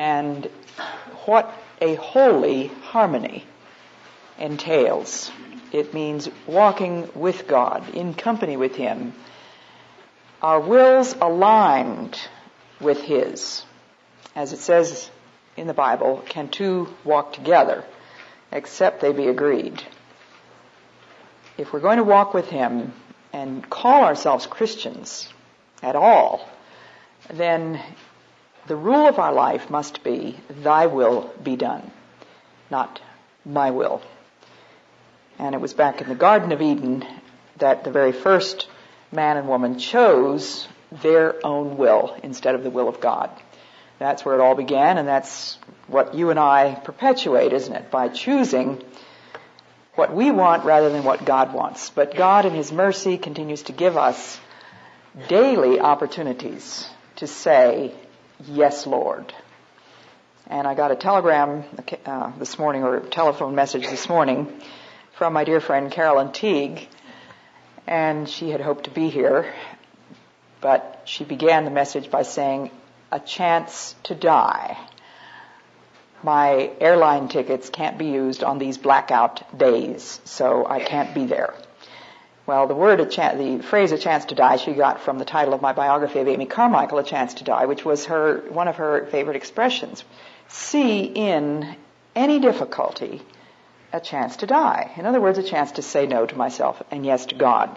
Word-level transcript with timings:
and 0.00 0.46
what 1.26 1.54
a 1.82 1.94
holy 1.94 2.68
harmony 2.68 3.44
entails. 4.38 5.30
It 5.72 5.92
means 5.92 6.26
walking 6.46 7.10
with 7.14 7.46
God, 7.46 7.86
in 7.90 8.14
company 8.14 8.56
with 8.56 8.76
Him, 8.76 9.12
our 10.40 10.58
wills 10.58 11.14
aligned 11.20 12.18
with 12.80 13.02
His. 13.02 13.62
As 14.34 14.54
it 14.54 14.60
says 14.60 15.10
in 15.58 15.66
the 15.66 15.74
Bible, 15.74 16.24
can 16.26 16.48
two 16.48 16.88
walk 17.04 17.34
together 17.34 17.84
except 18.50 19.02
they 19.02 19.12
be 19.12 19.28
agreed? 19.28 19.82
If 21.58 21.74
we're 21.74 21.80
going 21.80 21.98
to 21.98 22.04
walk 22.04 22.32
with 22.32 22.48
Him 22.48 22.94
and 23.34 23.68
call 23.68 24.04
ourselves 24.04 24.46
Christians 24.46 25.28
at 25.82 25.94
all, 25.94 26.48
then 27.28 27.82
the 28.70 28.76
rule 28.76 29.08
of 29.08 29.18
our 29.18 29.32
life 29.32 29.68
must 29.68 30.04
be, 30.04 30.38
Thy 30.48 30.86
will 30.86 31.34
be 31.42 31.56
done, 31.56 31.90
not 32.70 33.00
my 33.44 33.72
will. 33.72 34.00
And 35.40 35.56
it 35.56 35.60
was 35.60 35.74
back 35.74 36.00
in 36.00 36.08
the 36.08 36.14
Garden 36.14 36.52
of 36.52 36.62
Eden 36.62 37.04
that 37.56 37.82
the 37.82 37.90
very 37.90 38.12
first 38.12 38.68
man 39.10 39.36
and 39.36 39.48
woman 39.48 39.80
chose 39.80 40.68
their 41.02 41.44
own 41.44 41.78
will 41.78 42.16
instead 42.22 42.54
of 42.54 42.62
the 42.62 42.70
will 42.70 42.88
of 42.88 43.00
God. 43.00 43.28
That's 43.98 44.24
where 44.24 44.36
it 44.36 44.40
all 44.40 44.54
began, 44.54 44.98
and 44.98 45.08
that's 45.08 45.58
what 45.88 46.14
you 46.14 46.30
and 46.30 46.38
I 46.38 46.76
perpetuate, 46.76 47.52
isn't 47.52 47.74
it? 47.74 47.90
By 47.90 48.06
choosing 48.06 48.84
what 49.96 50.14
we 50.14 50.30
want 50.30 50.64
rather 50.64 50.90
than 50.90 51.02
what 51.02 51.24
God 51.24 51.52
wants. 51.52 51.90
But 51.90 52.14
God 52.14 52.46
in 52.46 52.54
His 52.54 52.70
mercy 52.70 53.18
continues 53.18 53.64
to 53.64 53.72
give 53.72 53.96
us 53.96 54.38
daily 55.26 55.80
opportunities 55.80 56.88
to 57.16 57.26
say, 57.26 57.96
Yes, 58.46 58.86
Lord. 58.86 59.34
And 60.46 60.66
I 60.66 60.74
got 60.74 60.90
a 60.90 60.96
telegram 60.96 61.64
uh, 62.06 62.32
this 62.38 62.58
morning, 62.58 62.82
or 62.82 62.96
a 62.96 63.06
telephone 63.06 63.54
message 63.54 63.82
this 63.82 64.08
morning, 64.08 64.60
from 65.12 65.34
my 65.34 65.44
dear 65.44 65.60
friend 65.60 65.92
Carolyn 65.92 66.32
Teague, 66.32 66.88
and 67.86 68.28
she 68.28 68.50
had 68.50 68.60
hoped 68.60 68.84
to 68.84 68.90
be 68.90 69.10
here, 69.10 69.52
but 70.60 71.02
she 71.04 71.24
began 71.24 71.64
the 71.64 71.70
message 71.70 72.10
by 72.10 72.22
saying, 72.22 72.70
a 73.12 73.20
chance 73.20 73.94
to 74.04 74.14
die. 74.14 74.78
My 76.22 76.70
airline 76.80 77.28
tickets 77.28 77.68
can't 77.68 77.98
be 77.98 78.06
used 78.06 78.42
on 78.42 78.58
these 78.58 78.78
blackout 78.78 79.58
days, 79.58 80.20
so 80.24 80.66
I 80.66 80.80
can't 80.80 81.14
be 81.14 81.26
there. 81.26 81.54
Well, 82.46 82.66
the 82.66 82.74
word, 82.74 82.98
the 82.98 83.60
phrase 83.62 83.92
"a 83.92 83.98
chance 83.98 84.24
to 84.26 84.34
die" 84.34 84.56
she 84.56 84.72
got 84.72 85.00
from 85.00 85.18
the 85.18 85.24
title 85.24 85.54
of 85.54 85.62
my 85.62 85.72
biography 85.72 86.20
of 86.20 86.28
Amy 86.28 86.46
Carmichael, 86.46 86.98
"A 86.98 87.04
Chance 87.04 87.34
to 87.34 87.44
Die," 87.44 87.66
which 87.66 87.84
was 87.84 88.06
her 88.06 88.42
one 88.48 88.66
of 88.66 88.76
her 88.76 89.06
favorite 89.06 89.36
expressions. 89.36 90.04
See 90.48 91.02
in 91.02 91.76
any 92.16 92.40
difficulty 92.40 93.22
a 93.92 94.00
chance 94.00 94.36
to 94.36 94.46
die. 94.46 94.90
In 94.96 95.06
other 95.06 95.20
words, 95.20 95.38
a 95.38 95.42
chance 95.42 95.72
to 95.72 95.82
say 95.82 96.06
no 96.06 96.26
to 96.26 96.36
myself 96.36 96.82
and 96.90 97.04
yes 97.04 97.26
to 97.26 97.34
God. 97.34 97.70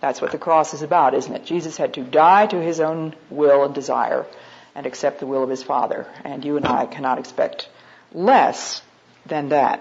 That's 0.00 0.20
what 0.20 0.32
the 0.32 0.38
cross 0.38 0.74
is 0.74 0.82
about, 0.82 1.14
isn't 1.14 1.34
it? 1.34 1.44
Jesus 1.44 1.76
had 1.76 1.94
to 1.94 2.02
die 2.02 2.46
to 2.46 2.60
his 2.60 2.80
own 2.80 3.14
will 3.30 3.64
and 3.64 3.74
desire 3.74 4.26
and 4.74 4.86
accept 4.86 5.20
the 5.20 5.26
will 5.26 5.42
of 5.42 5.50
his 5.50 5.62
Father. 5.62 6.06
And 6.24 6.44
you 6.44 6.56
and 6.56 6.66
I 6.66 6.86
cannot 6.86 7.18
expect 7.18 7.68
less 8.12 8.82
than 9.26 9.48
that. 9.48 9.80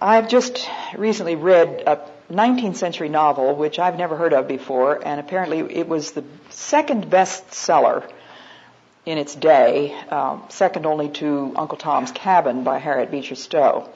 I've 0.00 0.28
just 0.28 0.68
recently 0.96 1.34
read 1.34 1.82
a 1.84 1.98
19th 2.32 2.76
century 2.76 3.08
novel 3.08 3.56
which 3.56 3.80
I've 3.80 3.98
never 3.98 4.16
heard 4.16 4.32
of 4.32 4.46
before, 4.46 5.00
and 5.04 5.18
apparently 5.18 5.58
it 5.58 5.88
was 5.88 6.12
the 6.12 6.22
second 6.50 7.10
bestseller 7.10 8.08
in 9.04 9.18
its 9.18 9.34
day, 9.34 9.92
um, 10.10 10.44
second 10.50 10.86
only 10.86 11.08
to 11.08 11.52
Uncle 11.56 11.78
Tom's 11.78 12.12
Cabin 12.12 12.62
by 12.62 12.78
Harriet 12.78 13.10
Beecher 13.10 13.34
Stowe. 13.34 13.88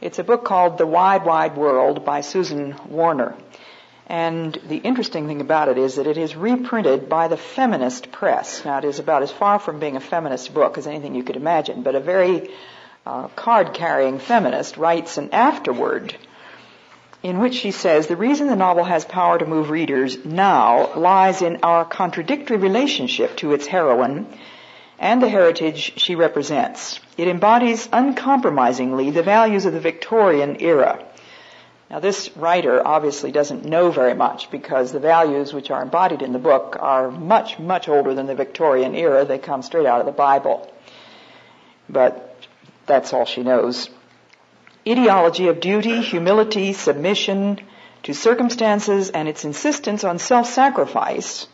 It's 0.00 0.18
a 0.18 0.24
book 0.24 0.44
called 0.44 0.78
The 0.78 0.86
Wide, 0.86 1.26
Wide 1.26 1.56
World 1.56 2.04
by 2.04 2.22
Susan 2.22 2.74
Warner. 2.88 3.34
And 4.06 4.58
the 4.68 4.78
interesting 4.78 5.26
thing 5.26 5.42
about 5.42 5.68
it 5.68 5.76
is 5.76 5.96
that 5.96 6.06
it 6.06 6.16
is 6.16 6.34
reprinted 6.34 7.10
by 7.10 7.28
the 7.28 7.36
feminist 7.36 8.10
press. 8.10 8.64
Now, 8.64 8.78
it 8.78 8.84
is 8.84 8.98
about 8.98 9.22
as 9.22 9.30
far 9.30 9.58
from 9.58 9.80
being 9.80 9.96
a 9.96 10.00
feminist 10.00 10.54
book 10.54 10.78
as 10.78 10.86
anything 10.86 11.14
you 11.14 11.24
could 11.24 11.36
imagine, 11.36 11.82
but 11.82 11.94
a 11.94 12.00
very 12.00 12.50
uh, 13.06 13.28
card 13.28 13.74
carrying 13.74 14.18
feminist 14.18 14.76
writes 14.76 15.18
an 15.18 15.30
afterword 15.32 16.16
in 17.22 17.38
which 17.38 17.54
she 17.54 17.70
says 17.70 18.06
the 18.06 18.16
reason 18.16 18.48
the 18.48 18.56
novel 18.56 18.84
has 18.84 19.04
power 19.04 19.38
to 19.38 19.46
move 19.46 19.70
readers 19.70 20.24
now 20.24 20.94
lies 20.94 21.42
in 21.42 21.58
our 21.62 21.84
contradictory 21.84 22.56
relationship 22.56 23.36
to 23.36 23.52
its 23.52 23.66
heroine 23.66 24.26
and 24.98 25.22
the 25.22 25.28
heritage 25.28 25.94
she 25.96 26.14
represents. 26.14 27.00
It 27.16 27.28
embodies 27.28 27.88
uncompromisingly 27.92 29.10
the 29.10 29.22
values 29.22 29.66
of 29.66 29.72
the 29.72 29.80
Victorian 29.80 30.60
era. 30.60 31.04
Now 31.90 32.00
this 32.00 32.34
writer 32.36 32.84
obviously 32.86 33.32
doesn't 33.32 33.64
know 33.64 33.90
very 33.90 34.14
much 34.14 34.50
because 34.50 34.92
the 34.92 35.00
values 35.00 35.52
which 35.52 35.70
are 35.70 35.82
embodied 35.82 36.22
in 36.22 36.32
the 36.32 36.38
book 36.38 36.76
are 36.80 37.10
much, 37.10 37.58
much 37.58 37.88
older 37.88 38.14
than 38.14 38.26
the 38.26 38.34
Victorian 38.34 38.94
era. 38.94 39.24
They 39.24 39.38
come 39.38 39.62
straight 39.62 39.86
out 39.86 40.00
of 40.00 40.06
the 40.06 40.12
Bible. 40.12 40.72
But 41.88 42.31
that's 42.86 43.12
all 43.12 43.24
she 43.24 43.42
knows 43.42 43.88
ideology 44.88 45.48
of 45.48 45.60
duty, 45.60 46.00
humility, 46.00 46.72
submission 46.72 47.60
to 48.02 48.12
circumstances, 48.12 49.10
and 49.10 49.28
its 49.28 49.44
insistence 49.44 50.02
on 50.02 50.18
self-sacrifice 50.18 51.46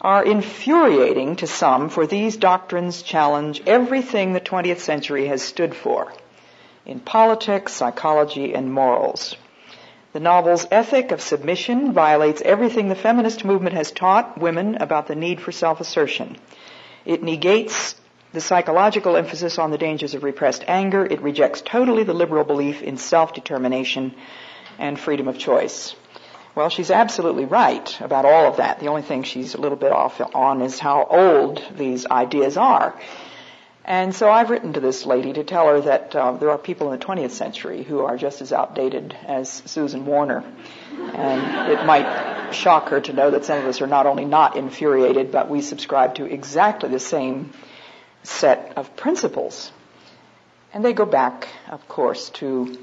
are 0.00 0.24
infuriating 0.24 1.36
to 1.36 1.46
some, 1.46 1.88
for 1.88 2.06
these 2.06 2.36
doctrines 2.36 3.02
challenge 3.02 3.62
everything 3.66 4.32
the 4.32 4.40
20th 4.40 4.80
century 4.80 5.26
has 5.28 5.42
stood 5.42 5.74
for 5.74 6.12
in 6.84 7.00
politics, 7.00 7.72
psychology, 7.72 8.54
and 8.54 8.72
morals. 8.72 9.36
The 10.12 10.20
novel's 10.20 10.66
ethic 10.70 11.12
of 11.12 11.22
submission 11.22 11.92
violates 11.92 12.42
everything 12.42 12.88
the 12.88 12.94
feminist 12.94 13.44
movement 13.44 13.74
has 13.76 13.90
taught 13.90 14.38
women 14.38 14.74
about 14.76 15.06
the 15.06 15.14
need 15.14 15.40
for 15.40 15.52
self-assertion. 15.52 16.36
It 17.06 17.22
negates 17.22 17.94
the 18.34 18.40
psychological 18.40 19.16
emphasis 19.16 19.60
on 19.60 19.70
the 19.70 19.78
dangers 19.78 20.14
of 20.14 20.24
repressed 20.24 20.64
anger. 20.66 21.06
It 21.06 21.22
rejects 21.22 21.62
totally 21.62 22.02
the 22.02 22.14
liberal 22.14 22.42
belief 22.42 22.82
in 22.82 22.96
self-determination 22.96 24.12
and 24.76 24.98
freedom 24.98 25.28
of 25.28 25.38
choice. 25.38 25.94
Well, 26.56 26.68
she's 26.68 26.90
absolutely 26.90 27.44
right 27.44 28.00
about 28.00 28.24
all 28.24 28.46
of 28.46 28.56
that. 28.56 28.80
The 28.80 28.88
only 28.88 29.02
thing 29.02 29.22
she's 29.22 29.54
a 29.54 29.60
little 29.60 29.78
bit 29.78 29.92
off 29.92 30.20
on 30.34 30.62
is 30.62 30.80
how 30.80 31.04
old 31.04 31.62
these 31.76 32.06
ideas 32.06 32.56
are. 32.56 33.00
And 33.84 34.12
so 34.12 34.30
I've 34.30 34.50
written 34.50 34.72
to 34.72 34.80
this 34.80 35.06
lady 35.06 35.32
to 35.34 35.44
tell 35.44 35.68
her 35.68 35.80
that 35.82 36.16
uh, 36.16 36.32
there 36.32 36.50
are 36.50 36.58
people 36.58 36.90
in 36.92 36.98
the 36.98 37.04
20th 37.04 37.32
century 37.32 37.84
who 37.84 38.00
are 38.00 38.16
just 38.16 38.42
as 38.42 38.52
outdated 38.52 39.16
as 39.26 39.62
Susan 39.66 40.06
Warner. 40.06 40.42
And 41.14 41.70
it 41.70 41.84
might 41.84 42.52
shock 42.52 42.88
her 42.88 43.00
to 43.00 43.12
know 43.12 43.30
that 43.30 43.44
some 43.44 43.58
of 43.58 43.66
us 43.66 43.80
are 43.80 43.86
not 43.86 44.06
only 44.06 44.24
not 44.24 44.56
infuriated, 44.56 45.30
but 45.30 45.48
we 45.48 45.60
subscribe 45.60 46.16
to 46.16 46.24
exactly 46.24 46.88
the 46.88 46.98
same 46.98 47.52
set 48.24 48.72
of 48.76 48.96
principles. 48.96 49.70
And 50.72 50.84
they 50.84 50.92
go 50.92 51.06
back, 51.06 51.48
of 51.68 51.86
course, 51.86 52.30
to 52.30 52.76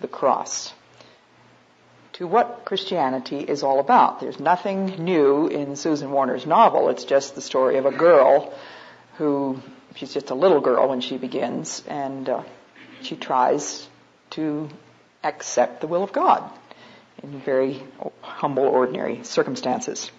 the 0.00 0.08
cross, 0.08 0.74
to 2.14 2.26
what 2.26 2.62
Christianity 2.66 3.38
is 3.38 3.62
all 3.62 3.80
about. 3.80 4.20
There's 4.20 4.38
nothing 4.38 5.02
new 5.04 5.46
in 5.46 5.76
Susan 5.76 6.10
Warner's 6.10 6.44
novel. 6.44 6.90
It's 6.90 7.04
just 7.04 7.34
the 7.34 7.40
story 7.40 7.78
of 7.78 7.86
a 7.86 7.90
girl 7.92 8.52
who, 9.16 9.60
she's 9.94 10.12
just 10.12 10.30
a 10.30 10.34
little 10.34 10.60
girl 10.60 10.88
when 10.88 11.00
she 11.00 11.16
begins, 11.16 11.82
and 11.88 12.28
uh, 12.28 12.42
she 13.02 13.16
tries 13.16 13.88
to 14.30 14.68
accept 15.24 15.80
the 15.80 15.86
will 15.86 16.02
of 16.02 16.12
God 16.12 16.50
in 17.22 17.40
very 17.40 17.82
humble, 18.22 18.64
ordinary 18.64 19.24
circumstances. 19.24 20.10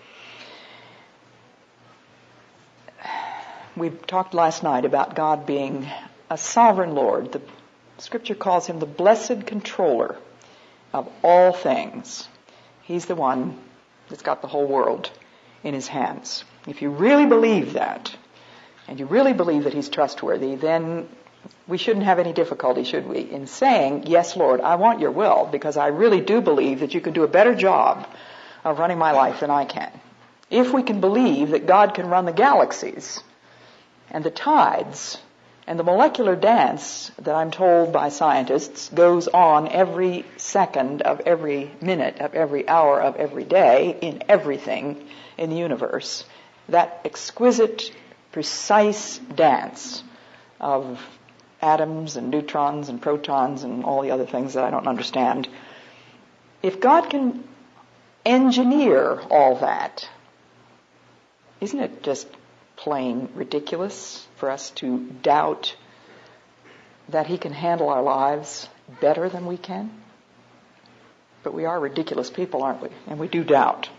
We 3.82 3.90
talked 3.90 4.36
last 4.36 4.62
night 4.62 4.86
about 4.86 5.16
God 5.16 5.48
being 5.48 5.88
a 6.30 6.38
sovereign 6.38 6.94
Lord. 6.94 7.32
The 7.32 7.42
scripture 7.98 8.36
calls 8.36 8.68
him 8.68 8.78
the 8.78 8.86
blessed 8.86 9.48
controller 9.48 10.18
of 10.94 11.10
all 11.24 11.52
things. 11.52 12.28
He's 12.84 13.08
the 13.08 13.16
one 13.16 13.58
that's 14.08 14.22
got 14.22 14.44
the 14.44 14.48
whole 14.48 14.68
world 14.68 15.10
in 15.64 15.74
his 15.74 15.88
hands. 15.88 16.44
If 16.68 16.84
you 16.84 16.92
really 16.92 17.26
believe 17.26 17.74
that, 17.74 18.16
and 18.88 19.00
you 19.00 19.08
really 19.08 19.34
believe 19.34 19.64
that 19.64 19.74
He's 19.74 19.90
trustworthy, 19.90 20.54
then 20.56 21.10
we 21.68 21.80
shouldn't 21.80 22.06
have 22.06 22.20
any 22.20 22.34
difficulty, 22.34 22.84
should 22.84 23.08
we, 23.08 23.22
in 23.22 23.48
saying, 23.48 24.04
Yes, 24.06 24.36
Lord, 24.36 24.62
I 24.62 24.76
want 24.76 25.00
your 25.00 25.12
will, 25.12 25.50
because 25.52 25.76
I 25.76 25.88
really 25.88 26.22
do 26.22 26.40
believe 26.40 26.82
that 26.82 26.94
you 26.94 27.02
can 27.02 27.14
do 27.14 27.24
a 27.24 27.28
better 27.28 27.56
job 27.56 28.08
of 28.64 28.78
running 28.78 29.00
my 29.00 29.12
life 29.12 29.40
than 29.40 29.50
I 29.50 29.66
can. 29.66 29.92
If 30.52 30.72
we 30.72 30.84
can 30.84 31.02
believe 31.02 31.50
that 31.50 31.66
God 31.66 31.96
can 31.96 32.10
run 32.10 32.26
the 32.26 32.34
galaxies 32.34 33.24
and 34.12 34.24
the 34.24 34.32
tides 34.32 35.18
and 35.68 35.80
the 35.80 35.84
molecular 35.84 36.36
dance 36.36 37.12
that 37.20 37.36
I'm 37.36 37.52
told 37.52 37.94
by 37.94 38.10
scientists 38.10 38.90
goes 38.90 39.28
on 39.28 39.68
every 39.70 40.26
second 40.38 41.02
of 41.02 41.22
every 41.22 41.72
minute 41.82 42.20
of 42.20 42.34
every 42.34 42.68
hour 42.68 43.02
of 43.02 43.16
every 43.16 43.46
day 43.46 43.98
in 44.02 44.24
everything 44.28 45.08
in 45.38 45.50
the 45.50 45.56
universe, 45.56 46.26
that 46.70 47.02
exquisite, 47.06 47.92
precise 48.32 49.18
dance 49.18 50.04
of 50.60 51.00
atoms 51.62 52.16
and 52.16 52.32
neutrons 52.32 52.90
and 52.90 53.02
protons 53.02 53.64
and 53.64 53.84
all 53.84 54.02
the 54.02 54.12
other 54.12 54.26
things 54.26 54.56
that 54.56 54.64
I 54.64 54.72
don't 54.72 54.88
understand. 54.88 55.48
If 56.64 56.80
God 56.80 57.10
can 57.10 57.44
engineer 58.26 59.22
all 59.30 59.56
that, 59.58 60.08
isn't 61.60 61.80
it 61.80 62.04
just 62.04 62.28
plain 62.82 63.30
ridiculous 63.36 64.28
for 64.38 64.50
us 64.50 64.72
to 64.72 64.98
doubt 65.22 65.76
that 67.10 67.28
He 67.28 67.38
can 67.38 67.54
handle 67.54 67.90
our 67.90 68.02
lives 68.02 68.68
better 69.00 69.30
than 69.30 69.46
we 69.46 69.58
can? 69.58 69.92
But 71.44 71.54
we 71.54 71.66
are 71.66 71.80
ridiculous 71.80 72.32
people, 72.32 72.64
aren't 72.64 72.82
we? 72.82 72.90
And 73.08 73.20
we 73.20 73.28
do 73.28 73.44
doubt. 73.44 73.90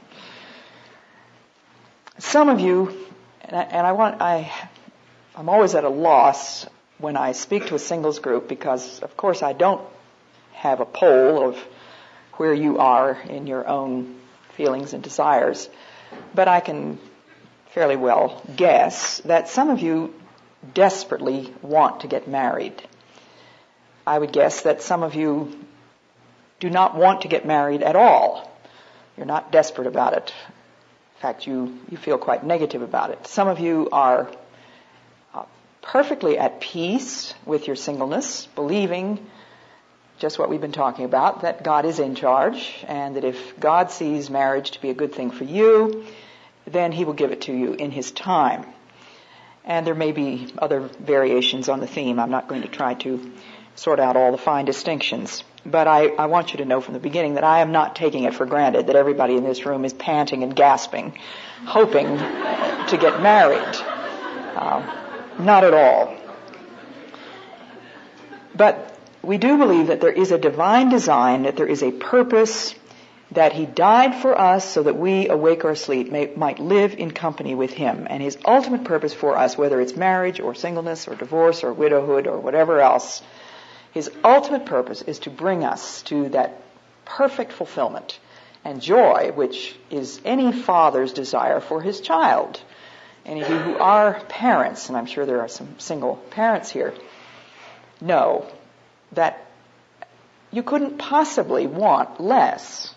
Some 2.18 2.48
of 2.48 2.58
you, 2.58 3.06
and 3.42 3.56
I, 3.56 3.62
and 3.62 3.86
I 3.86 3.92
want, 3.92 4.20
I, 4.20 4.52
I'm 5.36 5.48
always 5.48 5.76
at 5.76 5.84
a 5.84 5.88
loss 5.88 6.66
when 6.98 7.16
I 7.16 7.32
speak 7.32 7.66
to 7.66 7.76
a 7.76 7.78
singles 7.78 8.18
group 8.18 8.48
because, 8.48 9.00
of 9.00 9.16
course, 9.16 9.44
I 9.44 9.52
don't 9.52 9.82
have 10.54 10.80
a 10.80 10.86
poll 10.86 11.48
of 11.48 11.56
where 12.34 12.52
you 12.52 12.78
are 12.78 13.12
in 13.28 13.46
your 13.46 13.66
own 13.66 14.16
feelings 14.56 14.92
and 14.92 15.04
desires, 15.04 15.68
but 16.34 16.48
I 16.48 16.60
can 16.60 16.98
fairly 17.72 17.96
well 17.96 18.42
guess 18.54 19.18
that 19.20 19.48
some 19.48 19.70
of 19.70 19.80
you 19.80 20.14
desperately 20.74 21.52
want 21.62 22.00
to 22.00 22.06
get 22.06 22.28
married. 22.28 22.74
I 24.06 24.18
would 24.18 24.32
guess 24.32 24.62
that 24.62 24.82
some 24.82 25.02
of 25.02 25.14
you 25.14 25.58
do 26.60 26.68
not 26.68 26.94
want 26.96 27.22
to 27.22 27.28
get 27.28 27.46
married 27.46 27.82
at 27.82 27.96
all. 27.96 28.50
You're 29.16 29.26
not 29.26 29.52
desperate 29.52 29.86
about 29.86 30.12
it. 30.12 30.32
In 31.16 31.20
fact, 31.20 31.46
you, 31.46 31.78
you 31.90 31.96
feel 31.96 32.18
quite 32.18 32.44
negative 32.44 32.82
about 32.82 33.10
it. 33.10 33.26
Some 33.26 33.48
of 33.48 33.58
you 33.58 33.88
are 33.90 34.30
uh, 35.34 35.44
perfectly 35.80 36.38
at 36.38 36.60
peace 36.60 37.32
with 37.46 37.66
your 37.66 37.76
singleness, 37.76 38.46
believing 38.54 39.24
just 40.18 40.38
what 40.38 40.50
we've 40.50 40.60
been 40.60 40.72
talking 40.72 41.04
about, 41.04 41.42
that 41.42 41.64
God 41.64 41.84
is 41.84 41.98
in 41.98 42.14
charge, 42.16 42.84
and 42.86 43.16
that 43.16 43.24
if 43.24 43.58
God 43.58 43.90
sees 43.90 44.30
marriage 44.30 44.72
to 44.72 44.80
be 44.80 44.90
a 44.90 44.94
good 44.94 45.14
thing 45.14 45.30
for 45.30 45.44
you, 45.44 46.04
then 46.66 46.92
He 46.92 47.04
will 47.04 47.12
give 47.12 47.32
it 47.32 47.42
to 47.42 47.52
you 47.52 47.74
in 47.74 47.90
His 47.90 48.10
time. 48.10 48.66
And 49.64 49.86
there 49.86 49.94
may 49.94 50.12
be 50.12 50.52
other 50.58 50.80
variations 50.80 51.68
on 51.68 51.80
the 51.80 51.86
theme. 51.86 52.18
I'm 52.18 52.30
not 52.30 52.48
going 52.48 52.62
to 52.62 52.68
try 52.68 52.94
to 52.94 53.32
sort 53.74 54.00
out 54.00 54.16
all 54.16 54.32
the 54.32 54.38
fine 54.38 54.64
distinctions. 54.64 55.44
But 55.64 55.86
I, 55.86 56.08
I 56.08 56.26
want 56.26 56.52
you 56.52 56.58
to 56.58 56.64
know 56.64 56.80
from 56.80 56.94
the 56.94 57.00
beginning 57.00 57.34
that 57.34 57.44
I 57.44 57.60
am 57.60 57.70
not 57.70 57.94
taking 57.94 58.24
it 58.24 58.34
for 58.34 58.46
granted 58.46 58.88
that 58.88 58.96
everybody 58.96 59.36
in 59.36 59.44
this 59.44 59.64
room 59.64 59.84
is 59.84 59.92
panting 59.92 60.42
and 60.42 60.54
gasping, 60.54 61.16
hoping 61.64 62.18
to 62.18 62.98
get 63.00 63.22
married. 63.22 63.76
Uh, 64.56 65.00
not 65.38 65.64
at 65.64 65.72
all. 65.72 66.16
But 68.54 68.98
we 69.22 69.38
do 69.38 69.56
believe 69.56 69.86
that 69.86 70.00
there 70.00 70.12
is 70.12 70.32
a 70.32 70.38
divine 70.38 70.88
design, 70.88 71.44
that 71.44 71.56
there 71.56 71.66
is 71.66 71.82
a 71.82 71.92
purpose, 71.92 72.74
that 73.34 73.52
He 73.52 73.66
died 73.66 74.14
for 74.14 74.38
us 74.38 74.68
so 74.68 74.82
that 74.82 74.96
we, 74.96 75.28
awake 75.28 75.64
or 75.64 75.70
asleep, 75.70 76.10
may, 76.10 76.32
might 76.36 76.58
live 76.58 76.94
in 76.94 77.10
company 77.10 77.54
with 77.54 77.72
Him. 77.72 78.06
And 78.08 78.22
His 78.22 78.38
ultimate 78.44 78.84
purpose 78.84 79.14
for 79.14 79.36
us, 79.36 79.56
whether 79.56 79.80
it's 79.80 79.96
marriage 79.96 80.40
or 80.40 80.54
singleness 80.54 81.08
or 81.08 81.14
divorce 81.14 81.64
or 81.64 81.72
widowhood 81.72 82.26
or 82.26 82.38
whatever 82.38 82.80
else, 82.80 83.22
His 83.92 84.10
ultimate 84.24 84.66
purpose 84.66 85.02
is 85.02 85.20
to 85.20 85.30
bring 85.30 85.64
us 85.64 86.02
to 86.02 86.28
that 86.30 86.60
perfect 87.04 87.52
fulfillment 87.52 88.18
and 88.64 88.80
joy, 88.80 89.32
which 89.34 89.76
is 89.90 90.20
any 90.24 90.52
father's 90.52 91.12
desire 91.12 91.60
for 91.60 91.82
his 91.82 92.00
child 92.00 92.60
any 93.24 93.42
of 93.42 93.50
you 93.50 93.58
who 93.58 93.78
are 93.78 94.20
parents, 94.28 94.88
and 94.88 94.96
I'm 94.96 95.06
sure 95.06 95.24
there 95.24 95.40
are 95.40 95.48
some 95.48 95.78
single 95.78 96.16
parents 96.30 96.70
here, 96.70 96.92
know 98.00 98.46
that 99.12 99.46
you 100.50 100.62
couldn't 100.62 100.98
possibly 100.98 101.66
want 101.66 102.20
less 102.20 102.94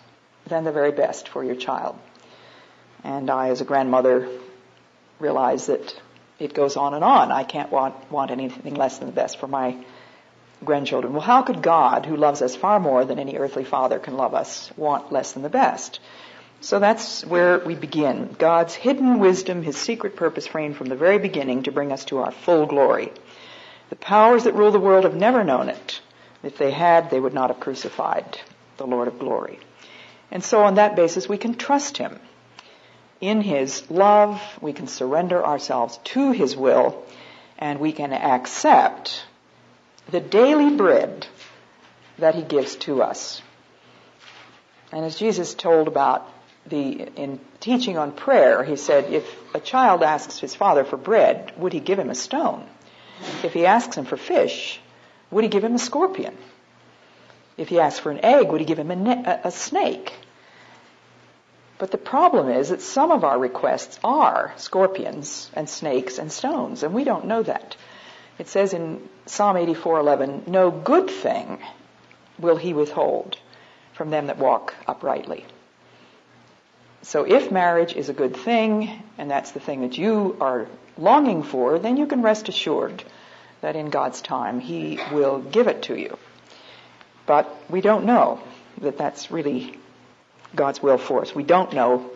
than 0.47 0.63
the 0.63 0.71
very 0.71 0.92
best 0.92 1.30
for 1.30 1.44
your 1.44 1.56
child. 1.56 1.97
And 3.03 3.30
I, 3.30 3.50
as 3.50 3.62
a 3.62 3.65
grandmother, 3.65 4.27
realize 5.19 5.68
that 5.68 5.95
it 6.39 6.53
goes 6.53 6.75
on 6.75 6.94
and 6.94 7.03
on. 7.03 7.31
I 7.31 7.44
can't 7.44 7.71
want, 7.71 8.12
want 8.12 8.31
anything 8.31 8.75
less 8.75 8.97
than 8.97 9.07
the 9.07 9.13
best 9.13 9.39
for 9.39 9.47
my 9.47 9.77
grandchildren. 10.63 11.13
Well, 11.13 11.21
how 11.21 11.44
could 11.44 11.62
God, 11.62 12.06
who 12.06 12.18
loves 12.18 12.42
us 12.42 12.56
far 12.56 12.80
more 12.80 13.06
than 13.06 13.19
any 13.19 13.38
earthly 13.38 13.63
father 13.63 14.00
can 14.00 14.18
love 14.18 14.33
us, 14.33 14.71
want 14.77 15.12
less 15.12 15.33
than 15.33 15.44
the 15.44 15.50
best? 15.50 16.00
So 16.62 16.80
that's 16.80 17.25
where 17.25 17.59
we 17.59 17.75
begin. 17.75 18.36
God's 18.39 18.74
hidden 18.74 19.19
wisdom, 19.19 19.62
His 19.62 19.77
secret 19.77 20.15
purpose 20.15 20.47
framed 20.47 20.77
from 20.77 20.88
the 20.88 20.95
very 20.95 21.19
beginning 21.19 21.63
to 21.63 21.71
bring 21.71 21.92
us 21.92 22.06
to 22.06 22.19
our 22.19 22.31
full 22.31 22.65
glory. 22.65 23.12
The 23.89 23.95
powers 23.95 24.45
that 24.45 24.56
rule 24.56 24.71
the 24.71 24.80
world 24.80 25.03
have 25.03 25.15
never 25.15 25.44
known 25.44 25.69
it. 25.69 26.01
If 26.44 26.57
they 26.57 26.71
had, 26.71 27.09
they 27.09 27.19
would 27.19 27.33
not 27.33 27.50
have 27.50 27.59
crucified 27.59 28.39
the 28.77 28.88
Lord 28.88 29.07
of 29.07 29.19
glory. 29.19 29.59
And 30.31 30.44
so 30.44 30.63
on 30.63 30.75
that 30.75 30.95
basis, 30.95 31.30
we 31.30 31.38
can 31.38 31.56
trust 31.56 31.98
Him. 31.98 32.19
In 33.22 33.42
His 33.42 33.89
love, 33.89 34.42
we 34.62 34.74
can 34.74 34.88
surrender 34.88 35.45
ourselves 35.45 36.00
to 36.06 36.31
His 36.31 36.56
will, 36.56 37.04
and 37.57 37.80
we 37.80 37.92
can 37.92 38.12
accept 38.13 39.25
the 40.10 40.19
daily 40.19 40.75
bread 40.75 41.27
that 42.19 42.36
He 42.36 42.42
gives 42.42 42.75
to 42.77 43.01
us. 43.01 43.42
And 44.92 45.04
as 45.06 45.18
Jesus 45.18 45.54
told 45.54 45.88
about 45.88 46.30
the, 46.66 47.07
in 47.16 47.39
teaching 47.60 47.97
on 47.97 48.11
prayer, 48.11 48.64
he 48.64 48.76
said, 48.76 49.11
if 49.14 49.26
a 49.54 49.59
child 49.59 50.04
asks 50.04 50.40
his 50.40 50.56
father 50.56 50.83
for 50.83 50.97
bread, 50.97 51.54
would 51.57 51.73
he 51.73 51.80
give 51.80 51.99
him 51.99 52.09
a 52.09 52.16
stone? 52.16 52.66
If 53.44 53.54
he 53.54 53.66
asks 53.66 53.97
him 53.97 54.06
for 54.06 54.18
fish, 54.18 54.80
would 55.31 55.44
he 55.44 55.49
give 55.49 55.64
him 55.64 55.76
a 55.76 55.80
scorpion? 55.80 56.35
If 57.57 57.69
he 57.69 57.80
asks 57.80 57.99
for 57.99 58.11
an 58.11 58.23
egg, 58.23 58.49
would 58.49 58.61
he 58.61 58.66
give 58.66 58.80
him 58.80 58.92
a, 58.92 59.42
a 59.44 59.52
snake? 59.52 60.14
But 61.77 61.91
the 61.91 61.97
problem 61.97 62.49
is 62.49 62.69
that 62.69 62.81
some 62.81 63.11
of 63.11 63.23
our 63.23 63.37
requests 63.37 63.99
are 64.03 64.53
scorpions 64.55 65.49
and 65.53 65.69
snakes 65.69 66.17
and 66.19 66.31
stones, 66.31 66.83
and 66.83 66.94
we 66.94 67.03
don't 67.03 67.25
know 67.25 67.44
that. 67.44 67.75
It 68.39 68.47
says 68.47 68.73
in 68.73 69.07
Psalm 69.25 69.57
84:11, 69.57 70.44
"No 70.47 70.71
good 70.71 71.09
thing 71.09 71.59
will 72.39 72.55
he 72.55 72.73
withhold 72.73 73.37
from 73.94 74.09
them 74.09 74.27
that 74.27 74.37
walk 74.37 74.73
uprightly." 74.87 75.45
So 77.01 77.23
if 77.23 77.51
marriage 77.51 77.95
is 77.95 78.09
a 78.09 78.13
good 78.13 78.35
thing, 78.35 79.03
and 79.17 79.29
that's 79.29 79.51
the 79.51 79.59
thing 79.59 79.81
that 79.81 79.97
you 79.97 80.37
are 80.41 80.67
longing 80.97 81.44
for, 81.44 81.77
then 81.77 81.97
you 81.97 82.07
can 82.07 82.21
rest 82.21 82.49
assured 82.49 83.03
that 83.61 83.75
in 83.75 83.89
God's 83.89 84.21
time 84.21 84.59
He 84.59 84.99
will 85.11 85.39
give 85.39 85.67
it 85.67 85.83
to 85.83 85.95
you. 85.95 86.17
But 87.25 87.53
we 87.69 87.81
don't 87.81 88.05
know 88.05 88.39
that 88.79 88.97
that's 88.97 89.29
really 89.29 89.77
God's 90.56 90.81
will 90.81 90.97
for 90.97 91.21
us. 91.21 91.35
We 91.35 91.44
don't 91.44 91.74
know 91.74 92.09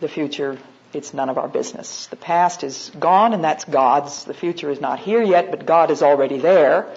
the 0.00 0.08
future. 0.08 0.58
It's 0.92 1.14
none 1.14 1.28
of 1.28 1.38
our 1.38 1.48
business. 1.48 2.06
The 2.06 2.16
past 2.16 2.64
is 2.64 2.90
gone 2.98 3.32
and 3.32 3.42
that's 3.42 3.64
God's. 3.64 4.24
The 4.24 4.34
future 4.34 4.70
is 4.70 4.80
not 4.80 4.98
here 4.98 5.22
yet, 5.22 5.50
but 5.50 5.64
God 5.64 5.90
is 5.90 6.02
already 6.02 6.38
there 6.38 6.94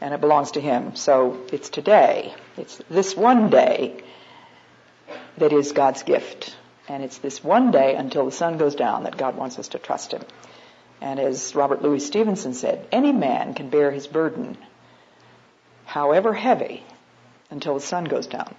and 0.00 0.14
it 0.14 0.20
belongs 0.20 0.52
to 0.52 0.60
Him. 0.60 0.96
So 0.96 1.46
it's 1.52 1.68
today. 1.68 2.34
It's 2.56 2.80
this 2.90 3.16
one 3.16 3.50
day 3.50 4.02
that 5.38 5.52
is 5.52 5.72
God's 5.72 6.02
gift. 6.02 6.56
And 6.88 7.02
it's 7.02 7.18
this 7.18 7.42
one 7.42 7.70
day 7.70 7.94
until 7.94 8.24
the 8.24 8.32
sun 8.32 8.58
goes 8.58 8.74
down 8.74 9.04
that 9.04 9.16
God 9.16 9.36
wants 9.36 9.58
us 9.58 9.68
to 9.68 9.78
trust 9.78 10.12
Him. 10.12 10.22
And 11.00 11.18
as 11.18 11.54
Robert 11.54 11.82
Louis 11.82 12.04
Stevenson 12.04 12.52
said, 12.52 12.86
any 12.92 13.12
man 13.12 13.54
can 13.54 13.70
bear 13.70 13.90
his 13.90 14.06
burden, 14.06 14.58
however 15.86 16.34
heavy, 16.34 16.84
until 17.50 17.74
the 17.74 17.80
sun 17.80 18.04
goes 18.04 18.26
down. 18.26 18.54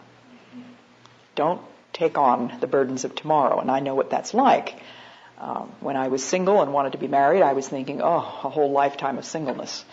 Don't 1.41 1.61
take 1.91 2.19
on 2.19 2.55
the 2.59 2.67
burdens 2.67 3.03
of 3.03 3.15
tomorrow. 3.15 3.59
And 3.59 3.71
I 3.71 3.79
know 3.79 3.95
what 3.95 4.11
that's 4.11 4.31
like. 4.35 4.75
Um, 5.39 5.71
when 5.79 5.97
I 5.97 6.09
was 6.09 6.23
single 6.23 6.61
and 6.61 6.71
wanted 6.71 6.91
to 6.91 6.99
be 6.99 7.07
married, 7.07 7.41
I 7.41 7.53
was 7.53 7.67
thinking, 7.67 7.99
oh, 7.99 8.17
a 8.43 8.49
whole 8.55 8.69
lifetime 8.69 9.17
of 9.17 9.25
singleness. 9.25 9.83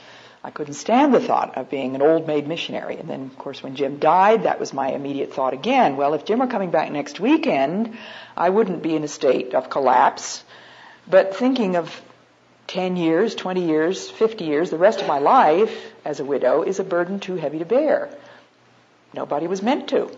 I 0.44 0.50
couldn't 0.50 0.74
stand 0.74 1.14
the 1.14 1.20
thought 1.20 1.56
of 1.56 1.70
being 1.70 1.94
an 1.94 2.02
old 2.02 2.26
maid 2.26 2.46
missionary. 2.46 2.98
And 2.98 3.08
then, 3.08 3.22
of 3.22 3.38
course, 3.38 3.62
when 3.62 3.76
Jim 3.76 3.98
died, 3.98 4.42
that 4.42 4.60
was 4.60 4.74
my 4.74 4.90
immediate 4.90 5.32
thought 5.32 5.54
again. 5.54 5.96
Well, 5.96 6.12
if 6.12 6.26
Jim 6.26 6.40
were 6.40 6.48
coming 6.48 6.70
back 6.70 6.92
next 6.92 7.18
weekend, 7.18 7.96
I 8.36 8.50
wouldn't 8.50 8.82
be 8.82 8.94
in 8.94 9.02
a 9.02 9.08
state 9.08 9.54
of 9.54 9.70
collapse. 9.70 10.44
But 11.08 11.34
thinking 11.34 11.76
of 11.76 11.98
10 12.66 12.98
years, 12.98 13.34
20 13.34 13.66
years, 13.66 14.10
50 14.10 14.44
years, 14.44 14.68
the 14.68 14.76
rest 14.76 15.00
of 15.00 15.08
my 15.08 15.18
life 15.18 15.74
as 16.04 16.20
a 16.20 16.26
widow 16.26 16.62
is 16.62 16.78
a 16.78 16.84
burden 16.84 17.20
too 17.20 17.36
heavy 17.36 17.60
to 17.60 17.64
bear. 17.64 18.10
Nobody 19.14 19.46
was 19.46 19.62
meant 19.62 19.88
to. 19.88 20.14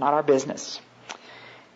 Not 0.00 0.14
our 0.14 0.22
business. 0.22 0.80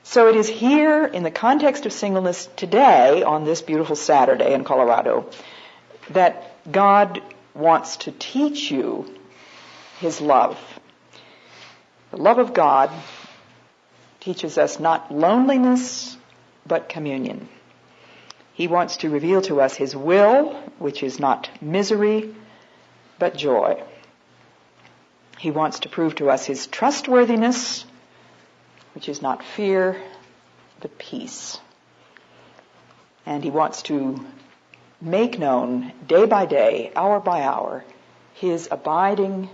So 0.03 0.29
it 0.29 0.37
is 0.37 0.49
here 0.49 1.05
in 1.05 1.25
the 1.25 1.31
context 1.31 1.85
of 1.85 1.93
singleness 1.93 2.49
today 2.57 3.23
on 3.23 3.45
this 3.45 3.61
beautiful 3.61 3.97
Saturday 3.97 4.55
in 4.55 4.65
Colorado 4.65 5.29
that 6.09 6.57
God 6.73 7.21
wants 7.53 7.99
to 7.99 8.13
teach 8.13 8.71
you 8.71 9.15
His 10.01 10.23
love. 10.23 10.59
The 12.13 12.17
love 12.17 12.39
of 12.39 12.55
God 12.55 12.91
teaches 14.21 14.57
us 14.57 14.81
not 14.81 15.13
loneliness, 15.13 16.17
but 16.67 16.89
communion. 16.89 17.47
He 18.55 18.69
wants 18.69 18.97
to 18.99 19.11
reveal 19.11 19.43
to 19.43 19.61
us 19.61 19.75
His 19.75 19.95
will, 19.95 20.55
which 20.79 21.03
is 21.03 21.21
not 21.21 21.51
misery, 21.61 22.35
but 23.19 23.37
joy. 23.37 23.83
He 25.39 25.51
wants 25.51 25.81
to 25.81 25.91
prove 25.91 26.15
to 26.15 26.31
us 26.31 26.47
His 26.47 26.67
trustworthiness, 26.67 27.85
which 28.95 29.09
is 29.09 29.21
not 29.21 29.45
fear, 29.45 30.01
but 30.81 30.99
peace. 30.99 31.59
And 33.27 33.43
He 33.43 33.51
wants 33.51 33.83
to 33.83 34.25
make 35.01 35.39
known 35.39 35.93
day 36.07 36.27
by 36.27 36.47
day, 36.47 36.93
hour 36.95 37.21
by 37.21 37.43
hour, 37.43 37.85
His 38.35 38.69
abiding, 38.71 39.51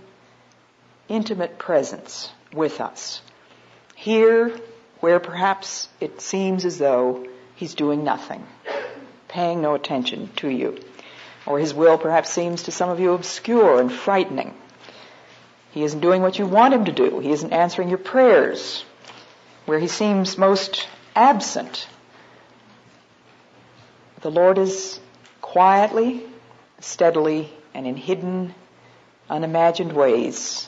intimate 1.09 1.57
presence 1.57 2.31
with 2.53 2.79
us. 2.79 3.21
Here, 3.95 4.57
where 4.99 5.19
perhaps 5.19 5.89
it 5.99 6.21
seems 6.21 6.65
as 6.65 6.77
though 6.77 7.27
He's 7.55 7.75
doing 7.75 8.03
nothing, 8.03 8.45
paying 9.27 9.61
no 9.61 9.75
attention 9.75 10.29
to 10.37 10.49
you. 10.49 10.79
Or 11.45 11.59
His 11.59 11.73
will 11.73 11.97
perhaps 11.97 12.29
seems 12.29 12.63
to 12.63 12.71
some 12.71 12.89
of 12.89 12.99
you 12.99 13.13
obscure 13.13 13.79
and 13.79 13.91
frightening. 13.91 14.53
He 15.71 15.83
isn't 15.83 15.99
doing 16.01 16.21
what 16.21 16.37
you 16.37 16.45
want 16.45 16.73
Him 16.73 16.85
to 16.85 16.91
do. 16.91 17.19
He 17.19 17.31
isn't 17.31 17.53
answering 17.53 17.89
your 17.89 17.97
prayers. 17.97 18.85
Where 19.71 19.79
He 19.79 19.87
seems 19.87 20.37
most 20.37 20.89
absent, 21.15 21.87
the 24.19 24.29
Lord 24.29 24.57
is 24.57 24.99
quietly, 25.39 26.25
steadily, 26.81 27.49
and 27.73 27.87
in 27.87 27.95
hidden, 27.95 28.53
unimagined 29.29 29.93
ways 29.93 30.67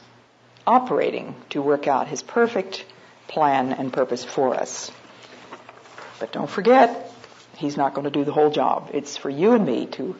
operating 0.66 1.36
to 1.50 1.62
work 1.62 1.86
out 1.86 2.08
His 2.08 2.24
perfect 2.24 2.86
plan 3.28 3.74
and 3.74 3.92
purpose 3.92 4.24
for 4.24 4.56
us. 4.56 4.90
But 6.22 6.32
don't 6.32 6.50
forget, 6.50 7.12
He's 7.58 7.76
not 7.76 7.94
going 7.94 8.06
to 8.06 8.10
do 8.10 8.24
the 8.24 8.32
whole 8.32 8.52
job. 8.52 8.92
It's 8.94 9.18
for 9.18 9.30
you 9.30 9.52
and 9.52 9.66
me 9.66 9.88
to 9.98 10.16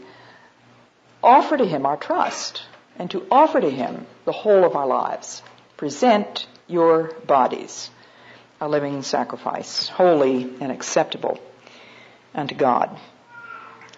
offer 1.24 1.56
to 1.56 1.66
Him 1.66 1.86
our 1.86 1.96
trust 1.96 2.64
and 3.00 3.10
to 3.12 3.26
offer 3.32 3.62
to 3.62 3.70
Him 3.70 4.06
the 4.26 4.34
whole 4.34 4.66
of 4.66 4.76
our 4.76 4.88
lives. 4.88 5.42
Present 5.78 6.48
your 6.68 7.14
bodies 7.26 7.90
a 8.64 8.68
living 8.70 9.04
sacrifice, 9.04 9.90
holy 9.90 10.50
and 10.62 10.72
acceptable 10.72 11.38
unto 12.34 12.56
God. 12.56 12.98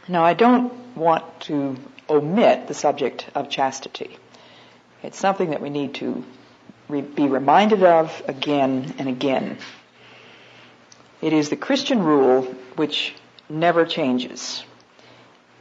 Now, 0.07 0.25
I 0.25 0.33
don't 0.33 0.73
want 0.97 1.23
to 1.41 1.77
omit 2.09 2.67
the 2.67 2.73
subject 2.73 3.29
of 3.35 3.47
chastity. 3.47 4.17
It's 5.03 5.19
something 5.19 5.51
that 5.51 5.61
we 5.61 5.69
need 5.69 5.93
to 5.95 6.25
re- 6.89 7.01
be 7.01 7.27
reminded 7.27 7.83
of 7.83 8.23
again 8.27 8.95
and 8.97 9.07
again. 9.07 9.59
It 11.21 11.31
is 11.31 11.49
the 11.49 11.57
Christian 11.57 12.01
rule 12.01 12.41
which 12.75 13.13
never 13.47 13.85
changes. 13.85 14.63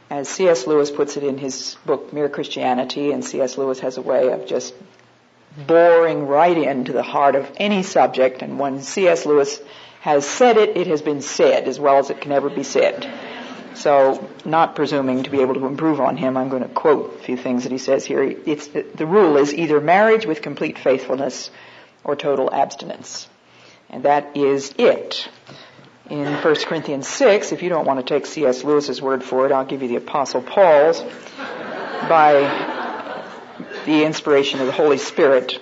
As 0.09 0.27
C.S. 0.29 0.65
Lewis 0.65 0.89
puts 0.89 1.15
it 1.15 1.23
in 1.23 1.37
his 1.37 1.77
book 1.85 2.11
Mere 2.11 2.29
Christianity, 2.29 3.11
and 3.11 3.23
C.S. 3.23 3.55
Lewis 3.55 3.81
has 3.81 3.97
a 3.97 4.01
way 4.01 4.31
of 4.31 4.47
just 4.47 4.73
boring 5.57 6.27
right 6.27 6.57
into 6.57 6.91
the 6.91 7.03
heart 7.03 7.35
of 7.35 7.49
any 7.57 7.83
subject, 7.83 8.41
and 8.41 8.59
when 8.59 8.81
C.S. 8.81 9.25
Lewis 9.25 9.59
has 10.01 10.27
said 10.27 10.57
it, 10.57 10.77
it 10.77 10.87
has 10.87 11.01
been 11.01 11.21
said 11.21 11.67
as 11.67 11.79
well 11.79 11.97
as 11.97 12.09
it 12.09 12.21
can 12.21 12.31
ever 12.31 12.49
be 12.49 12.63
said. 12.63 13.09
So, 13.73 14.29
not 14.45 14.75
presuming 14.75 15.23
to 15.23 15.29
be 15.29 15.41
able 15.41 15.55
to 15.55 15.65
improve 15.65 15.99
on 15.99 16.15
him, 16.15 16.37
I'm 16.37 16.49
going 16.49 16.63
to 16.63 16.69
quote 16.69 17.15
a 17.15 17.23
few 17.23 17.37
things 17.37 17.63
that 17.63 17.71
he 17.71 17.77
says 17.77 18.05
here. 18.05 18.23
It's, 18.23 18.67
the 18.67 19.05
rule 19.05 19.37
is 19.37 19.53
either 19.53 19.81
marriage 19.81 20.25
with 20.25 20.41
complete 20.41 20.77
faithfulness 20.79 21.51
or 22.03 22.15
total 22.15 22.53
abstinence. 22.53 23.27
And 23.89 24.03
that 24.03 24.37
is 24.37 24.73
it. 24.77 25.27
In 26.09 26.33
1 26.33 26.55
Corinthians 26.65 27.07
6, 27.07 27.51
if 27.51 27.63
you 27.63 27.69
don't 27.69 27.85
want 27.85 27.99
to 27.99 28.05
take 28.05 28.25
C.S. 28.25 28.63
Lewis's 28.63 29.01
word 29.01 29.23
for 29.23 29.45
it, 29.45 29.51
I'll 29.51 29.65
give 29.65 29.81
you 29.81 29.87
the 29.87 29.95
Apostle 29.95 30.41
Paul's 30.41 31.01
by 31.01 32.74
the 33.85 34.03
inspiration 34.03 34.59
of 34.59 34.65
the 34.65 34.73
Holy 34.73 34.97
Spirit. 34.97 35.59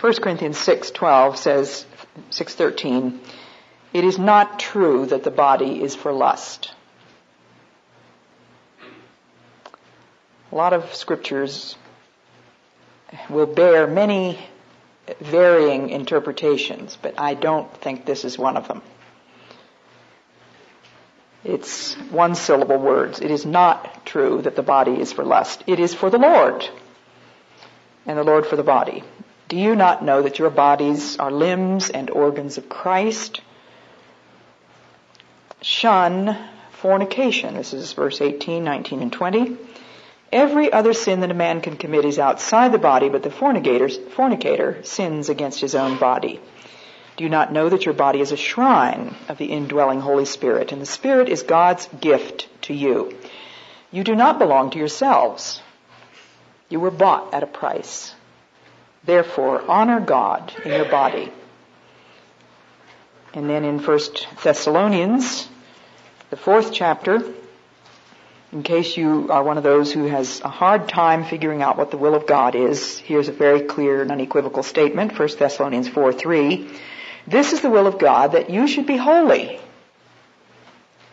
1 0.00 0.12
Corinthians 0.22 0.58
6:12 0.58 1.36
says 1.36 1.86
6:13 2.30 3.18
It 3.92 4.04
is 4.04 4.18
not 4.18 4.58
true 4.58 5.06
that 5.06 5.24
the 5.24 5.30
body 5.30 5.82
is 5.82 5.94
for 5.94 6.12
lust 6.12 6.72
A 10.52 10.54
lot 10.54 10.74
of 10.74 10.94
scriptures 10.94 11.76
will 13.30 13.46
bear 13.46 13.86
many 13.86 14.38
varying 15.18 15.88
interpretations, 15.88 16.98
but 17.00 17.14
I 17.18 17.32
don't 17.32 17.72
think 17.78 18.04
this 18.04 18.26
is 18.26 18.36
one 18.36 18.58
of 18.58 18.68
them. 18.68 18.82
It's 21.42 21.94
one 22.10 22.34
syllable 22.34 22.76
words. 22.76 23.20
It 23.20 23.30
is 23.30 23.46
not 23.46 24.04
true 24.04 24.42
that 24.42 24.54
the 24.54 24.62
body 24.62 25.00
is 25.00 25.10
for 25.10 25.24
lust. 25.24 25.64
It 25.66 25.80
is 25.80 25.94
for 25.94 26.10
the 26.10 26.18
Lord, 26.18 26.68
and 28.06 28.18
the 28.18 28.24
Lord 28.24 28.46
for 28.46 28.56
the 28.56 28.62
body. 28.62 29.04
Do 29.48 29.56
you 29.56 29.76
not 29.76 30.04
know 30.04 30.22
that 30.22 30.38
your 30.38 30.50
bodies 30.50 31.18
are 31.18 31.30
limbs 31.30 31.90
and 31.90 32.10
organs 32.10 32.58
of 32.58 32.68
Christ? 32.68 33.40
Shun 35.60 36.36
fornication. 36.72 37.54
This 37.54 37.72
is 37.72 37.92
verse 37.92 38.20
18, 38.20 38.64
19, 38.64 39.02
and 39.02 39.12
20. 39.12 39.56
Every 40.32 40.72
other 40.72 40.94
sin 40.94 41.20
that 41.20 41.30
a 41.30 41.34
man 41.34 41.60
can 41.60 41.76
commit 41.76 42.06
is 42.06 42.18
outside 42.18 42.72
the 42.72 42.78
body, 42.78 43.10
but 43.10 43.22
the 43.22 43.30
fornicator 43.30 44.82
sins 44.82 45.28
against 45.28 45.60
his 45.60 45.74
own 45.74 45.98
body. 45.98 46.40
Do 47.18 47.24
you 47.24 47.30
not 47.30 47.52
know 47.52 47.68
that 47.68 47.84
your 47.84 47.94
body 47.94 48.20
is 48.20 48.32
a 48.32 48.36
shrine 48.38 49.14
of 49.28 49.36
the 49.36 49.52
indwelling 49.52 50.00
Holy 50.00 50.24
Spirit, 50.24 50.72
and 50.72 50.80
the 50.80 50.86
Spirit 50.86 51.28
is 51.28 51.42
God's 51.42 51.86
gift 52.00 52.48
to 52.62 52.72
you? 52.72 53.14
You 53.90 54.02
do 54.02 54.16
not 54.16 54.38
belong 54.38 54.70
to 54.70 54.78
yourselves. 54.78 55.60
You 56.72 56.80
were 56.80 56.90
bought 56.90 57.34
at 57.34 57.42
a 57.42 57.46
price. 57.46 58.14
Therefore, 59.04 59.62
honor 59.68 60.00
God 60.00 60.54
in 60.64 60.70
your 60.72 60.86
body. 60.86 61.30
And 63.34 63.50
then 63.50 63.62
in 63.64 63.78
1 63.78 64.00
Thessalonians, 64.42 65.50
the 66.30 66.36
fourth 66.38 66.72
chapter, 66.72 67.22
in 68.52 68.62
case 68.62 68.96
you 68.96 69.30
are 69.30 69.44
one 69.44 69.58
of 69.58 69.64
those 69.64 69.92
who 69.92 70.06
has 70.06 70.40
a 70.40 70.48
hard 70.48 70.88
time 70.88 71.26
figuring 71.26 71.60
out 71.60 71.76
what 71.76 71.90
the 71.90 71.98
will 71.98 72.14
of 72.14 72.26
God 72.26 72.54
is, 72.54 72.96
here's 72.96 73.28
a 73.28 73.32
very 73.32 73.60
clear 73.60 74.00
and 74.00 74.10
unequivocal 74.10 74.62
statement, 74.62 75.18
1 75.18 75.28
Thessalonians 75.38 75.88
4 75.88 76.14
3. 76.14 76.70
This 77.26 77.52
is 77.52 77.60
the 77.60 77.68
will 77.68 77.86
of 77.86 77.98
God 77.98 78.32
that 78.32 78.48
you 78.48 78.66
should 78.66 78.86
be 78.86 78.96
holy. 78.96 79.60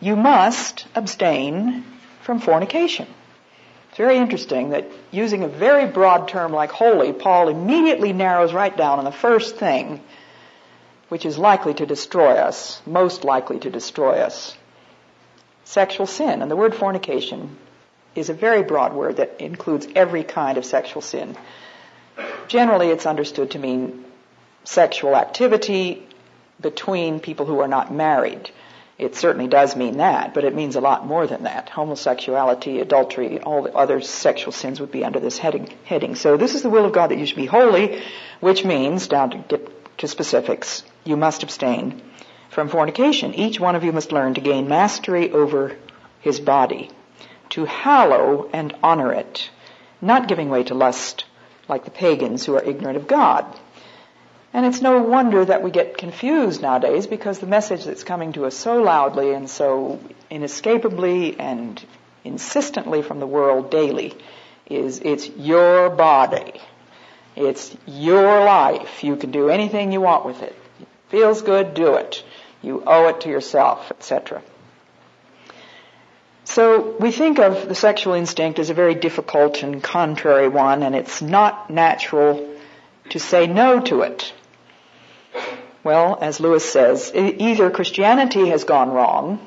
You 0.00 0.16
must 0.16 0.86
abstain 0.94 1.84
from 2.22 2.40
fornication. 2.40 3.06
It's 3.90 3.98
very 3.98 4.18
interesting 4.18 4.70
that 4.70 4.86
using 5.10 5.42
a 5.42 5.48
very 5.48 5.86
broad 5.86 6.28
term 6.28 6.52
like 6.52 6.70
holy, 6.70 7.12
Paul 7.12 7.48
immediately 7.48 8.12
narrows 8.12 8.52
right 8.52 8.74
down 8.74 8.98
on 8.98 9.04
the 9.04 9.12
first 9.12 9.56
thing 9.56 10.00
which 11.08 11.26
is 11.26 11.36
likely 11.36 11.74
to 11.74 11.86
destroy 11.86 12.34
us, 12.34 12.80
most 12.86 13.24
likely 13.24 13.58
to 13.58 13.68
destroy 13.68 14.20
us 14.20 14.56
sexual 15.64 16.06
sin. 16.06 16.40
And 16.40 16.50
the 16.50 16.56
word 16.56 16.74
fornication 16.74 17.56
is 18.14 18.28
a 18.28 18.34
very 18.34 18.62
broad 18.62 18.92
word 18.92 19.16
that 19.16 19.40
includes 19.40 19.88
every 19.94 20.22
kind 20.22 20.56
of 20.56 20.64
sexual 20.64 21.02
sin. 21.02 21.36
Generally, 22.46 22.90
it's 22.90 23.06
understood 23.06 23.52
to 23.52 23.58
mean 23.58 24.04
sexual 24.64 25.16
activity 25.16 26.06
between 26.60 27.18
people 27.18 27.46
who 27.46 27.60
are 27.60 27.68
not 27.68 27.92
married. 27.92 28.50
It 29.00 29.16
certainly 29.16 29.48
does 29.48 29.76
mean 29.76 29.96
that, 29.96 30.34
but 30.34 30.44
it 30.44 30.54
means 30.54 30.76
a 30.76 30.80
lot 30.80 31.06
more 31.06 31.26
than 31.26 31.44
that. 31.44 31.70
Homosexuality, 31.70 32.80
adultery, 32.80 33.40
all 33.40 33.62
the 33.62 33.74
other 33.74 34.02
sexual 34.02 34.52
sins 34.52 34.78
would 34.78 34.92
be 34.92 35.04
under 35.04 35.20
this 35.20 35.38
heading. 35.38 35.72
heading. 35.84 36.16
So 36.16 36.36
this 36.36 36.54
is 36.54 36.62
the 36.62 36.68
will 36.68 36.84
of 36.84 36.92
God 36.92 37.10
that 37.10 37.18
you 37.18 37.24
should 37.24 37.36
be 37.36 37.46
holy, 37.46 38.02
which 38.40 38.64
means, 38.64 39.08
down 39.08 39.30
to 39.30 39.38
get 39.38 39.98
to 39.98 40.06
specifics, 40.06 40.82
you 41.04 41.16
must 41.16 41.42
abstain 41.42 42.02
from 42.50 42.68
fornication. 42.68 43.34
Each 43.34 43.58
one 43.58 43.74
of 43.74 43.84
you 43.84 43.92
must 43.92 44.12
learn 44.12 44.34
to 44.34 44.40
gain 44.40 44.68
mastery 44.68 45.30
over 45.30 45.76
his 46.20 46.38
body, 46.38 46.90
to 47.50 47.64
hallow 47.64 48.50
and 48.52 48.74
honor 48.82 49.12
it, 49.12 49.50
not 50.02 50.28
giving 50.28 50.50
way 50.50 50.64
to 50.64 50.74
lust 50.74 51.24
like 51.68 51.84
the 51.84 51.90
pagans 51.90 52.44
who 52.44 52.54
are 52.54 52.62
ignorant 52.62 52.96
of 52.98 53.06
God. 53.06 53.46
And 54.52 54.66
it's 54.66 54.80
no 54.80 55.00
wonder 55.00 55.44
that 55.44 55.62
we 55.62 55.70
get 55.70 55.96
confused 55.96 56.60
nowadays 56.60 57.06
because 57.06 57.38
the 57.38 57.46
message 57.46 57.84
that's 57.84 58.02
coming 58.02 58.32
to 58.32 58.46
us 58.46 58.56
so 58.56 58.82
loudly 58.82 59.32
and 59.32 59.48
so 59.48 60.00
inescapably 60.28 61.38
and 61.38 61.84
insistently 62.24 63.02
from 63.02 63.20
the 63.20 63.26
world 63.26 63.70
daily 63.70 64.16
is 64.68 64.98
it's 65.00 65.28
your 65.28 65.90
body. 65.90 66.60
It's 67.36 67.76
your 67.86 68.44
life. 68.44 69.04
You 69.04 69.16
can 69.16 69.30
do 69.30 69.50
anything 69.50 69.92
you 69.92 70.00
want 70.00 70.26
with 70.26 70.42
it. 70.42 70.56
it 70.80 70.88
feels 71.08 71.42
good, 71.42 71.74
do 71.74 71.94
it. 71.94 72.24
You 72.60 72.82
owe 72.86 73.08
it 73.08 73.20
to 73.22 73.28
yourself, 73.28 73.90
etc. 73.92 74.42
So 76.44 76.96
we 76.98 77.12
think 77.12 77.38
of 77.38 77.68
the 77.68 77.74
sexual 77.76 78.14
instinct 78.14 78.58
as 78.58 78.70
a 78.70 78.74
very 78.74 78.96
difficult 78.96 79.62
and 79.62 79.82
contrary 79.82 80.48
one, 80.48 80.82
and 80.82 80.96
it's 80.96 81.22
not 81.22 81.70
natural 81.70 82.48
to 83.10 83.18
say 83.20 83.46
no 83.46 83.80
to 83.80 84.02
it. 84.02 84.32
Well, 85.82 86.18
as 86.20 86.40
Lewis 86.40 86.70
says, 86.70 87.10
either 87.14 87.70
Christianity 87.70 88.48
has 88.48 88.64
gone 88.64 88.90
wrong 88.90 89.40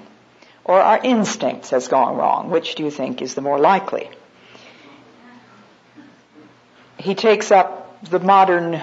or 0.66 0.82
our 0.82 1.00
instincts 1.04 1.70
has 1.70 1.88
gone 1.88 2.18
wrong. 2.18 2.50
Which 2.50 2.76
do 2.76 2.84
you 2.84 2.92
think 2.92 3.22
is 3.22 3.36
the 3.36 3.42
more 3.42 3.60
likely? 3.60 4.10
He 6.98 7.16
takes 7.16 7.52
up 7.52 8.10
the 8.10 8.20
modern 8.20 8.82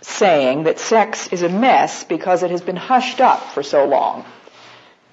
saying 0.00 0.64
that 0.64 0.78
sex 0.78 1.28
is 1.28 1.42
a 1.42 1.48
mess 1.48 2.04
because 2.04 2.42
it 2.42 2.50
has 2.50 2.62
been 2.62 2.76
hushed 2.76 3.20
up 3.20 3.52
for 3.52 3.62
so 3.62 3.84
long. 3.84 4.24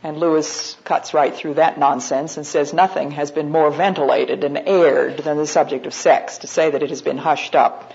And 0.04 0.18
Lewis 0.20 0.78
cuts 0.84 1.16
right 1.16 1.36
through 1.36 1.56
that 1.56 1.80
nonsense 1.80 2.38
and 2.38 2.46
says 2.46 2.74
nothing 2.74 3.12
has 3.12 3.32
been 3.32 3.50
more 3.50 3.72
ventilated 3.72 4.44
and 4.44 4.58
aired 4.58 5.18
than 5.18 5.38
the 5.38 5.48
subject 5.48 5.88
of 5.88 5.94
sex. 5.96 6.40
To 6.40 6.48
say 6.48 6.70
that 6.70 6.84
it 6.84 6.90
has 6.92 7.02
been 7.02 7.18
hushed 7.18 7.56
up 7.56 7.92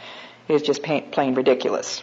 is 0.48 0.62
just 0.62 0.82
plain 0.82 1.34
ridiculous. 1.36 2.02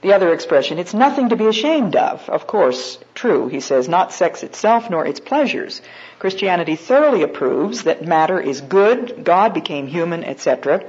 The 0.00 0.12
other 0.12 0.32
expression, 0.32 0.78
it's 0.78 0.94
nothing 0.94 1.30
to 1.30 1.36
be 1.36 1.46
ashamed 1.46 1.96
of. 1.96 2.28
Of 2.28 2.46
course, 2.46 2.98
true, 3.14 3.48
he 3.48 3.58
says, 3.58 3.88
not 3.88 4.12
sex 4.12 4.44
itself 4.44 4.88
nor 4.90 5.04
its 5.04 5.18
pleasures. 5.18 5.82
Christianity 6.20 6.76
thoroughly 6.76 7.22
approves 7.22 7.82
that 7.82 8.06
matter 8.06 8.40
is 8.40 8.60
good, 8.60 9.24
God 9.24 9.54
became 9.54 9.88
human, 9.88 10.22
etc. 10.22 10.84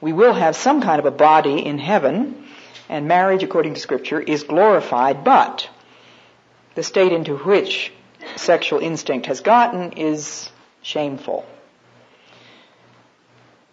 We 0.00 0.14
will 0.14 0.32
have 0.32 0.56
some 0.56 0.80
kind 0.80 0.98
of 0.98 1.04
a 1.04 1.10
body 1.10 1.64
in 1.64 1.78
heaven, 1.78 2.46
and 2.88 3.06
marriage, 3.06 3.42
according 3.42 3.74
to 3.74 3.80
scripture, 3.80 4.20
is 4.20 4.44
glorified, 4.44 5.24
but 5.24 5.68
the 6.74 6.82
state 6.82 7.12
into 7.12 7.36
which 7.36 7.92
sexual 8.36 8.78
instinct 8.78 9.26
has 9.26 9.40
gotten 9.40 9.92
is 9.92 10.48
shameful. 10.80 11.44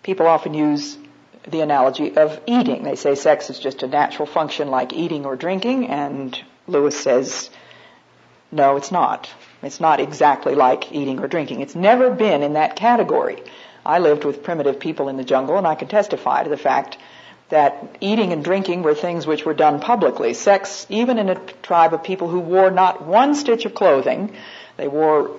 People 0.04 0.28
often 0.28 0.54
use 0.54 0.98
the 1.48 1.62
analogy 1.62 2.16
of 2.16 2.40
eating. 2.46 2.84
They 2.84 2.96
say 2.96 3.16
sex 3.16 3.50
is 3.50 3.60
just 3.60 3.84
a 3.84 3.88
natural 3.88 4.26
function 4.26 4.70
like 4.70 4.94
eating 4.94 5.26
or 5.26 5.36
drinking, 5.36 5.88
and 5.88 6.40
Lewis 6.68 7.00
says, 7.00 7.50
no, 8.52 8.76
it's 8.76 8.92
not. 8.92 9.30
It's 9.64 9.80
not 9.80 10.00
exactly 10.00 10.56
like 10.56 10.92
eating 10.92 11.20
or 11.20 11.28
drinking. 11.28 11.62
It's 11.62 11.76
never 11.76 12.12
been 12.12 12.44
in 12.44 12.54
that 12.54 12.76
category. 12.76 13.42
I 13.86 14.00
lived 14.00 14.26
with 14.26 14.44
primitive 14.44 14.80
people 14.80 15.10
in 15.10 15.18
the 15.18 15.24
jungle, 15.24 15.58
and 15.58 15.66
I 15.66 15.76
can 15.76 15.88
testify 15.88 16.44
to 16.44 16.50
the 16.50 16.58
fact 16.58 16.98
that 17.50 17.98
eating 18.00 18.32
and 18.32 18.44
drinking 18.44 18.84
were 18.84 18.96
things 18.96 19.28
which 19.28 19.46
were 19.46 19.54
done 19.54 19.80
publicly. 19.80 20.34
Sex, 20.34 20.86
even 20.90 21.18
in 21.18 21.30
a 21.30 21.36
tribe 21.64 21.94
of 21.94 22.04
people 22.04 22.30
who 22.30 22.40
wore 22.40 22.72
not 22.72 23.06
one 23.06 23.36
stitch 23.36 23.66
of 23.66 23.74
clothing, 23.74 24.34
they 24.78 24.88
wore 24.88 25.32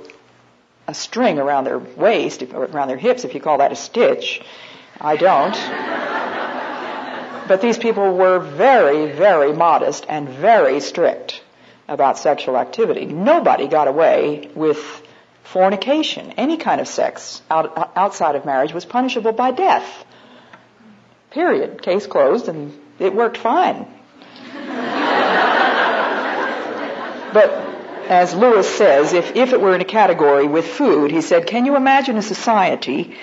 a 0.87 0.95
string 0.95 1.39
around 1.39 1.65
their 1.65 1.79
waist, 1.79 2.43
around 2.43 2.89
their 2.89 2.99
hips, 2.99 3.25
if 3.25 3.35
you 3.35 3.41
call 3.41 3.59
that 3.59 3.73
a 3.73 3.77
stitch, 3.77 4.43
I 5.05 5.17
don't. 5.17 5.55
but 7.49 7.61
these 7.61 7.77
people 7.77 8.15
were 8.17 8.39
very, 8.39 9.11
very 9.11 9.53
modest 9.53 10.07
and 10.09 10.29
very 10.29 10.79
strict 10.79 11.43
about 11.89 12.19
sexual 12.19 12.57
activity. 12.57 13.07
Nobody 13.07 13.67
got 13.67 13.89
away 13.89 14.49
with 14.55 15.03
fornication. 15.43 16.33
Any 16.37 16.57
kind 16.57 16.81
of 16.81 16.87
sex 16.87 17.43
out, 17.51 17.91
outside 17.97 18.37
of 18.37 18.45
marriage 18.45 18.73
was 18.73 18.85
punishable 18.85 19.33
by 19.33 19.51
death. 19.51 20.05
Period. 21.33 21.83
Case 21.83 22.07
closed 22.07 22.47
and 22.49 22.73
it 23.01 23.13
worked 23.13 23.39
fine. 23.39 23.89
but 27.33 27.51
as 28.09 28.35
Lewis 28.35 28.69
says, 28.69 29.15
if, 29.15 29.35
if 29.35 29.53
it 29.53 29.61
were 29.61 29.75
in 29.75 29.81
a 29.81 29.85
category 29.87 30.47
with 30.47 30.67
food, 30.67 31.11
he 31.11 31.23
said, 31.23 31.49
can 31.49 31.67
you 31.67 31.75
imagine 31.75 32.17
a 32.17 32.23
society 32.23 33.17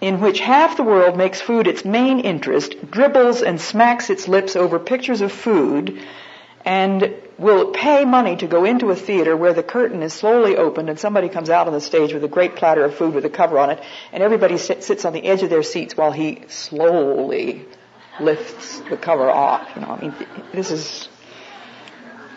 in 0.00 0.20
which 0.20 0.40
half 0.40 0.76
the 0.76 0.82
world 0.82 1.16
makes 1.16 1.40
food 1.40 1.66
its 1.66 1.84
main 1.84 2.20
interest, 2.20 2.90
dribbles 2.90 3.42
and 3.42 3.60
smacks 3.60 4.10
its 4.10 4.28
lips 4.28 4.54
over 4.54 4.78
pictures 4.78 5.20
of 5.20 5.32
food, 5.32 6.00
and 6.64 7.14
will 7.38 7.70
pay 7.70 8.04
money 8.04 8.36
to 8.36 8.46
go 8.46 8.64
into 8.64 8.90
a 8.90 8.96
theater 8.96 9.36
where 9.36 9.54
the 9.54 9.62
curtain 9.62 10.02
is 10.02 10.12
slowly 10.12 10.56
opened 10.56 10.90
and 10.90 10.98
somebody 10.98 11.28
comes 11.28 11.50
out 11.50 11.66
on 11.66 11.72
the 11.72 11.80
stage 11.80 12.12
with 12.12 12.22
a 12.24 12.28
great 12.28 12.56
platter 12.56 12.84
of 12.84 12.94
food 12.94 13.14
with 13.14 13.24
a 13.24 13.30
cover 13.30 13.58
on 13.58 13.70
it, 13.70 13.82
and 14.12 14.22
everybody 14.22 14.58
sit, 14.58 14.84
sits 14.84 15.04
on 15.04 15.12
the 15.12 15.24
edge 15.24 15.42
of 15.42 15.50
their 15.50 15.62
seats 15.62 15.96
while 15.96 16.12
he 16.12 16.42
slowly 16.48 17.64
lifts 18.20 18.80
the 18.90 18.96
cover 18.96 19.30
off. 19.30 19.68
You 19.74 19.82
know, 19.82 19.88
I 19.88 20.00
mean, 20.00 20.14
this 20.52 20.70
is 20.70 21.08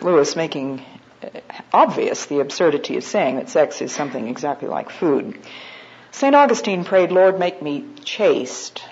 Lewis 0.00 0.36
making 0.36 0.84
uh, 1.22 1.28
obvious 1.72 2.26
the 2.26 2.40
absurdity 2.40 2.96
of 2.96 3.04
saying 3.04 3.36
that 3.36 3.50
sex 3.50 3.82
is 3.82 3.92
something 3.92 4.28
exactly 4.28 4.68
like 4.68 4.90
food. 4.90 5.38
St. 6.12 6.34
Augustine 6.34 6.84
prayed, 6.84 7.10
Lord, 7.10 7.38
make 7.38 7.62
me 7.62 7.84
chaste, 8.04 8.84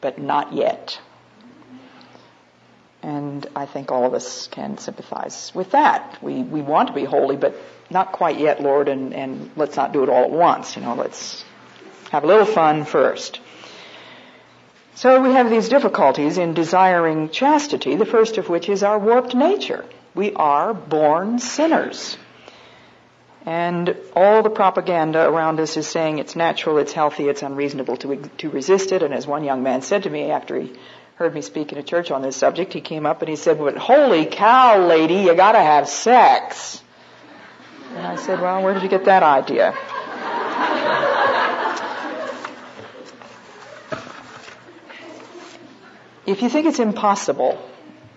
but 0.00 0.18
not 0.18 0.52
yet. 0.52 0.98
And 3.02 3.46
I 3.54 3.66
think 3.66 3.92
all 3.92 4.04
of 4.04 4.14
us 4.14 4.48
can 4.48 4.78
sympathize 4.78 5.52
with 5.54 5.70
that. 5.70 6.18
We, 6.22 6.42
we 6.42 6.62
want 6.62 6.88
to 6.88 6.94
be 6.94 7.04
holy, 7.04 7.36
but 7.36 7.54
not 7.90 8.12
quite 8.12 8.40
yet, 8.40 8.60
Lord, 8.60 8.88
and, 8.88 9.14
and 9.14 9.50
let's 9.54 9.76
not 9.76 9.92
do 9.92 10.02
it 10.02 10.08
all 10.08 10.24
at 10.24 10.30
once. 10.30 10.76
You 10.76 10.82
know, 10.82 10.94
let's 10.94 11.44
have 12.10 12.24
a 12.24 12.26
little 12.26 12.46
fun 12.46 12.84
first. 12.84 13.40
So 14.94 15.20
we 15.20 15.32
have 15.32 15.48
these 15.48 15.68
difficulties 15.68 16.38
in 16.38 16.54
desiring 16.54 17.28
chastity, 17.28 17.94
the 17.94 18.06
first 18.06 18.38
of 18.38 18.48
which 18.48 18.68
is 18.68 18.82
our 18.82 18.98
warped 18.98 19.34
nature. 19.34 19.84
We 20.14 20.32
are 20.32 20.74
born 20.74 21.38
sinners. 21.38 22.18
And 23.48 23.96
all 24.14 24.42
the 24.42 24.50
propaganda 24.50 25.26
around 25.26 25.58
us 25.58 25.78
is 25.78 25.86
saying 25.86 26.18
it's 26.18 26.36
natural, 26.36 26.76
it's 26.76 26.92
healthy, 26.92 27.30
it's 27.30 27.42
unreasonable 27.42 27.96
to, 27.96 28.16
to 28.36 28.50
resist 28.50 28.92
it. 28.92 29.02
And 29.02 29.14
as 29.14 29.26
one 29.26 29.42
young 29.42 29.62
man 29.62 29.80
said 29.80 30.02
to 30.02 30.10
me 30.10 30.30
after 30.30 30.60
he 30.60 30.74
heard 31.14 31.32
me 31.32 31.40
speak 31.40 31.72
in 31.72 31.78
a 31.78 31.82
church 31.82 32.10
on 32.10 32.20
this 32.20 32.36
subject, 32.36 32.74
he 32.74 32.82
came 32.82 33.06
up 33.06 33.22
and 33.22 33.30
he 33.30 33.36
said, 33.36 33.56
but 33.56 33.78
holy 33.78 34.26
cow, 34.26 34.86
lady, 34.86 35.14
you 35.14 35.34
gotta 35.34 35.60
have 35.60 35.88
sex. 35.88 36.82
And 37.96 38.06
I 38.06 38.16
said, 38.16 38.38
well, 38.38 38.62
where 38.62 38.74
did 38.74 38.82
you 38.82 38.90
get 38.90 39.06
that 39.06 39.22
idea? 39.22 39.74
if 46.26 46.42
you 46.42 46.50
think 46.50 46.66
it's 46.66 46.80
impossible, 46.80 47.58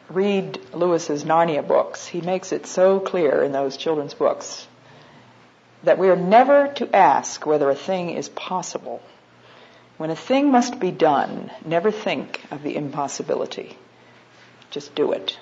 read 0.10 0.60
Lewis's 0.74 1.24
Narnia 1.24 1.66
books. 1.66 2.06
He 2.06 2.20
makes 2.20 2.52
it 2.52 2.68
so 2.68 3.00
clear 3.00 3.42
in 3.42 3.54
those 3.54 3.78
children's 3.78 4.14
books 4.14 4.68
that 5.84 5.98
we 5.98 6.10
are 6.10 6.16
never 6.16 6.68
to 6.76 6.96
ask 6.96 7.46
whether 7.46 7.70
a 7.70 7.76
thing 7.76 8.12
is 8.12 8.30
possible. 8.30 9.02
When 9.98 10.10
a 10.10 10.16
thing 10.16 10.52
must 10.52 10.80
be 10.80 10.92
done, 10.92 11.52
never 11.66 11.92
think 11.92 12.42
of 12.52 12.64
the 12.64 12.76
impossibility. 12.76 13.78
Just 14.70 14.96
do 14.96 15.12
it. 15.12 15.38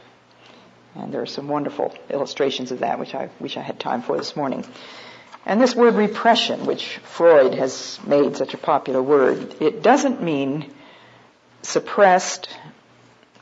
And 0.95 1.13
there 1.13 1.21
are 1.21 1.28
some 1.28 1.47
wonderful 1.47 1.93
illustrations 2.10 2.71
of 2.71 2.80
that, 2.80 2.99
which 2.99 3.13
I 3.13 3.30
wish 3.39 3.58
I 3.58 3.62
had 3.62 3.80
time 3.80 4.02
for 4.02 4.17
this 4.17 4.36
morning. 4.36 4.65
And 5.45 5.62
this 5.62 5.75
word 5.75 5.95
repression, 5.95 6.65
which 6.65 6.97
Freud 6.97 7.54
has 7.54 7.99
made 8.06 8.36
such 8.36 8.54
a 8.54 8.58
popular 8.58 9.02
word, 9.02 9.56
it 9.62 9.82
doesn't 9.82 10.21
mean 10.21 10.73
suppressed. 11.62 12.49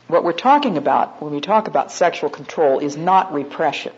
What 0.07 0.23
we're 0.23 0.33
talking 0.33 0.77
about 0.77 1.21
when 1.21 1.33
we 1.33 1.41
talk 1.41 1.67
about 1.67 1.91
sexual 1.91 2.29
control 2.29 2.79
is 2.79 2.95
not 2.95 3.33
repression. 3.33 3.93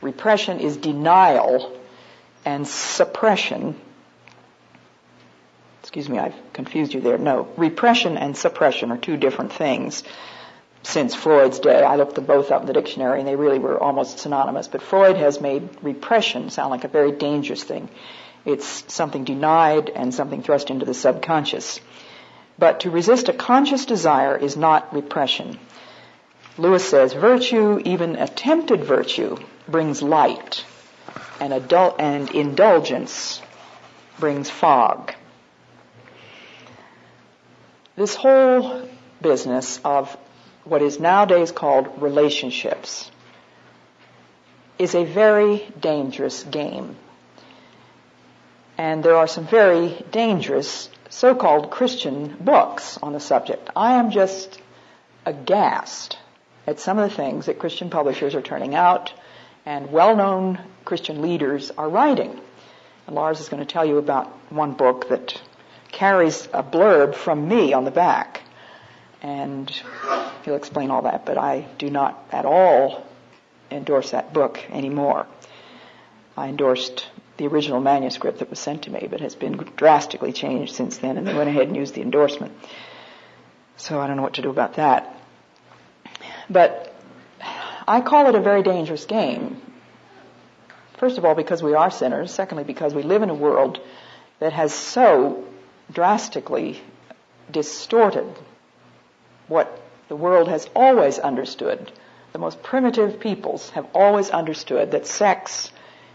Repression 0.00 0.60
is 0.60 0.76
denial 0.76 1.79
and 2.44 2.66
suppression. 2.66 3.74
Excuse 5.80 6.08
me, 6.08 6.18
I've 6.18 6.34
confused 6.52 6.94
you 6.94 7.00
there. 7.00 7.18
No, 7.18 7.48
repression 7.56 8.16
and 8.16 8.36
suppression 8.36 8.90
are 8.92 8.96
two 8.96 9.16
different 9.16 9.52
things. 9.52 10.02
Since 10.82 11.14
Freud's 11.14 11.58
day, 11.58 11.82
I 11.82 11.96
looked 11.96 12.14
them 12.14 12.24
both 12.24 12.50
up 12.50 12.62
in 12.62 12.66
the 12.66 12.72
dictionary 12.72 13.18
and 13.18 13.28
they 13.28 13.36
really 13.36 13.58
were 13.58 13.78
almost 13.78 14.18
synonymous. 14.18 14.68
But 14.68 14.82
Freud 14.82 15.16
has 15.16 15.40
made 15.40 15.68
repression 15.82 16.50
sound 16.50 16.70
like 16.70 16.84
a 16.84 16.88
very 16.88 17.12
dangerous 17.12 17.62
thing. 17.62 17.88
It's 18.46 18.84
something 18.92 19.24
denied 19.24 19.90
and 19.90 20.14
something 20.14 20.42
thrust 20.42 20.70
into 20.70 20.86
the 20.86 20.94
subconscious. 20.94 21.80
But 22.58 22.80
to 22.80 22.90
resist 22.90 23.28
a 23.28 23.34
conscious 23.34 23.84
desire 23.84 24.36
is 24.36 24.56
not 24.56 24.94
repression. 24.94 25.58
Lewis 26.56 26.88
says 26.88 27.12
virtue, 27.12 27.80
even 27.84 28.16
attempted 28.16 28.84
virtue, 28.84 29.36
brings 29.68 30.02
light 30.02 30.64
and, 31.40 31.52
and 31.98 32.30
indulgence 32.30 33.40
brings 34.18 34.50
fog. 34.50 35.14
This 37.96 38.14
whole 38.14 38.88
business 39.20 39.80
of 39.84 40.16
what 40.64 40.82
is 40.82 41.00
nowadays 41.00 41.52
called 41.52 42.02
relationships 42.02 43.10
is 44.78 44.94
a 44.94 45.04
very 45.04 45.66
dangerous 45.80 46.42
game. 46.44 46.96
And 48.78 49.02
there 49.02 49.16
are 49.16 49.26
some 49.26 49.46
very 49.46 50.02
dangerous 50.10 50.88
so-called 51.10 51.70
Christian 51.70 52.36
books 52.40 52.98
on 53.02 53.12
the 53.12 53.20
subject. 53.20 53.68
I 53.76 53.94
am 53.94 54.10
just 54.10 54.60
aghast 55.26 56.16
at 56.66 56.80
some 56.80 56.98
of 56.98 57.10
the 57.10 57.14
things 57.14 57.46
that 57.46 57.58
Christian 57.58 57.90
publishers 57.90 58.34
are 58.34 58.42
turning 58.42 58.74
out 58.74 59.12
and 59.66 59.90
well-known 59.90 60.58
Christian 60.84 61.22
leaders 61.22 61.70
are 61.76 61.88
writing. 61.88 62.40
And 63.06 63.16
Lars 63.16 63.40
is 63.40 63.48
going 63.48 63.64
to 63.64 63.70
tell 63.70 63.84
you 63.84 63.98
about 63.98 64.28
one 64.50 64.72
book 64.72 65.08
that 65.08 65.40
carries 65.92 66.46
a 66.52 66.62
blurb 66.62 67.14
from 67.14 67.48
me 67.48 67.72
on 67.72 67.84
the 67.84 67.90
back. 67.90 68.42
And 69.22 69.70
he'll 70.44 70.56
explain 70.56 70.90
all 70.90 71.02
that, 71.02 71.26
but 71.26 71.36
I 71.36 71.66
do 71.78 71.90
not 71.90 72.26
at 72.32 72.46
all 72.46 73.06
endorse 73.70 74.12
that 74.12 74.32
book 74.32 74.64
anymore. 74.70 75.26
I 76.36 76.48
endorsed 76.48 77.06
the 77.36 77.46
original 77.46 77.80
manuscript 77.80 78.38
that 78.38 78.50
was 78.50 78.58
sent 78.58 78.82
to 78.82 78.90
me, 78.90 79.06
but 79.10 79.20
has 79.20 79.34
been 79.34 79.52
drastically 79.76 80.32
changed 80.32 80.74
since 80.74 80.98
then, 80.98 81.16
and 81.16 81.26
they 81.26 81.34
went 81.34 81.48
ahead 81.48 81.68
and 81.68 81.76
used 81.76 81.94
the 81.94 82.02
endorsement. 82.02 82.52
So 83.76 84.00
I 84.00 84.06
don't 84.06 84.16
know 84.16 84.22
what 84.22 84.34
to 84.34 84.42
do 84.42 84.50
about 84.50 84.74
that. 84.74 85.16
But 86.48 86.89
I 87.90 88.00
call 88.00 88.28
it 88.28 88.34
a 88.36 88.40
very 88.40 88.62
dangerous 88.62 89.04
game. 89.04 89.60
First 90.98 91.18
of 91.18 91.24
all, 91.24 91.34
because 91.34 91.62
we 91.62 91.74
are 91.74 91.90
sinners. 91.90 92.32
Secondly, 92.32 92.62
because 92.64 92.94
we 92.94 93.02
live 93.02 93.22
in 93.22 93.30
a 93.30 93.34
world 93.34 93.80
that 94.38 94.52
has 94.52 94.72
so 94.72 95.44
drastically 95.92 96.80
distorted 97.50 98.32
what 99.48 99.82
the 100.08 100.14
world 100.14 100.48
has 100.48 100.68
always 100.74 101.18
understood 101.18 101.90
the 102.32 102.38
most 102.38 102.62
primitive 102.62 103.18
peoples 103.18 103.70
have 103.70 103.86
always 103.92 104.30
understood 104.30 104.92
that 104.92 105.06
sex 105.06 105.72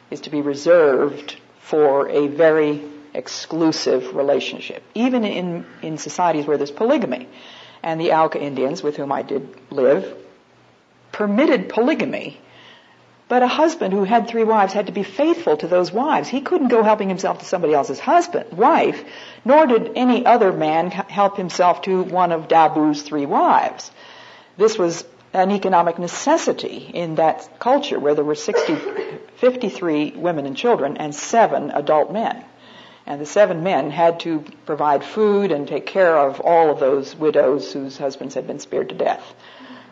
is 0.09 0.21
to 0.21 0.29
be 0.29 0.41
reserved 0.41 1.35
for 1.59 2.07
a 2.07 2.27
very 2.27 2.81
exclusive 3.13 4.15
relationship, 4.15 4.81
even 4.93 5.25
in, 5.25 5.65
in 5.81 5.97
societies 5.97 6.45
where 6.45 6.57
there's 6.57 6.71
polygamy. 6.71 7.27
And 7.83 7.99
the 7.99 8.13
Auca 8.13 8.41
Indians, 8.41 8.81
with 8.81 8.95
whom 8.95 9.11
I 9.11 9.21
did 9.21 9.53
live, 9.71 10.24
permitted 11.15 11.69
polygamy, 11.69 12.37
but 13.29 13.41
a 13.41 13.47
husband 13.47 13.93
who 13.93 14.03
had 14.03 14.27
three 14.27 14.43
wives 14.43 14.73
had 14.73 14.87
to 14.87 14.91
be 14.91 15.01
faithful 15.01 15.55
to 15.55 15.65
those 15.65 15.89
wives. 15.89 16.27
He 16.27 16.41
couldn't 16.41 16.67
go 16.67 16.83
helping 16.83 17.07
himself 17.07 17.39
to 17.39 17.45
somebody 17.45 17.73
else's 17.73 18.01
husband, 18.01 18.51
wife, 18.51 19.01
nor 19.45 19.65
did 19.65 19.93
any 19.95 20.25
other 20.25 20.51
man 20.51 20.91
help 20.91 21.37
himself 21.37 21.83
to 21.83 22.03
one 22.03 22.33
of 22.33 22.49
Dabu's 22.49 23.01
three 23.01 23.25
wives. 23.25 23.91
This 24.57 24.77
was 24.77 25.05
an 25.31 25.51
economic 25.51 25.97
necessity 25.99 26.91
in 26.93 27.15
that 27.15 27.49
culture 27.59 27.97
where 27.97 28.13
there 28.13 28.25
were 28.25 28.35
60, 28.35 28.75
53 29.37 30.11
women 30.17 30.45
and 30.45 30.57
children 30.57 30.97
and 30.97 31.15
seven 31.15 31.71
adult 31.71 32.11
men. 32.11 32.43
And 33.05 33.21
the 33.21 33.25
seven 33.25 33.63
men 33.63 33.89
had 33.89 34.19
to 34.21 34.43
provide 34.65 35.05
food 35.05 35.53
and 35.53 35.65
take 35.65 35.85
care 35.85 36.17
of 36.17 36.41
all 36.41 36.71
of 36.71 36.81
those 36.81 37.15
widows 37.15 37.71
whose 37.71 37.97
husbands 37.97 38.35
had 38.35 38.47
been 38.47 38.59
speared 38.59 38.89
to 38.89 38.95
death. 38.95 39.23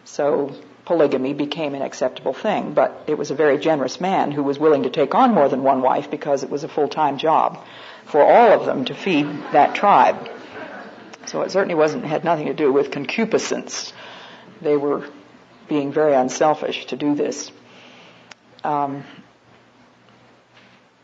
So 0.04 0.54
polygamy 0.86 1.34
became 1.34 1.76
an 1.76 1.82
acceptable 1.82 2.34
thing, 2.34 2.74
but 2.74 3.04
it 3.08 3.18
was 3.18 3.32
a 3.32 3.36
very 3.36 3.58
generous 3.58 4.02
man 4.02 4.32
who 4.32 4.44
was 4.44 4.60
willing 4.60 4.84
to 4.84 4.90
take 4.90 5.16
on 5.16 5.34
more 5.34 5.50
than 5.50 5.64
one 5.64 5.82
wife 5.82 6.12
because 6.12 6.44
it 6.44 6.50
was 6.50 6.64
a 6.64 6.68
full-time 6.68 7.18
job 7.18 7.64
for 8.06 8.22
all 8.22 8.60
of 8.60 8.66
them 8.66 8.86
to 8.86 8.94
feed 8.94 9.26
that 9.54 9.76
tribe. 9.76 10.30
So 11.26 11.42
it 11.42 11.52
certainly 11.52 11.76
wasn't, 11.76 12.04
had 12.04 12.24
nothing 12.24 12.48
to 12.48 12.54
do 12.54 12.72
with 12.72 12.92
concupiscence. 12.92 13.94
They 14.62 14.76
were 14.76 15.08
being 15.70 15.92
very 15.94 16.14
unselfish 16.14 16.86
to 16.88 16.98
do 16.98 17.16
this. 17.16 17.52
Um, 18.64 19.04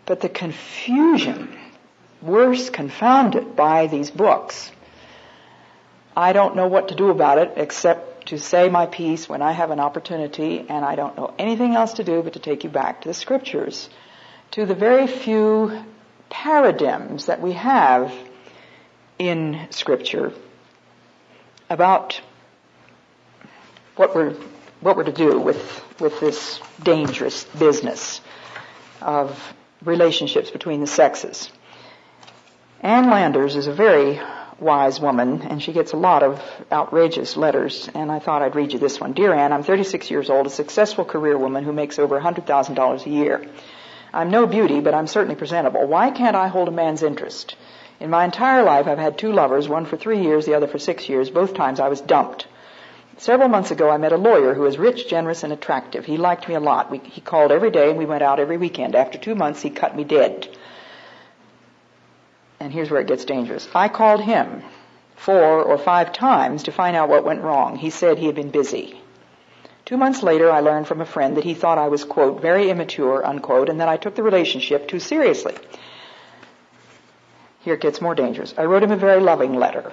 but 0.05 0.19
the 0.19 0.29
confusion, 0.29 1.55
worse 2.21 2.69
confounded 2.69 3.55
by 3.55 3.87
these 3.87 4.11
books, 4.11 4.71
I 6.17 6.33
don't 6.33 6.55
know 6.55 6.67
what 6.67 6.89
to 6.89 6.95
do 6.95 7.09
about 7.11 7.37
it 7.37 7.53
except 7.55 8.08
to 8.29 8.37
say 8.37 8.69
my 8.69 8.85
piece 8.85 9.27
when 9.27 9.41
I 9.41 9.53
have 9.53 9.71
an 9.71 9.79
opportunity, 9.79 10.63
and 10.69 10.85
I 10.85 10.95
don't 10.95 11.17
know 11.17 11.33
anything 11.39 11.73
else 11.73 11.93
to 11.93 12.03
do 12.03 12.21
but 12.21 12.33
to 12.33 12.39
take 12.39 12.63
you 12.63 12.69
back 12.69 13.01
to 13.01 13.07
the 13.07 13.13
scriptures, 13.15 13.89
to 14.51 14.67
the 14.67 14.75
very 14.75 15.07
few 15.07 15.83
paradigms 16.29 17.25
that 17.25 17.41
we 17.41 17.53
have 17.53 18.13
in 19.17 19.67
scripture 19.71 20.31
about 21.71 22.21
what 23.95 24.15
we're 24.15 24.35
what 24.81 24.95
we're 24.95 25.05
to 25.05 25.11
do 25.11 25.39
with 25.39 25.83
with 25.99 26.19
this 26.19 26.61
dangerous 26.83 27.45
business 27.57 28.21
of 29.01 29.55
relationships 29.83 30.51
between 30.51 30.81
the 30.81 30.87
sexes. 30.87 31.51
Ann 32.81 33.09
Landers 33.09 33.55
is 33.55 33.65
a 33.65 33.73
very 33.73 34.21
wise 34.61 34.99
woman, 34.99 35.41
and 35.43 35.61
she 35.61 35.73
gets 35.73 35.93
a 35.93 35.97
lot 35.97 36.23
of 36.23 36.41
outrageous 36.71 37.37
letters, 37.37 37.89
and 37.93 38.11
I 38.11 38.19
thought 38.19 38.41
I'd 38.41 38.55
read 38.55 38.73
you 38.73 38.79
this 38.79 38.99
one. 38.99 39.13
Dear 39.13 39.33
Ann, 39.33 39.53
I'm 39.53 39.63
36 39.63 40.09
years 40.11 40.29
old, 40.29 40.47
a 40.47 40.49
successful 40.49 41.05
career 41.05 41.37
woman 41.37 41.63
who 41.63 41.73
makes 41.73 41.99
over 41.99 42.19
$100,000 42.19 43.05
a 43.05 43.09
year. 43.09 43.45
I'm 44.13 44.31
no 44.31 44.47
beauty, 44.47 44.79
but 44.79 44.93
I'm 44.93 45.07
certainly 45.07 45.35
presentable. 45.35 45.85
Why 45.87 46.11
can't 46.11 46.35
I 46.35 46.47
hold 46.47 46.67
a 46.67 46.71
man's 46.71 47.03
interest? 47.03 47.55
In 47.99 48.09
my 48.09 48.25
entire 48.25 48.63
life, 48.63 48.87
I've 48.87 48.97
had 48.97 49.17
two 49.17 49.31
lovers, 49.31 49.67
one 49.67 49.85
for 49.85 49.97
three 49.97 50.21
years, 50.21 50.45
the 50.45 50.55
other 50.55 50.67
for 50.67 50.79
six 50.79 51.09
years. 51.09 51.29
Both 51.29 51.53
times 51.53 51.79
I 51.79 51.89
was 51.89 52.01
dumped. 52.01 52.47
Several 53.17 53.49
months 53.49 53.71
ago, 53.71 53.89
I 53.89 53.97
met 53.97 54.13
a 54.13 54.17
lawyer 54.17 54.53
who 54.53 54.61
was 54.61 54.77
rich, 54.77 55.09
generous, 55.09 55.43
and 55.43 55.51
attractive. 55.51 56.05
He 56.05 56.15
liked 56.15 56.47
me 56.47 56.55
a 56.55 56.61
lot. 56.61 56.89
We, 56.89 56.99
he 56.99 57.19
called 57.19 57.51
every 57.51 57.69
day, 57.69 57.89
and 57.89 57.97
we 57.97 58.05
went 58.05 58.23
out 58.23 58.39
every 58.39 58.55
weekend. 58.55 58.95
After 58.95 59.17
two 59.17 59.35
months, 59.35 59.61
he 59.61 59.69
cut 59.69 59.95
me 59.95 60.05
dead. 60.05 60.47
And 62.59 62.73
here's 62.73 62.91
where 62.91 63.01
it 63.01 63.07
gets 63.07 63.25
dangerous. 63.25 63.67
I 63.73 63.87
called 63.87 64.21
him 64.21 64.63
four 65.15 65.63
or 65.63 65.77
five 65.77 66.13
times 66.13 66.63
to 66.63 66.71
find 66.71 66.95
out 66.95 67.09
what 67.09 67.23
went 67.23 67.41
wrong. 67.41 67.75
He 67.75 67.89
said 67.89 68.17
he 68.17 68.25
had 68.25 68.35
been 68.35 68.51
busy. 68.51 69.01
Two 69.85 69.97
months 69.97 70.21
later, 70.21 70.51
I 70.51 70.59
learned 70.59 70.87
from 70.87 71.01
a 71.01 71.05
friend 71.05 71.37
that 71.37 71.43
he 71.43 71.53
thought 71.53 71.77
I 71.77 71.87
was, 71.87 72.03
quote, 72.03 72.41
very 72.41 72.69
immature, 72.69 73.25
unquote, 73.25 73.69
and 73.69 73.79
that 73.79 73.89
I 73.89 73.97
took 73.97 74.15
the 74.15 74.23
relationship 74.23 74.87
too 74.87 74.99
seriously. 74.99 75.55
Here 77.61 77.73
it 77.73 77.81
gets 77.81 78.01
more 78.01 78.15
dangerous. 78.15 78.53
I 78.57 78.65
wrote 78.65 78.83
him 78.83 78.91
a 78.91 78.97
very 78.97 79.19
loving 79.19 79.55
letter, 79.55 79.91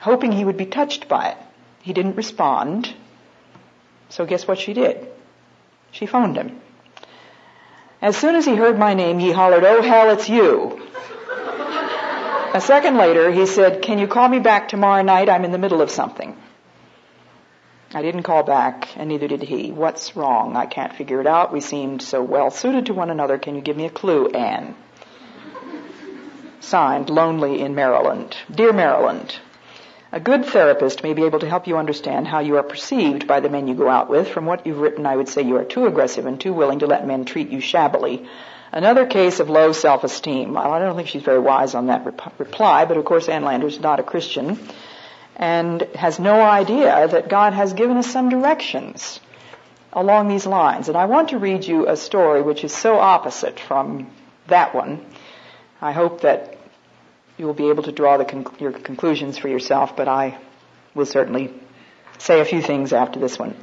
hoping 0.00 0.32
he 0.32 0.44
would 0.44 0.56
be 0.56 0.66
touched 0.66 1.08
by 1.08 1.28
it. 1.28 1.38
He 1.80 1.92
didn't 1.92 2.16
respond. 2.16 2.92
So 4.08 4.26
guess 4.26 4.48
what 4.48 4.58
she 4.58 4.72
did? 4.72 5.06
She 5.92 6.06
phoned 6.06 6.36
him. 6.36 6.60
As 8.02 8.16
soon 8.16 8.34
as 8.34 8.44
he 8.44 8.56
heard 8.56 8.78
my 8.78 8.94
name, 8.94 9.18
he 9.18 9.32
hollered, 9.32 9.64
oh 9.64 9.80
hell, 9.80 10.10
it's 10.10 10.28
you. 10.28 10.86
A 12.54 12.60
second 12.60 12.96
later, 12.96 13.30
he 13.30 13.46
said, 13.46 13.82
can 13.82 13.98
you 13.98 14.06
call 14.06 14.28
me 14.28 14.38
back 14.38 14.68
tomorrow 14.68 15.02
night? 15.02 15.28
I'm 15.28 15.44
in 15.44 15.52
the 15.52 15.58
middle 15.58 15.82
of 15.82 15.90
something. 15.90 16.36
I 17.92 18.02
didn't 18.02 18.24
call 18.24 18.42
back, 18.42 18.96
and 18.96 19.08
neither 19.08 19.28
did 19.28 19.42
he. 19.42 19.70
What's 19.70 20.16
wrong? 20.16 20.56
I 20.56 20.66
can't 20.66 20.94
figure 20.94 21.20
it 21.20 21.26
out. 21.26 21.52
We 21.52 21.60
seemed 21.60 22.02
so 22.02 22.22
well 22.22 22.50
suited 22.50 22.86
to 22.86 22.94
one 22.94 23.10
another. 23.10 23.38
Can 23.38 23.54
you 23.54 23.60
give 23.60 23.76
me 23.76 23.86
a 23.86 23.90
clue, 23.90 24.28
Ann? 24.28 24.74
Signed, 26.60 27.10
Lonely 27.10 27.60
in 27.60 27.74
Maryland. 27.74 28.36
Dear 28.50 28.72
Maryland, 28.72 29.38
a 30.12 30.20
good 30.20 30.46
therapist 30.46 31.02
may 31.02 31.14
be 31.14 31.24
able 31.24 31.40
to 31.40 31.48
help 31.48 31.66
you 31.66 31.76
understand 31.76 32.26
how 32.28 32.40
you 32.40 32.56
are 32.56 32.62
perceived 32.62 33.26
by 33.26 33.40
the 33.40 33.48
men 33.48 33.66
you 33.66 33.74
go 33.74 33.88
out 33.88 34.08
with. 34.08 34.28
From 34.28 34.46
what 34.46 34.66
you've 34.66 34.78
written, 34.78 35.04
I 35.06 35.16
would 35.16 35.28
say 35.28 35.42
you 35.42 35.56
are 35.56 35.64
too 35.64 35.86
aggressive 35.86 36.26
and 36.26 36.40
too 36.40 36.52
willing 36.52 36.78
to 36.80 36.86
let 36.86 37.06
men 37.06 37.24
treat 37.24 37.50
you 37.50 37.60
shabbily. 37.60 38.28
Another 38.72 39.06
case 39.06 39.40
of 39.40 39.50
low 39.50 39.72
self-esteem. 39.72 40.56
I 40.56 40.78
don't 40.78 40.96
think 40.96 41.08
she's 41.08 41.22
very 41.22 41.38
wise 41.38 41.74
on 41.74 41.86
that 41.86 42.04
rep- 42.04 42.38
reply, 42.38 42.84
but 42.84 42.96
of 42.96 43.04
course 43.04 43.28
Ann 43.28 43.44
Landers 43.44 43.74
is 43.74 43.80
not 43.80 44.00
a 44.00 44.02
Christian 44.02 44.58
and 45.36 45.82
has 45.94 46.18
no 46.18 46.40
idea 46.40 47.08
that 47.08 47.28
God 47.28 47.52
has 47.52 47.72
given 47.72 47.96
us 47.96 48.06
some 48.10 48.28
directions 48.28 49.20
along 49.92 50.28
these 50.28 50.46
lines. 50.46 50.88
And 50.88 50.96
I 50.96 51.06
want 51.06 51.30
to 51.30 51.38
read 51.38 51.64
you 51.64 51.88
a 51.88 51.96
story 51.96 52.42
which 52.42 52.64
is 52.64 52.74
so 52.74 52.98
opposite 52.98 53.58
from 53.58 54.10
that 54.46 54.74
one. 54.74 55.04
I 55.80 55.92
hope 55.92 56.22
that 56.22 56.55
you 57.38 57.46
will 57.46 57.54
be 57.54 57.68
able 57.68 57.82
to 57.84 57.92
draw 57.92 58.18
conc- 58.18 58.60
your 58.60 58.72
conclusions 58.72 59.38
for 59.38 59.48
yourself, 59.48 59.96
but 59.96 60.08
I 60.08 60.38
will 60.94 61.06
certainly 61.06 61.52
say 62.18 62.40
a 62.40 62.44
few 62.44 62.62
things 62.62 62.92
after 62.92 63.20
this 63.20 63.38
one. 63.38 63.54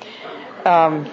Um, 0.65 1.09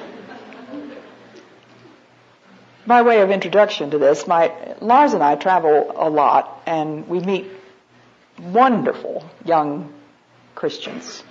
by 2.86 3.02
way 3.02 3.20
of 3.20 3.30
introduction 3.30 3.90
to 3.90 3.98
this, 3.98 4.26
my 4.26 4.52
Lars 4.80 5.12
and 5.12 5.22
I 5.22 5.36
travel 5.36 5.92
a 5.96 6.10
lot, 6.10 6.62
and 6.66 7.08
we 7.08 7.20
meet 7.20 7.50
wonderful 8.38 9.24
young 9.44 9.92
Christians. 10.54 11.22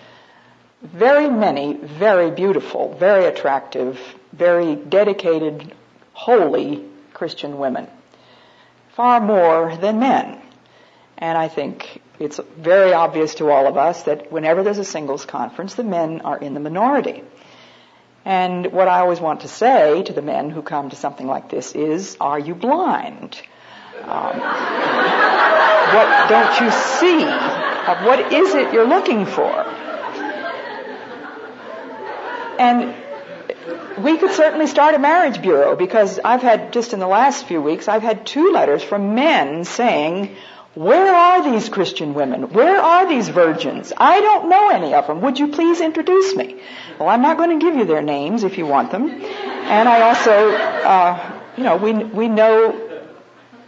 Very 0.81 1.29
many, 1.29 1.73
very 1.73 2.31
beautiful, 2.31 2.95
very 2.97 3.25
attractive, 3.25 3.99
very 4.31 4.75
dedicated, 4.75 5.73
holy 6.13 6.85
Christian 7.13 7.57
women. 7.57 7.87
Far 8.95 9.19
more 9.19 9.75
than 9.75 9.99
men. 9.99 10.41
And 11.19 11.37
I 11.37 11.49
think 11.49 12.01
it's 12.17 12.39
very 12.57 12.93
obvious 12.93 13.35
to 13.35 13.49
all 13.51 13.67
of 13.67 13.75
us 13.77 14.03
that 14.03 14.31
whenever 14.31 14.63
there's 14.63 14.77
a 14.77 14.85
singles 14.85 15.25
conference, 15.25 15.75
the 15.75 15.83
men 15.83 16.21
are 16.21 16.37
in 16.37 16.53
the 16.53 16.61
minority. 16.61 17.23
And 18.23 18.71
what 18.71 18.87
I 18.87 18.99
always 18.99 19.19
want 19.19 19.41
to 19.41 19.49
say 19.49 20.01
to 20.03 20.13
the 20.13 20.21
men 20.21 20.49
who 20.49 20.61
come 20.61 20.89
to 20.89 20.95
something 20.95 21.27
like 21.27 21.49
this 21.49 21.73
is, 21.73 22.15
are 22.21 22.39
you 22.39 22.55
blind? 22.55 23.41
Um, 24.01 24.39
what 25.93 26.29
don't 26.29 26.61
you 26.61 26.71
see? 26.71 27.25
what 28.05 28.31
is 28.31 28.53
it 28.53 28.71
you're 28.73 28.87
looking 28.87 29.25
for? 29.25 29.51
And 32.59 32.93
we 34.03 34.17
could 34.17 34.31
certainly 34.31 34.67
start 34.67 34.95
a 34.95 34.99
marriage 34.99 35.41
bureau 35.41 35.75
because 35.75 36.19
I've 36.23 36.41
had, 36.41 36.71
just 36.71 36.93
in 36.93 36.99
the 36.99 37.07
last 37.07 37.45
few 37.45 37.61
weeks, 37.61 37.87
I've 37.87 38.03
had 38.03 38.25
two 38.25 38.51
letters 38.51 38.83
from 38.83 39.15
men 39.15 39.65
saying, 39.65 40.35
where 40.75 41.13
are 41.13 41.51
these 41.51 41.67
Christian 41.67 42.13
women? 42.13 42.53
Where 42.53 42.79
are 42.79 43.07
these 43.07 43.27
virgins? 43.27 43.91
I 43.97 44.21
don't 44.21 44.49
know 44.49 44.69
any 44.69 44.93
of 44.93 45.07
them. 45.07 45.21
Would 45.21 45.39
you 45.39 45.47
please 45.47 45.81
introduce 45.81 46.35
me? 46.35 46.61
Well, 46.99 47.09
I'm 47.09 47.23
not 47.23 47.37
going 47.37 47.59
to 47.59 47.65
give 47.65 47.75
you 47.75 47.85
their 47.85 48.03
names 48.03 48.43
if 48.43 48.57
you 48.57 48.67
want 48.67 48.91
them. 48.91 49.09
And 49.09 49.89
I 49.89 50.01
also, 50.01 50.51
uh, 50.51 51.41
you 51.57 51.63
know, 51.63 51.77
we, 51.77 51.93
we 51.93 52.27
know 52.27 53.01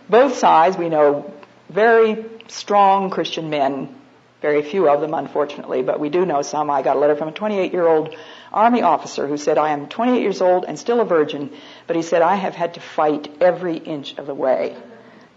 both 0.10 0.38
sides. 0.38 0.78
We 0.78 0.90
know 0.90 1.34
very 1.70 2.24
strong 2.48 3.10
Christian 3.10 3.50
men, 3.50 3.96
very 4.42 4.62
few 4.62 4.88
of 4.88 5.02
them, 5.02 5.16
unfortunately, 5.16 5.82
but 5.82 6.00
we 6.00 6.10
do 6.10 6.24
know 6.24 6.44
some. 6.44 6.70
I 6.70 6.84
got 6.84 6.98
a 6.98 7.00
letter 7.00 7.16
from 7.16 7.30
a 7.30 7.32
28 7.32 7.72
year 7.72 7.88
old 7.88 8.16
Army 8.54 8.84
officer 8.84 9.28
who 9.28 9.38
said, 9.38 9.58
I 9.58 9.70
am 9.70 9.88
28 9.88 10.22
years 10.22 10.42
old 10.42 10.66
and 10.66 10.78
still 10.78 11.02
a 11.02 11.06
virgin, 11.06 11.52
but 11.88 11.96
he 11.96 12.04
said, 12.04 12.22
I 12.22 12.36
have 12.36 12.54
had 12.54 12.76
to 12.76 12.80
fight 12.80 13.42
every 13.42 13.78
inch 13.78 14.18
of 14.20 14.28
the 14.28 14.36
way 14.36 14.78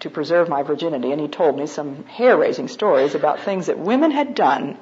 to 0.05 0.11
preserve 0.11 0.51
my 0.51 0.63
virginity. 0.63 1.13
And 1.13 1.21
he 1.21 1.29
told 1.29 1.59
me 1.59 1.67
some 1.67 2.05
hair 2.05 2.37
raising 2.37 2.69
stories 2.69 3.15
about 3.15 3.41
things 3.41 3.67
that 3.67 3.79
women 3.79 4.11
had 4.11 4.35
done 4.35 4.77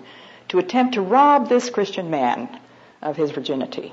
to 0.48 0.58
attempt 0.58 0.94
to 0.94 1.00
rob 1.00 1.48
this 1.48 1.70
Christian 1.70 2.10
man 2.10 2.60
of 3.00 3.16
his 3.16 3.30
virginity. 3.30 3.92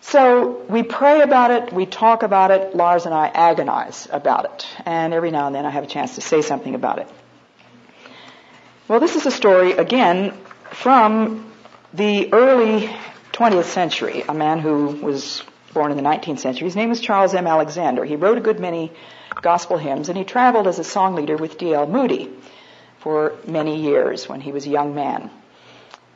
So 0.00 0.64
we 0.68 0.82
pray 0.82 1.20
about 1.20 1.50
it, 1.50 1.72
we 1.72 1.86
talk 1.86 2.22
about 2.22 2.50
it, 2.50 2.74
Lars 2.74 3.04
and 3.04 3.14
I 3.14 3.28
agonize 3.28 4.08
about 4.10 4.46
it, 4.46 4.66
and 4.84 5.14
every 5.14 5.30
now 5.30 5.46
and 5.46 5.54
then 5.54 5.64
I 5.64 5.70
have 5.70 5.84
a 5.84 5.86
chance 5.86 6.16
to 6.16 6.22
say 6.22 6.42
something 6.42 6.74
about 6.74 6.98
it. 6.98 7.08
Well, 8.88 8.98
this 8.98 9.14
is 9.14 9.26
a 9.26 9.30
story, 9.30 9.72
again, 9.72 10.32
from 10.70 11.52
the 11.92 12.32
early 12.32 12.90
20th 13.32 13.64
century, 13.64 14.24
a 14.26 14.34
man 14.34 14.58
who 14.58 14.86
was 14.86 15.44
born 15.72 15.90
in 15.90 15.96
the 15.96 16.02
19th 16.02 16.38
century. 16.38 16.66
His 16.66 16.76
name 16.76 16.88
was 16.88 17.00
Charles 17.00 17.34
M. 17.34 17.46
Alexander. 17.46 18.04
He 18.04 18.16
wrote 18.16 18.38
a 18.38 18.40
good 18.40 18.60
many 18.60 18.92
gospel 19.40 19.78
hymns, 19.78 20.08
and 20.08 20.18
he 20.18 20.24
traveled 20.24 20.66
as 20.66 20.78
a 20.78 20.84
song 20.84 21.14
leader 21.14 21.36
with 21.36 21.58
D.L. 21.58 21.86
Moody 21.86 22.30
for 22.98 23.34
many 23.46 23.82
years 23.82 24.28
when 24.28 24.40
he 24.40 24.52
was 24.52 24.66
a 24.66 24.70
young 24.70 24.94
man. 24.94 25.30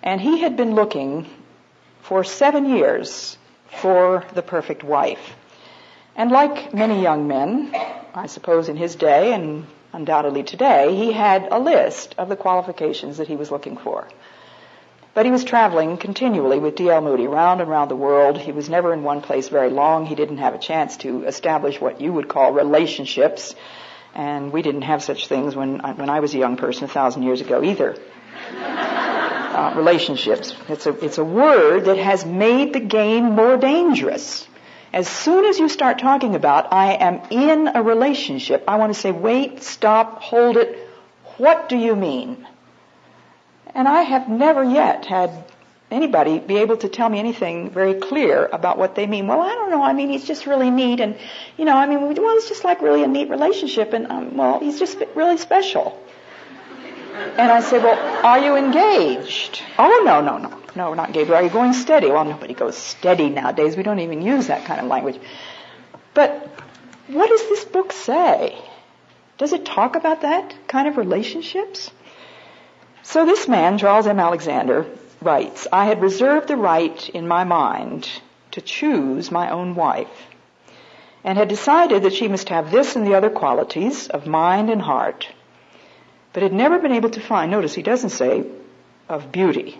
And 0.02 0.20
he 0.20 0.38
had 0.38 0.56
been 0.56 0.74
looking 0.74 1.28
for 2.02 2.22
seven 2.22 2.66
years 2.76 3.36
for 3.80 4.24
the 4.34 4.42
perfect 4.42 4.84
wife. 4.84 5.34
And 6.14 6.30
like 6.30 6.72
many 6.72 7.02
young 7.02 7.26
men, 7.26 7.74
I 8.14 8.26
suppose 8.26 8.68
in 8.68 8.76
his 8.76 8.94
day 8.94 9.32
and 9.32 9.66
undoubtedly 9.92 10.42
today, 10.42 10.94
he 10.94 11.12
had 11.12 11.48
a 11.50 11.58
list 11.58 12.14
of 12.18 12.28
the 12.28 12.36
qualifications 12.36 13.16
that 13.18 13.28
he 13.28 13.36
was 13.36 13.50
looking 13.50 13.76
for. 13.76 14.06
But 15.16 15.24
he 15.24 15.32
was 15.32 15.44
traveling 15.44 15.96
continually 15.96 16.58
with 16.58 16.76
D.L. 16.76 17.00
Moody 17.00 17.26
round 17.26 17.62
and 17.62 17.70
round 17.70 17.90
the 17.90 17.96
world. 17.96 18.36
He 18.36 18.52
was 18.52 18.68
never 18.68 18.92
in 18.92 19.02
one 19.02 19.22
place 19.22 19.48
very 19.48 19.70
long. 19.70 20.04
He 20.04 20.14
didn't 20.14 20.36
have 20.36 20.54
a 20.54 20.58
chance 20.58 20.98
to 20.98 21.24
establish 21.24 21.80
what 21.80 22.02
you 22.02 22.12
would 22.12 22.28
call 22.28 22.52
relationships. 22.52 23.54
And 24.14 24.52
we 24.52 24.60
didn't 24.60 24.82
have 24.82 25.02
such 25.02 25.26
things 25.26 25.56
when 25.56 25.80
I, 25.80 25.92
when 25.94 26.10
I 26.10 26.20
was 26.20 26.34
a 26.34 26.38
young 26.38 26.58
person 26.58 26.84
a 26.84 26.88
thousand 26.88 27.22
years 27.22 27.40
ago 27.40 27.64
either. 27.64 27.96
Uh, 28.52 29.72
relationships. 29.74 30.54
It's 30.68 30.84
a, 30.84 30.92
it's 31.02 31.16
a 31.16 31.24
word 31.24 31.86
that 31.86 31.96
has 31.96 32.26
made 32.26 32.74
the 32.74 32.80
game 32.80 33.36
more 33.36 33.56
dangerous. 33.56 34.46
As 34.92 35.08
soon 35.08 35.46
as 35.46 35.58
you 35.58 35.70
start 35.70 35.98
talking 35.98 36.34
about, 36.34 36.74
I 36.74 36.92
am 36.92 37.22
in 37.30 37.68
a 37.68 37.82
relationship, 37.82 38.64
I 38.68 38.76
want 38.76 38.92
to 38.92 39.00
say, 39.00 39.12
wait, 39.12 39.62
stop, 39.62 40.20
hold 40.20 40.58
it. 40.58 40.76
What 41.38 41.70
do 41.70 41.78
you 41.78 41.96
mean? 41.96 42.46
And 43.76 43.86
I 43.86 44.02
have 44.02 44.26
never 44.26 44.64
yet 44.64 45.04
had 45.04 45.44
anybody 45.90 46.38
be 46.38 46.56
able 46.56 46.78
to 46.78 46.88
tell 46.88 47.10
me 47.10 47.18
anything 47.18 47.68
very 47.68 47.92
clear 47.92 48.48
about 48.50 48.78
what 48.78 48.94
they 48.94 49.06
mean. 49.06 49.26
Well, 49.26 49.42
I 49.42 49.50
don't 49.50 49.70
know. 49.70 49.82
I 49.82 49.92
mean, 49.92 50.08
he's 50.08 50.24
just 50.24 50.46
really 50.46 50.70
neat, 50.70 51.00
and 51.00 51.14
you 51.58 51.66
know, 51.66 51.76
I 51.76 51.86
mean, 51.86 52.00
well, 52.00 52.36
it's 52.38 52.48
just 52.48 52.64
like 52.64 52.80
really 52.80 53.02
a 53.02 53.06
neat 53.06 53.28
relationship, 53.28 53.92
and 53.92 54.06
um, 54.06 54.34
well, 54.38 54.60
he's 54.60 54.78
just 54.78 54.96
really 55.14 55.36
special. 55.36 56.02
And 57.36 57.52
I 57.52 57.60
say, 57.60 57.78
well, 57.78 57.98
are 58.24 58.38
you 58.38 58.56
engaged? 58.56 59.62
Oh, 59.78 60.02
no, 60.06 60.22
no, 60.22 60.38
no, 60.38 60.58
no, 60.74 60.88
we're 60.88 60.96
not 60.96 61.08
engaged. 61.08 61.30
Are 61.30 61.42
you 61.42 61.50
going 61.50 61.74
steady? 61.74 62.10
Well, 62.10 62.24
nobody 62.24 62.54
goes 62.54 62.78
steady 62.78 63.28
nowadays. 63.28 63.76
We 63.76 63.82
don't 63.82 64.00
even 64.00 64.22
use 64.22 64.46
that 64.46 64.64
kind 64.64 64.80
of 64.80 64.86
language. 64.86 65.20
But 66.14 66.30
what 67.08 67.28
does 67.28 67.42
this 67.50 67.64
book 67.66 67.92
say? 67.92 68.58
Does 69.36 69.52
it 69.52 69.66
talk 69.66 69.96
about 69.96 70.22
that 70.22 70.54
kind 70.66 70.88
of 70.88 70.96
relationships? 70.96 71.90
So 73.06 73.24
this 73.24 73.46
man, 73.46 73.78
Charles 73.78 74.08
M. 74.08 74.18
Alexander, 74.18 74.84
writes, 75.22 75.68
I 75.72 75.84
had 75.84 76.02
reserved 76.02 76.48
the 76.48 76.56
right 76.56 77.08
in 77.10 77.28
my 77.28 77.44
mind 77.44 78.10
to 78.50 78.60
choose 78.60 79.30
my 79.30 79.48
own 79.50 79.76
wife 79.76 80.26
and 81.22 81.38
had 81.38 81.46
decided 81.46 82.02
that 82.02 82.14
she 82.14 82.26
must 82.26 82.48
have 82.48 82.72
this 82.72 82.96
and 82.96 83.06
the 83.06 83.14
other 83.14 83.30
qualities 83.30 84.08
of 84.08 84.26
mind 84.26 84.70
and 84.70 84.82
heart, 84.82 85.28
but 86.32 86.42
had 86.42 86.52
never 86.52 86.80
been 86.80 86.90
able 86.90 87.10
to 87.10 87.20
find, 87.20 87.48
notice 87.48 87.74
he 87.74 87.82
doesn't 87.82 88.10
say 88.10 88.44
of 89.08 89.30
beauty, 89.30 89.78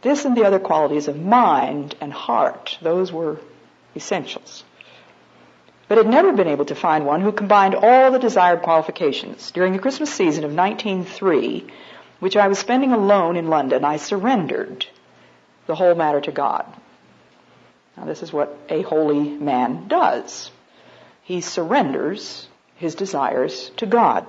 this 0.00 0.24
and 0.24 0.34
the 0.34 0.46
other 0.46 0.58
qualities 0.58 1.06
of 1.06 1.20
mind 1.20 1.96
and 2.00 2.14
heart, 2.14 2.78
those 2.80 3.12
were 3.12 3.38
essentials. 3.94 4.64
But 5.86 5.98
had 5.98 6.08
never 6.08 6.32
been 6.32 6.48
able 6.48 6.64
to 6.64 6.74
find 6.74 7.04
one 7.04 7.20
who 7.20 7.30
combined 7.30 7.74
all 7.74 8.10
the 8.10 8.18
desired 8.18 8.62
qualifications. 8.62 9.50
During 9.50 9.74
the 9.74 9.78
Christmas 9.78 10.12
season 10.12 10.44
of 10.44 10.54
1903, 10.54 11.66
which 12.20 12.36
I 12.36 12.48
was 12.48 12.58
spending 12.58 12.92
alone 12.92 13.36
in 13.36 13.48
London, 13.48 13.84
I 13.84 13.96
surrendered 13.96 14.86
the 15.66 15.74
whole 15.74 15.94
matter 15.94 16.20
to 16.22 16.32
God. 16.32 16.66
Now 17.96 18.04
this 18.04 18.22
is 18.22 18.32
what 18.32 18.56
a 18.68 18.82
holy 18.82 19.20
man 19.20 19.88
does. 19.88 20.50
He 21.22 21.40
surrenders 21.40 22.48
his 22.76 22.94
desires 22.94 23.70
to 23.76 23.86
God. 23.86 24.26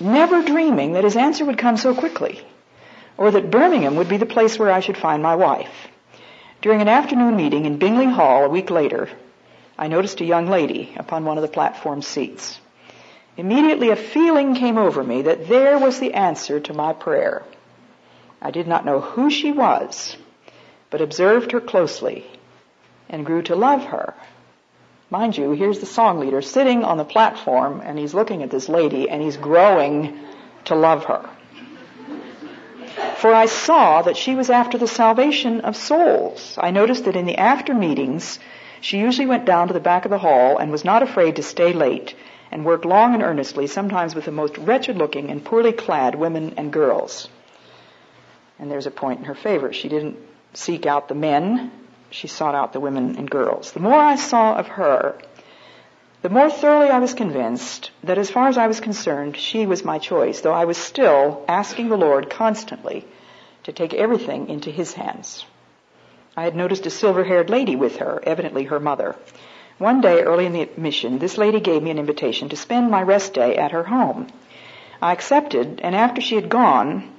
Never 0.00 0.42
dreaming 0.42 0.92
that 0.92 1.04
his 1.04 1.16
answer 1.16 1.44
would 1.44 1.58
come 1.58 1.76
so 1.76 1.94
quickly, 1.94 2.40
or 3.16 3.30
that 3.30 3.50
Birmingham 3.50 3.96
would 3.96 4.08
be 4.08 4.16
the 4.16 4.26
place 4.26 4.58
where 4.58 4.72
I 4.72 4.80
should 4.80 4.96
find 4.96 5.22
my 5.22 5.36
wife. 5.36 5.88
During 6.62 6.80
an 6.80 6.88
afternoon 6.88 7.36
meeting 7.36 7.66
in 7.66 7.78
Bingley 7.78 8.06
Hall 8.06 8.44
a 8.44 8.48
week 8.48 8.70
later, 8.70 9.08
I 9.76 9.88
noticed 9.88 10.20
a 10.20 10.24
young 10.24 10.46
lady 10.46 10.94
upon 10.96 11.24
one 11.24 11.36
of 11.36 11.42
the 11.42 11.48
platform 11.48 12.02
seats. 12.02 12.58
Immediately 13.36 13.90
a 13.90 13.96
feeling 13.96 14.54
came 14.54 14.78
over 14.78 15.02
me 15.02 15.22
that 15.22 15.48
there 15.48 15.78
was 15.78 15.98
the 15.98 16.14
answer 16.14 16.60
to 16.60 16.72
my 16.72 16.92
prayer. 16.92 17.42
I 18.40 18.52
did 18.52 18.68
not 18.68 18.84
know 18.84 19.00
who 19.00 19.28
she 19.28 19.50
was, 19.50 20.16
but 20.90 21.00
observed 21.00 21.50
her 21.50 21.60
closely 21.60 22.24
and 23.08 23.26
grew 23.26 23.42
to 23.42 23.56
love 23.56 23.86
her. 23.86 24.14
Mind 25.10 25.36
you, 25.36 25.50
here's 25.50 25.80
the 25.80 25.86
song 25.86 26.20
leader 26.20 26.42
sitting 26.42 26.84
on 26.84 26.96
the 26.96 27.04
platform 27.04 27.82
and 27.84 27.98
he's 27.98 28.14
looking 28.14 28.42
at 28.42 28.50
this 28.50 28.68
lady 28.68 29.10
and 29.10 29.20
he's 29.20 29.36
growing 29.36 30.18
to 30.66 30.76
love 30.76 31.04
her. 31.06 31.28
For 33.16 33.34
I 33.34 33.46
saw 33.46 34.02
that 34.02 34.16
she 34.16 34.36
was 34.36 34.50
after 34.50 34.78
the 34.78 34.86
salvation 34.86 35.62
of 35.62 35.76
souls. 35.76 36.56
I 36.60 36.70
noticed 36.70 37.06
that 37.06 37.16
in 37.16 37.26
the 37.26 37.38
after 37.38 37.74
meetings, 37.74 38.38
she 38.80 38.98
usually 38.98 39.26
went 39.26 39.44
down 39.44 39.68
to 39.68 39.74
the 39.74 39.80
back 39.80 40.04
of 40.04 40.10
the 40.10 40.18
hall 40.18 40.58
and 40.58 40.70
was 40.70 40.84
not 40.84 41.02
afraid 41.02 41.36
to 41.36 41.42
stay 41.42 41.72
late 41.72 42.14
and 42.54 42.64
worked 42.64 42.84
long 42.84 43.14
and 43.14 43.22
earnestly, 43.22 43.66
sometimes 43.66 44.14
with 44.14 44.26
the 44.26 44.30
most 44.30 44.56
wretched 44.58 44.96
looking 44.96 45.28
and 45.28 45.44
poorly 45.44 45.72
clad 45.72 46.14
women 46.14 46.54
and 46.56 46.72
girls. 46.72 47.28
And 48.60 48.70
there's 48.70 48.86
a 48.86 48.92
point 48.92 49.18
in 49.18 49.24
her 49.24 49.34
favor. 49.34 49.72
She 49.72 49.88
didn't 49.88 50.16
seek 50.52 50.86
out 50.86 51.08
the 51.08 51.16
men, 51.16 51.72
she 52.10 52.28
sought 52.28 52.54
out 52.54 52.72
the 52.72 52.78
women 52.78 53.16
and 53.16 53.28
girls. 53.28 53.72
The 53.72 53.80
more 53.80 53.98
I 53.98 54.14
saw 54.14 54.54
of 54.54 54.68
her, 54.68 55.18
the 56.22 56.28
more 56.28 56.48
thoroughly 56.48 56.90
I 56.90 57.00
was 57.00 57.12
convinced 57.12 57.90
that 58.04 58.18
as 58.18 58.30
far 58.30 58.46
as 58.46 58.56
I 58.56 58.68
was 58.68 58.78
concerned, 58.78 59.36
she 59.36 59.66
was 59.66 59.84
my 59.84 59.98
choice, 59.98 60.40
though 60.40 60.54
I 60.54 60.64
was 60.64 60.78
still 60.78 61.44
asking 61.48 61.88
the 61.88 61.98
Lord 61.98 62.30
constantly 62.30 63.04
to 63.64 63.72
take 63.72 63.92
everything 63.92 64.48
into 64.48 64.70
His 64.70 64.92
hands. 64.92 65.44
I 66.36 66.44
had 66.44 66.54
noticed 66.54 66.86
a 66.86 66.90
silver-haired 66.90 67.50
lady 67.50 67.74
with 67.74 67.96
her, 67.96 68.22
evidently 68.24 68.64
her 68.64 68.78
mother. 68.78 69.16
One 69.78 70.00
day 70.00 70.22
early 70.22 70.46
in 70.46 70.52
the 70.52 70.68
mission, 70.76 71.18
this 71.18 71.36
lady 71.36 71.58
gave 71.58 71.82
me 71.82 71.90
an 71.90 71.98
invitation 71.98 72.48
to 72.50 72.56
spend 72.56 72.90
my 72.90 73.02
rest 73.02 73.34
day 73.34 73.56
at 73.56 73.72
her 73.72 73.82
home. 73.82 74.28
I 75.02 75.12
accepted, 75.12 75.80
and 75.82 75.96
after 75.96 76.20
she 76.20 76.36
had 76.36 76.48
gone, 76.48 77.12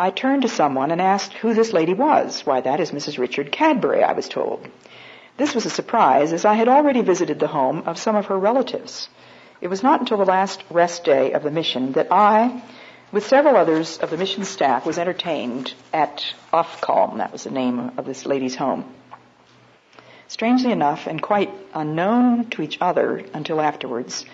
I 0.00 0.10
turned 0.10 0.42
to 0.42 0.48
someone 0.48 0.90
and 0.90 1.00
asked 1.00 1.34
who 1.34 1.52
this 1.52 1.74
lady 1.74 1.92
was. 1.92 2.46
Why, 2.46 2.62
that 2.62 2.80
is 2.80 2.90
Mrs. 2.90 3.18
Richard 3.18 3.52
Cadbury, 3.52 4.02
I 4.02 4.14
was 4.14 4.28
told. 4.28 4.66
This 5.36 5.54
was 5.54 5.66
a 5.66 5.70
surprise, 5.70 6.32
as 6.32 6.46
I 6.46 6.54
had 6.54 6.68
already 6.68 7.02
visited 7.02 7.38
the 7.38 7.48
home 7.48 7.82
of 7.84 7.98
some 7.98 8.16
of 8.16 8.26
her 8.26 8.38
relatives. 8.38 9.08
it 9.60 9.68
was 9.68 9.82
not 9.82 10.00
until 10.00 10.16
the 10.16 10.24
last 10.24 10.64
rest 10.70 11.04
day 11.04 11.32
of 11.32 11.42
the 11.42 11.50
mission 11.50 11.92
that 11.92 12.08
I, 12.10 12.62
with 13.12 13.26
several 13.26 13.56
others 13.56 13.98
of 13.98 14.08
the 14.08 14.16
mission 14.16 14.44
staff, 14.44 14.86
was 14.86 14.98
entertained 14.98 15.74
at 15.92 16.34
Uffculme. 16.50 17.18
That 17.18 17.30
was 17.30 17.44
the 17.44 17.50
name 17.50 17.92
of 17.98 18.06
this 18.06 18.24
lady's 18.24 18.56
home. 18.56 18.86
Strangely 20.32 20.72
enough, 20.72 21.06
and 21.06 21.20
quite 21.20 21.50
unknown 21.74 22.48
to 22.48 22.62
each 22.62 22.78
other 22.80 23.22
until 23.34 23.60
afterwards, 23.60 24.24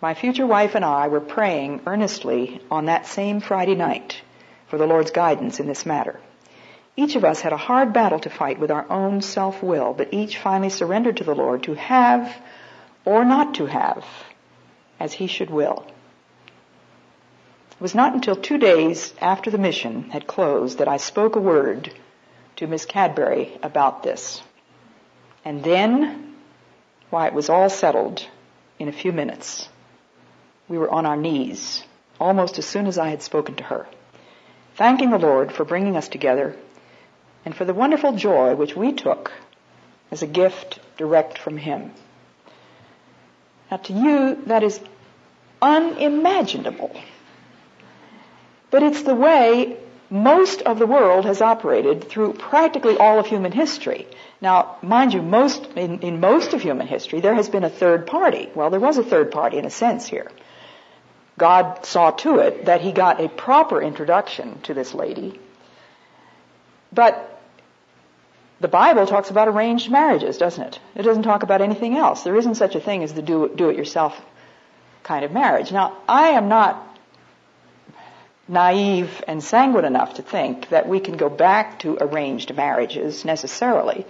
my 0.00 0.14
future 0.14 0.46
wife 0.46 0.74
and 0.74 0.82
I 0.82 1.08
were 1.08 1.20
praying 1.20 1.82
earnestly 1.86 2.62
on 2.70 2.86
that 2.86 3.06
same 3.06 3.40
Friday 3.40 3.74
night 3.74 4.22
for 4.68 4.78
the 4.78 4.86
Lord's 4.86 5.10
guidance 5.10 5.60
in 5.60 5.66
this 5.66 5.84
matter. 5.84 6.18
Each 6.96 7.14
of 7.14 7.26
us 7.26 7.42
had 7.42 7.52
a 7.52 7.58
hard 7.58 7.92
battle 7.92 8.18
to 8.20 8.30
fight 8.30 8.58
with 8.58 8.70
our 8.70 8.90
own 8.90 9.20
self-will, 9.20 9.92
but 9.92 10.14
each 10.14 10.38
finally 10.38 10.70
surrendered 10.70 11.18
to 11.18 11.24
the 11.24 11.34
Lord 11.34 11.64
to 11.64 11.74
have 11.74 12.34
or 13.04 13.22
not 13.22 13.56
to 13.56 13.66
have 13.66 14.06
as 14.98 15.12
he 15.12 15.26
should 15.26 15.50
will. 15.50 15.84
It 17.72 17.80
was 17.82 17.94
not 17.94 18.14
until 18.14 18.34
two 18.34 18.56
days 18.56 19.12
after 19.20 19.50
the 19.50 19.58
mission 19.58 20.04
had 20.08 20.26
closed 20.26 20.78
that 20.78 20.88
I 20.88 20.96
spoke 20.96 21.36
a 21.36 21.40
word 21.40 21.92
to 22.56 22.66
Miss 22.66 22.86
Cadbury 22.86 23.58
about 23.62 24.02
this. 24.02 24.42
And 25.44 25.62
then, 25.62 26.34
why, 27.10 27.26
it 27.26 27.34
was 27.34 27.48
all 27.48 27.70
settled 27.70 28.26
in 28.78 28.88
a 28.88 28.92
few 28.92 29.12
minutes. 29.12 29.68
We 30.68 30.78
were 30.78 30.90
on 30.90 31.06
our 31.06 31.16
knees 31.16 31.84
almost 32.20 32.58
as 32.58 32.66
soon 32.66 32.86
as 32.86 32.98
I 32.98 33.08
had 33.10 33.22
spoken 33.22 33.54
to 33.56 33.64
her, 33.64 33.86
thanking 34.74 35.10
the 35.10 35.18
Lord 35.18 35.52
for 35.52 35.64
bringing 35.64 35.96
us 35.96 36.08
together 36.08 36.56
and 37.44 37.54
for 37.54 37.64
the 37.64 37.74
wonderful 37.74 38.14
joy 38.16 38.54
which 38.54 38.76
we 38.76 38.92
took 38.92 39.32
as 40.10 40.22
a 40.22 40.26
gift 40.26 40.80
direct 40.96 41.38
from 41.38 41.56
Him. 41.56 41.92
Now 43.70 43.76
to 43.78 43.92
you, 43.92 44.42
that 44.46 44.62
is 44.62 44.80
unimaginable. 45.62 46.98
But 48.70 48.82
it's 48.82 49.02
the 49.02 49.14
way 49.14 49.76
most 50.10 50.62
of 50.62 50.78
the 50.78 50.86
world 50.86 51.24
has 51.24 51.42
operated 51.42 52.08
through 52.08 52.32
practically 52.34 52.96
all 52.96 53.18
of 53.18 53.26
human 53.26 53.52
history. 53.52 54.06
Now, 54.40 54.76
mind 54.82 55.12
you, 55.12 55.22
most, 55.22 55.64
in, 55.76 56.00
in, 56.00 56.20
most 56.20 56.54
of 56.54 56.62
human 56.62 56.86
history, 56.86 57.20
there 57.20 57.34
has 57.34 57.48
been 57.48 57.64
a 57.64 57.70
third 57.70 58.06
party. 58.06 58.48
Well, 58.54 58.70
there 58.70 58.80
was 58.80 58.98
a 58.98 59.02
third 59.02 59.30
party 59.30 59.58
in 59.58 59.64
a 59.64 59.70
sense 59.70 60.06
here. 60.06 60.30
God 61.36 61.84
saw 61.84 62.10
to 62.10 62.38
it 62.38 62.64
that 62.64 62.80
he 62.80 62.92
got 62.92 63.20
a 63.20 63.28
proper 63.28 63.82
introduction 63.82 64.60
to 64.62 64.74
this 64.74 64.94
lady. 64.94 65.38
But 66.92 67.40
the 68.60 68.68
Bible 68.68 69.06
talks 69.06 69.30
about 69.30 69.46
arranged 69.46 69.90
marriages, 69.90 70.38
doesn't 70.38 70.64
it? 70.64 70.80
It 70.96 71.02
doesn't 71.02 71.22
talk 71.22 71.42
about 71.42 71.60
anything 71.60 71.96
else. 71.96 72.22
There 72.22 72.36
isn't 72.36 72.56
such 72.56 72.74
a 72.74 72.80
thing 72.80 73.04
as 73.04 73.14
the 73.14 73.22
do 73.22 73.52
do 73.54 73.68
it 73.68 73.76
yourself 73.76 74.20
kind 75.04 75.24
of 75.24 75.32
marriage. 75.32 75.70
Now, 75.70 75.96
I 76.08 76.30
am 76.30 76.48
not 76.48 76.87
naive 78.48 79.22
and 79.28 79.42
sanguine 79.42 79.84
enough 79.84 80.14
to 80.14 80.22
think 80.22 80.70
that 80.70 80.88
we 80.88 81.00
can 81.00 81.16
go 81.16 81.28
back 81.28 81.78
to 81.80 81.98
arranged 82.00 82.54
marriages 82.56 83.24
necessarily. 83.24 84.06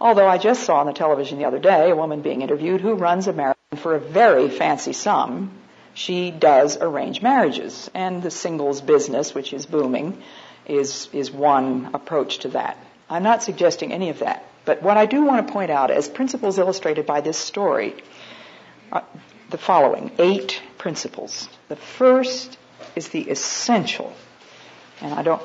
Although 0.00 0.26
I 0.26 0.38
just 0.38 0.64
saw 0.64 0.80
on 0.80 0.86
the 0.86 0.92
television 0.92 1.38
the 1.38 1.44
other 1.44 1.58
day 1.58 1.90
a 1.90 1.96
woman 1.96 2.22
being 2.22 2.42
interviewed 2.42 2.80
who 2.80 2.94
runs 2.94 3.28
a 3.28 3.32
marriage 3.32 3.56
for 3.76 3.94
a 3.94 4.00
very 4.00 4.48
fancy 4.48 4.92
sum. 4.92 5.52
She 5.94 6.30
does 6.30 6.76
arrange 6.80 7.22
marriages 7.22 7.90
and 7.94 8.22
the 8.22 8.30
singles 8.30 8.80
business, 8.80 9.34
which 9.34 9.52
is 9.52 9.66
booming, 9.66 10.22
is, 10.66 11.08
is 11.12 11.30
one 11.30 11.90
approach 11.94 12.38
to 12.38 12.48
that. 12.48 12.78
I'm 13.08 13.22
not 13.22 13.42
suggesting 13.42 13.92
any 13.92 14.08
of 14.08 14.20
that. 14.20 14.44
But 14.64 14.82
what 14.82 14.96
I 14.96 15.06
do 15.06 15.22
want 15.24 15.46
to 15.46 15.52
point 15.52 15.70
out 15.70 15.90
as 15.90 16.08
principles 16.08 16.58
illustrated 16.58 17.04
by 17.04 17.20
this 17.20 17.36
story, 17.36 17.94
uh, 18.90 19.02
the 19.50 19.58
following 19.58 20.10
eight 20.18 20.62
principles. 20.78 21.48
The 21.68 21.76
first 21.76 22.56
is 22.94 23.08
the 23.08 23.22
essential, 23.22 24.12
and 25.00 25.14
I 25.14 25.22
don't, 25.22 25.42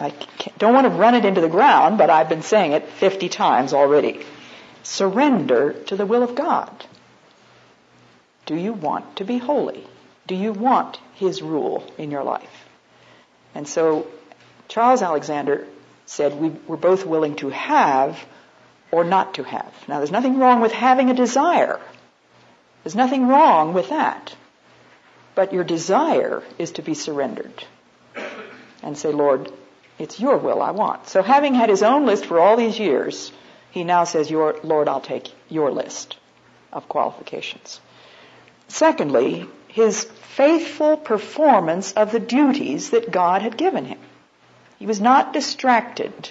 I 0.00 0.12
don't 0.58 0.74
want 0.74 0.86
to 0.86 0.90
run 0.90 1.14
it 1.14 1.24
into 1.24 1.40
the 1.40 1.48
ground, 1.48 1.98
but 1.98 2.10
I've 2.10 2.28
been 2.28 2.42
saying 2.42 2.72
it 2.72 2.88
50 2.88 3.28
times 3.28 3.72
already. 3.72 4.24
Surrender 4.82 5.72
to 5.86 5.96
the 5.96 6.06
will 6.06 6.22
of 6.22 6.34
God. 6.34 6.84
Do 8.46 8.54
you 8.56 8.72
want 8.72 9.16
to 9.16 9.24
be 9.24 9.38
holy? 9.38 9.86
Do 10.26 10.34
you 10.34 10.52
want 10.52 10.98
His 11.14 11.42
rule 11.42 11.90
in 11.96 12.10
your 12.10 12.24
life? 12.24 12.66
And 13.54 13.66
so 13.66 14.06
Charles 14.68 15.02
Alexander 15.02 15.66
said 16.06 16.34
we 16.34 16.50
were 16.66 16.76
both 16.76 17.06
willing 17.06 17.36
to 17.36 17.48
have 17.48 18.18
or 18.90 19.04
not 19.04 19.34
to 19.34 19.42
have. 19.42 19.72
Now 19.88 19.98
there's 19.98 20.10
nothing 20.10 20.38
wrong 20.38 20.60
with 20.60 20.72
having 20.72 21.10
a 21.10 21.14
desire. 21.14 21.80
There's 22.82 22.94
nothing 22.94 23.26
wrong 23.28 23.72
with 23.72 23.88
that. 23.88 24.36
But 25.34 25.52
your 25.52 25.64
desire 25.64 26.42
is 26.58 26.72
to 26.72 26.82
be 26.82 26.94
surrendered 26.94 27.64
and 28.82 28.96
say, 28.96 29.12
Lord, 29.12 29.52
it's 29.98 30.20
your 30.20 30.36
will 30.38 30.62
I 30.62 30.70
want. 30.70 31.08
So 31.08 31.22
having 31.22 31.54
had 31.54 31.68
his 31.68 31.82
own 31.82 32.06
list 32.06 32.26
for 32.26 32.38
all 32.38 32.56
these 32.56 32.78
years, 32.78 33.32
he 33.70 33.84
now 33.84 34.04
says, 34.04 34.30
your, 34.30 34.56
Lord, 34.62 34.88
I'll 34.88 35.00
take 35.00 35.32
your 35.48 35.70
list 35.70 36.16
of 36.72 36.88
qualifications. 36.88 37.80
Secondly, 38.68 39.46
his 39.68 40.04
faithful 40.04 40.96
performance 40.96 41.92
of 41.92 42.12
the 42.12 42.20
duties 42.20 42.90
that 42.90 43.10
God 43.10 43.42
had 43.42 43.56
given 43.56 43.84
him. 43.84 43.98
He 44.78 44.86
was 44.86 45.00
not 45.00 45.32
distracted 45.32 46.30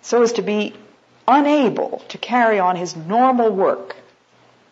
so 0.00 0.22
as 0.22 0.32
to 0.34 0.42
be 0.42 0.74
unable 1.26 2.02
to 2.08 2.18
carry 2.18 2.58
on 2.58 2.76
his 2.76 2.96
normal 2.96 3.50
work. 3.50 3.96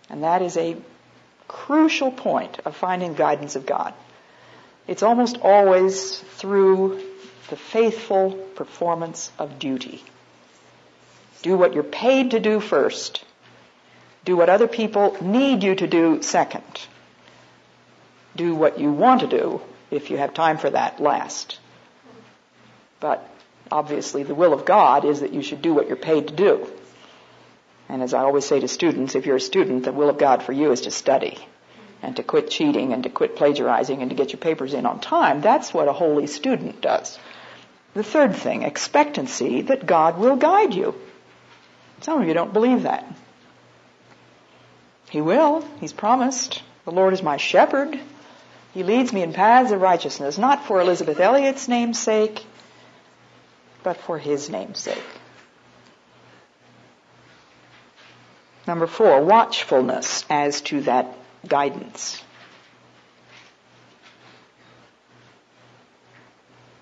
And 0.08 0.24
that 0.24 0.42
is 0.42 0.56
a 0.56 0.76
crucial 1.50 2.12
point 2.12 2.60
of 2.64 2.76
finding 2.76 3.14
guidance 3.14 3.56
of 3.56 3.66
God. 3.66 3.92
It's 4.86 5.02
almost 5.02 5.38
always 5.42 6.18
through 6.18 7.02
the 7.48 7.56
faithful 7.56 8.30
performance 8.54 9.32
of 9.36 9.58
duty. 9.58 10.04
Do 11.42 11.56
what 11.56 11.74
you're 11.74 11.82
paid 11.82 12.30
to 12.30 12.40
do 12.40 12.60
first. 12.60 13.24
Do 14.24 14.36
what 14.36 14.48
other 14.48 14.68
people 14.68 15.16
need 15.20 15.64
you 15.64 15.74
to 15.74 15.88
do 15.88 16.22
second. 16.22 16.86
Do 18.36 18.54
what 18.54 18.78
you 18.78 18.92
want 18.92 19.22
to 19.22 19.26
do, 19.26 19.60
if 19.90 20.10
you 20.10 20.18
have 20.18 20.34
time 20.34 20.56
for 20.56 20.70
that, 20.70 21.00
last. 21.02 21.58
But 23.00 23.28
obviously 23.72 24.22
the 24.22 24.36
will 24.36 24.52
of 24.52 24.64
God 24.64 25.04
is 25.04 25.20
that 25.20 25.32
you 25.32 25.42
should 25.42 25.62
do 25.62 25.74
what 25.74 25.88
you're 25.88 25.96
paid 25.96 26.28
to 26.28 26.34
do. 26.34 26.68
And 27.90 28.05
as 28.05 28.14
I 28.14 28.20
always 28.20 28.44
say 28.44 28.61
to 28.61 28.68
students, 28.68 29.16
if 29.16 29.26
you're 29.26 29.37
a 29.37 29.40
student, 29.40 29.83
the 29.83 29.90
will 29.90 30.09
of 30.09 30.16
God 30.16 30.44
for 30.44 30.53
you 30.53 30.70
is 30.70 30.83
to 30.83 30.92
study 30.92 31.37
and 32.03 32.14
to 32.16 32.22
quit 32.22 32.48
cheating 32.48 32.92
and 32.92 33.03
to 33.03 33.11
quit 33.11 33.35
plagiarizing 33.35 34.00
and 34.00 34.11
to 34.11 34.16
get 34.16 34.33
your 34.33 34.38
papers 34.38 34.74
in 34.74 34.87
on 34.87 35.00
time. 35.00 35.40
That's 35.40 35.74
what 35.74 35.88
a 35.88 35.92
holy 35.92 36.29
student 36.29 36.81
does. 36.81 37.18
The 37.94 38.05
third 38.05 38.37
thing, 38.37 38.62
expectancy 38.62 39.62
that 39.62 39.87
God 39.87 40.18
will 40.18 40.37
guide 40.37 40.72
you. 40.72 40.94
Some 42.03 42.22
of 42.22 42.29
you 42.29 42.33
don't 42.33 42.53
believe 42.53 42.85
that. 42.85 43.05
He 45.11 45.20
will. 45.20 45.64
He's 45.81 45.92
promised. 45.92 46.62
The 46.85 46.92
Lord 46.92 47.12
is 47.12 47.24
my 47.24 47.38
shepherd. 47.38 47.98
He 48.72 48.85
leads 48.85 49.12
me 49.12 49.24
in 49.24 49.33
paths 49.33 49.72
of 49.72 49.81
righteousness, 49.81 50.38
not 50.38 50.64
for 50.64 50.81
Elisabeth 50.81 51.18
Elliot's 51.18 51.66
name's 51.66 51.98
sake, 51.98 52.46
but 53.83 53.96
for 53.96 54.16
His 54.16 54.48
name's 54.48 54.79
sake. 54.79 55.19
Number 58.66 58.87
four, 58.87 59.23
watchfulness 59.23 60.25
as 60.29 60.61
to 60.62 60.83
that 60.83 61.16
guidance. 61.46 62.23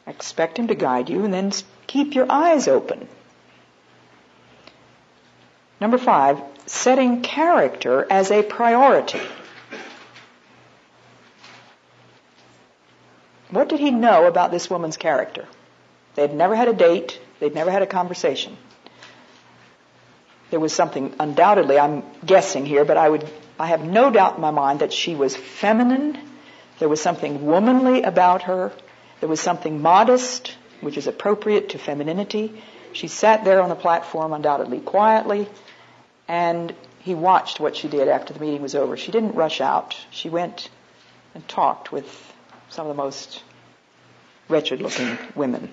Expect 0.07 0.59
Him 0.59 0.69
to 0.69 0.75
guide 0.75 1.09
you 1.09 1.25
and 1.25 1.33
then 1.33 1.53
keep 1.87 2.15
your 2.15 2.27
eyes 2.31 2.67
open. 2.67 3.09
Number 5.81 5.99
five, 5.99 6.41
setting 6.67 7.23
character 7.23 8.07
as 8.11 8.31
a 8.31 8.43
priority. 8.43 9.21
What 13.51 13.69
did 13.69 13.81
he 13.81 13.91
know 13.91 14.27
about 14.27 14.51
this 14.51 14.69
woman's 14.69 14.97
character? 14.97 15.47
They'd 16.15 16.35
never 16.35 16.55
had 16.55 16.69
a 16.69 16.75
date. 16.75 17.21
They'd 17.41 17.55
never 17.55 17.71
had 17.71 17.83
a 17.83 17.87
conversation. 17.87 18.57
There 20.51 20.61
was 20.61 20.73
something, 20.73 21.15
undoubtedly, 21.21 21.79
I'm 21.79 22.03
guessing 22.25 22.65
here, 22.65 22.85
but 22.85 22.97
I 22.97 23.09
would, 23.09 23.29
I 23.59 23.67
have 23.67 23.85
no 23.85 24.11
doubt 24.11 24.37
in 24.37 24.41
my 24.41 24.51
mind 24.51 24.81
that 24.81 24.93
she 24.93 25.15
was 25.15 25.37
feminine. 25.37 26.19
There 26.79 26.89
was 26.89 27.01
something 27.01 27.45
womanly 27.45 28.03
about 28.03 28.45
her. 28.45 28.73
There 29.21 29.29
was 29.29 29.41
something 29.41 29.83
modest, 29.83 30.57
which 30.81 30.97
is 30.97 31.07
appropriate 31.07 31.71
to 31.71 31.79
femininity. 31.79 32.63
She 32.93 33.09
sat 33.09 33.45
there 33.45 33.61
on 33.61 33.69
the 33.69 33.75
platform, 33.75 34.33
undoubtedly 34.33 34.81
quietly, 34.81 35.49
and 36.27 36.75
he 37.01 37.15
watched 37.15 37.61
what 37.61 37.77
she 37.77 37.89
did 37.89 38.09
after 38.09 38.33
the 38.33 38.41
meeting 38.41 38.63
was 38.63 38.75
over. 38.75 38.97
She 38.97 39.13
didn't 39.13 39.35
rush 39.35 39.61
out. 39.61 39.97
She 40.11 40.29
went 40.31 40.71
and 41.35 41.47
talked 41.47 41.93
with 41.93 42.07
some 42.71 42.87
of 42.87 42.97
the 42.97 43.03
most 43.03 43.43
wretched 44.49 44.81
looking 44.81 45.19
women. 45.35 45.71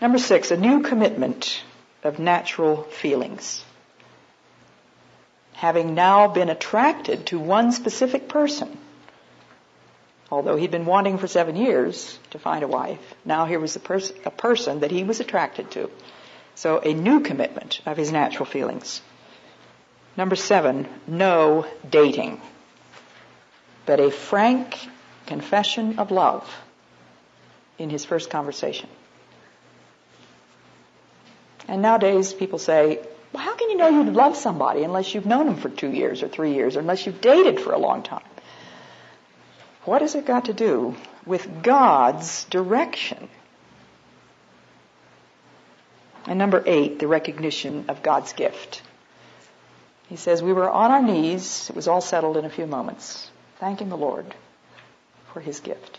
Number 0.00 0.18
six, 0.18 0.50
a 0.50 0.56
new 0.56 0.82
commitment 0.82 1.62
of 2.02 2.18
natural 2.18 2.82
feelings. 2.84 3.64
having 5.54 5.94
now 5.94 6.26
been 6.26 6.48
attracted 6.48 7.24
to 7.26 7.38
one 7.38 7.70
specific 7.70 8.28
person. 8.28 8.76
Although 10.28 10.56
he'd 10.56 10.72
been 10.72 10.86
wanting 10.86 11.18
for 11.18 11.28
seven 11.28 11.54
years 11.54 12.18
to 12.30 12.38
find 12.38 12.64
a 12.64 12.66
wife, 12.66 13.14
now 13.24 13.44
here 13.46 13.60
was 13.60 13.76
a, 13.76 13.80
pers- 13.80 14.12
a 14.24 14.30
person 14.30 14.80
that 14.80 14.90
he 14.90 15.04
was 15.04 15.20
attracted 15.20 15.70
to. 15.72 15.88
So 16.56 16.80
a 16.80 16.92
new 16.94 17.20
commitment 17.20 17.80
of 17.86 17.96
his 17.96 18.10
natural 18.10 18.44
feelings. 18.44 19.00
Number 20.16 20.34
seven, 20.34 20.88
no 21.06 21.64
dating, 21.88 22.40
but 23.86 24.00
a 24.00 24.10
frank 24.10 24.76
confession 25.26 25.98
of 26.00 26.10
love 26.10 26.50
in 27.78 27.88
his 27.88 28.04
first 28.04 28.30
conversation. 28.30 28.88
And 31.68 31.82
nowadays 31.82 32.32
people 32.32 32.58
say, 32.58 33.00
well, 33.32 33.42
how 33.42 33.56
can 33.56 33.70
you 33.70 33.76
know 33.76 33.88
you 33.88 34.10
love 34.10 34.36
somebody 34.36 34.82
unless 34.82 35.14
you've 35.14 35.26
known 35.26 35.46
them 35.46 35.56
for 35.56 35.68
two 35.68 35.90
years 35.90 36.22
or 36.22 36.28
three 36.28 36.54
years 36.54 36.76
or 36.76 36.80
unless 36.80 37.06
you've 37.06 37.20
dated 37.20 37.60
for 37.60 37.72
a 37.72 37.78
long 37.78 38.02
time? 38.02 38.24
What 39.84 40.02
has 40.02 40.14
it 40.14 40.26
got 40.26 40.44
to 40.46 40.52
do 40.52 40.94
with 41.26 41.62
God's 41.62 42.44
direction? 42.44 43.28
And 46.26 46.38
number 46.38 46.62
eight, 46.66 46.98
the 46.98 47.08
recognition 47.08 47.86
of 47.88 48.02
God's 48.02 48.32
gift. 48.32 48.82
He 50.08 50.16
says, 50.16 50.42
We 50.42 50.52
were 50.52 50.70
on 50.70 50.90
our 50.90 51.02
knees. 51.02 51.68
It 51.70 51.74
was 51.74 51.88
all 51.88 52.00
settled 52.00 52.36
in 52.36 52.44
a 52.44 52.50
few 52.50 52.66
moments, 52.66 53.30
thanking 53.58 53.88
the 53.88 53.96
Lord 53.96 54.26
for 55.32 55.40
his 55.40 55.60
gift. 55.60 55.98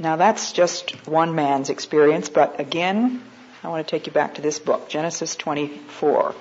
Now 0.00 0.16
that's 0.16 0.52
just 0.52 1.06
one 1.06 1.34
man's 1.34 1.68
experience, 1.68 2.30
but 2.30 2.58
again, 2.58 3.22
I 3.62 3.68
want 3.68 3.86
to 3.86 3.90
take 3.90 4.06
you 4.06 4.12
back 4.14 4.36
to 4.36 4.40
this 4.40 4.58
book, 4.58 4.88
Genesis 4.88 5.36
24. 5.36 6.34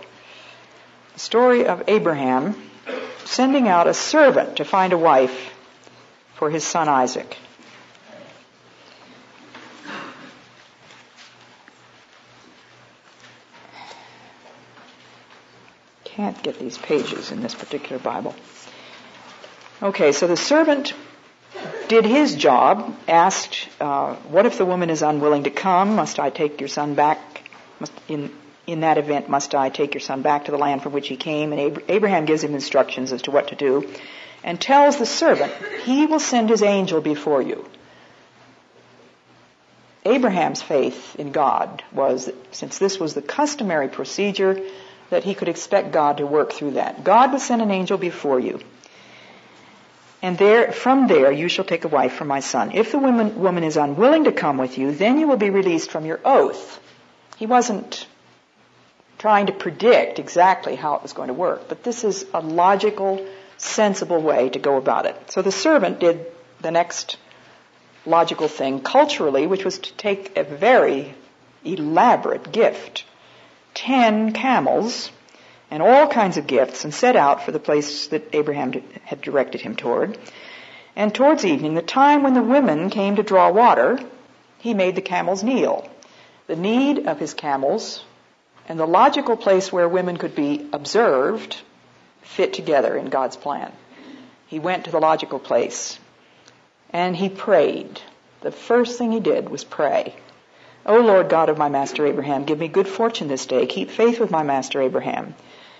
The 1.13 1.19
story 1.19 1.65
of 1.65 1.83
Abraham 1.89 2.55
sending 3.25 3.67
out 3.67 3.85
a 3.85 3.93
servant 3.93 4.55
to 4.55 4.63
find 4.63 4.93
a 4.93 4.97
wife 4.97 5.53
for 6.35 6.49
his 6.49 6.63
son 6.63 6.87
Isaac. 6.87 7.35
Can't 16.05 16.41
get 16.41 16.59
these 16.59 16.77
pages 16.77 17.33
in 17.33 17.41
this 17.41 17.55
particular 17.55 18.01
Bible. 18.01 18.33
Okay, 19.83 20.13
so 20.13 20.27
the 20.27 20.37
servant 20.37 20.93
did 21.89 22.05
his 22.05 22.35
job, 22.35 22.95
asked, 23.07 23.67
uh, 23.81 24.15
what 24.15 24.45
if 24.45 24.57
the 24.57 24.65
woman 24.65 24.89
is 24.89 25.01
unwilling 25.01 25.43
to 25.43 25.49
come? 25.49 25.95
Must 25.95 26.19
I 26.19 26.29
take 26.29 26.61
your 26.61 26.69
son 26.69 26.93
back? 26.93 27.19
Must, 27.79 27.91
in, 28.07 28.31
in 28.65 28.81
that 28.81 28.97
event, 28.97 29.27
must 29.27 29.53
I 29.53 29.69
take 29.69 29.95
your 29.95 30.01
son 30.01 30.21
back 30.21 30.45
to 30.45 30.51
the 30.51 30.57
land 30.57 30.83
from 30.83 30.93
which 30.93 31.09
he 31.09 31.17
came? 31.17 31.51
And 31.51 31.81
Abraham 31.89 32.25
gives 32.25 32.43
him 32.43 32.53
instructions 32.53 33.11
as 33.11 33.23
to 33.23 33.31
what 33.31 33.49
to 33.49 33.55
do 33.55 33.91
and 34.43 34.61
tells 34.61 34.97
the 34.97 35.05
servant, 35.05 35.51
he 35.83 36.05
will 36.05 36.19
send 36.19 36.49
his 36.49 36.61
angel 36.61 37.01
before 37.01 37.41
you. 37.41 37.67
Abraham's 40.05 40.61
faith 40.61 41.15
in 41.17 41.31
God 41.31 41.83
was 41.91 42.29
since 42.51 42.77
this 42.77 42.99
was 42.99 43.13
the 43.13 43.21
customary 43.21 43.89
procedure, 43.89 44.61
that 45.09 45.23
he 45.23 45.33
could 45.33 45.49
expect 45.49 45.91
God 45.91 46.17
to 46.17 46.25
work 46.25 46.53
through 46.53 46.71
that. 46.71 47.03
God 47.03 47.31
would 47.31 47.41
send 47.41 47.61
an 47.61 47.71
angel 47.71 47.97
before 47.97 48.39
you. 48.39 48.59
And 50.21 50.37
there, 50.37 50.71
from 50.71 51.07
there 51.07 51.31
you 51.31 51.47
shall 51.47 51.65
take 51.65 51.85
a 51.85 51.87
wife 51.87 52.13
for 52.13 52.25
my 52.25 52.41
son. 52.41 52.71
If 52.73 52.91
the 52.91 52.99
woman, 52.99 53.39
woman 53.39 53.63
is 53.63 53.77
unwilling 53.77 54.25
to 54.25 54.31
come 54.31 54.57
with 54.57 54.77
you, 54.77 54.91
then 54.91 55.19
you 55.19 55.27
will 55.27 55.37
be 55.37 55.49
released 55.49 55.91
from 55.91 56.05
your 56.05 56.19
oath. 56.25 56.79
He 57.37 57.45
wasn't 57.45 58.05
trying 59.17 59.47
to 59.47 59.53
predict 59.53 60.19
exactly 60.19 60.75
how 60.75 60.95
it 60.95 61.03
was 61.03 61.13
going 61.13 61.27
to 61.27 61.33
work, 61.33 61.69
but 61.69 61.83
this 61.83 62.03
is 62.03 62.25
a 62.33 62.41
logical, 62.41 63.25
sensible 63.57 64.21
way 64.21 64.49
to 64.49 64.59
go 64.59 64.77
about 64.77 65.05
it. 65.05 65.15
So 65.31 65.41
the 65.41 65.51
servant 65.51 65.99
did 65.99 66.25
the 66.61 66.71
next 66.71 67.17
logical 68.05 68.47
thing 68.47 68.81
culturally, 68.81 69.47
which 69.47 69.63
was 69.63 69.79
to 69.79 69.93
take 69.93 70.37
a 70.37 70.43
very 70.43 71.13
elaborate 71.63 72.51
gift. 72.51 73.05
Ten 73.73 74.33
camels, 74.33 75.11
and 75.71 75.83
all 75.83 76.07
kinds 76.07 76.37
of 76.37 76.47
gifts 76.47 76.83
and 76.83 76.93
set 76.93 77.15
out 77.15 77.43
for 77.43 77.51
the 77.51 77.59
place 77.59 78.07
that 78.07 78.33
Abraham 78.33 78.73
had 79.03 79.21
directed 79.21 79.61
him 79.61 79.75
toward. 79.75 80.17
And 80.95 81.13
towards 81.13 81.45
evening, 81.45 81.75
the 81.75 81.81
time 81.81 82.23
when 82.23 82.33
the 82.33 82.41
women 82.41 82.89
came 82.89 83.15
to 83.15 83.23
draw 83.23 83.51
water, 83.51 83.99
he 84.57 84.73
made 84.73 84.95
the 84.95 85.01
camels 85.01 85.43
kneel. 85.43 85.87
The 86.47 86.55
need 86.55 87.07
of 87.07 87.19
his 87.19 87.33
camels 87.33 88.03
and 88.67 88.79
the 88.79 88.87
logical 88.87 89.37
place 89.37 89.71
where 89.71 89.87
women 89.87 90.17
could 90.17 90.35
be 90.35 90.67
observed 90.73 91.61
fit 92.21 92.53
together 92.53 92.95
in 92.97 93.09
God's 93.09 93.37
plan. 93.37 93.71
He 94.47 94.59
went 94.59 94.85
to 94.85 94.91
the 94.91 94.99
logical 94.99 95.39
place 95.39 95.99
and 96.91 97.15
he 97.15 97.29
prayed. 97.29 98.01
The 98.41 98.51
first 98.51 98.97
thing 98.97 99.11
he 99.11 99.19
did 99.19 99.49
was 99.49 99.63
pray. 99.63 100.15
O 100.85 100.99
Lord 100.99 101.29
God 101.29 101.49
of 101.49 101.57
my 101.57 101.69
master 101.69 102.05
Abraham, 102.05 102.45
give 102.45 102.57
me 102.57 102.67
good 102.67 102.87
fortune 102.87 103.27
this 103.27 103.45
day. 103.45 103.67
Keep 103.67 103.91
faith 103.91 104.19
with 104.19 104.31
my 104.31 104.43
master 104.43 104.81
Abraham. 104.81 105.35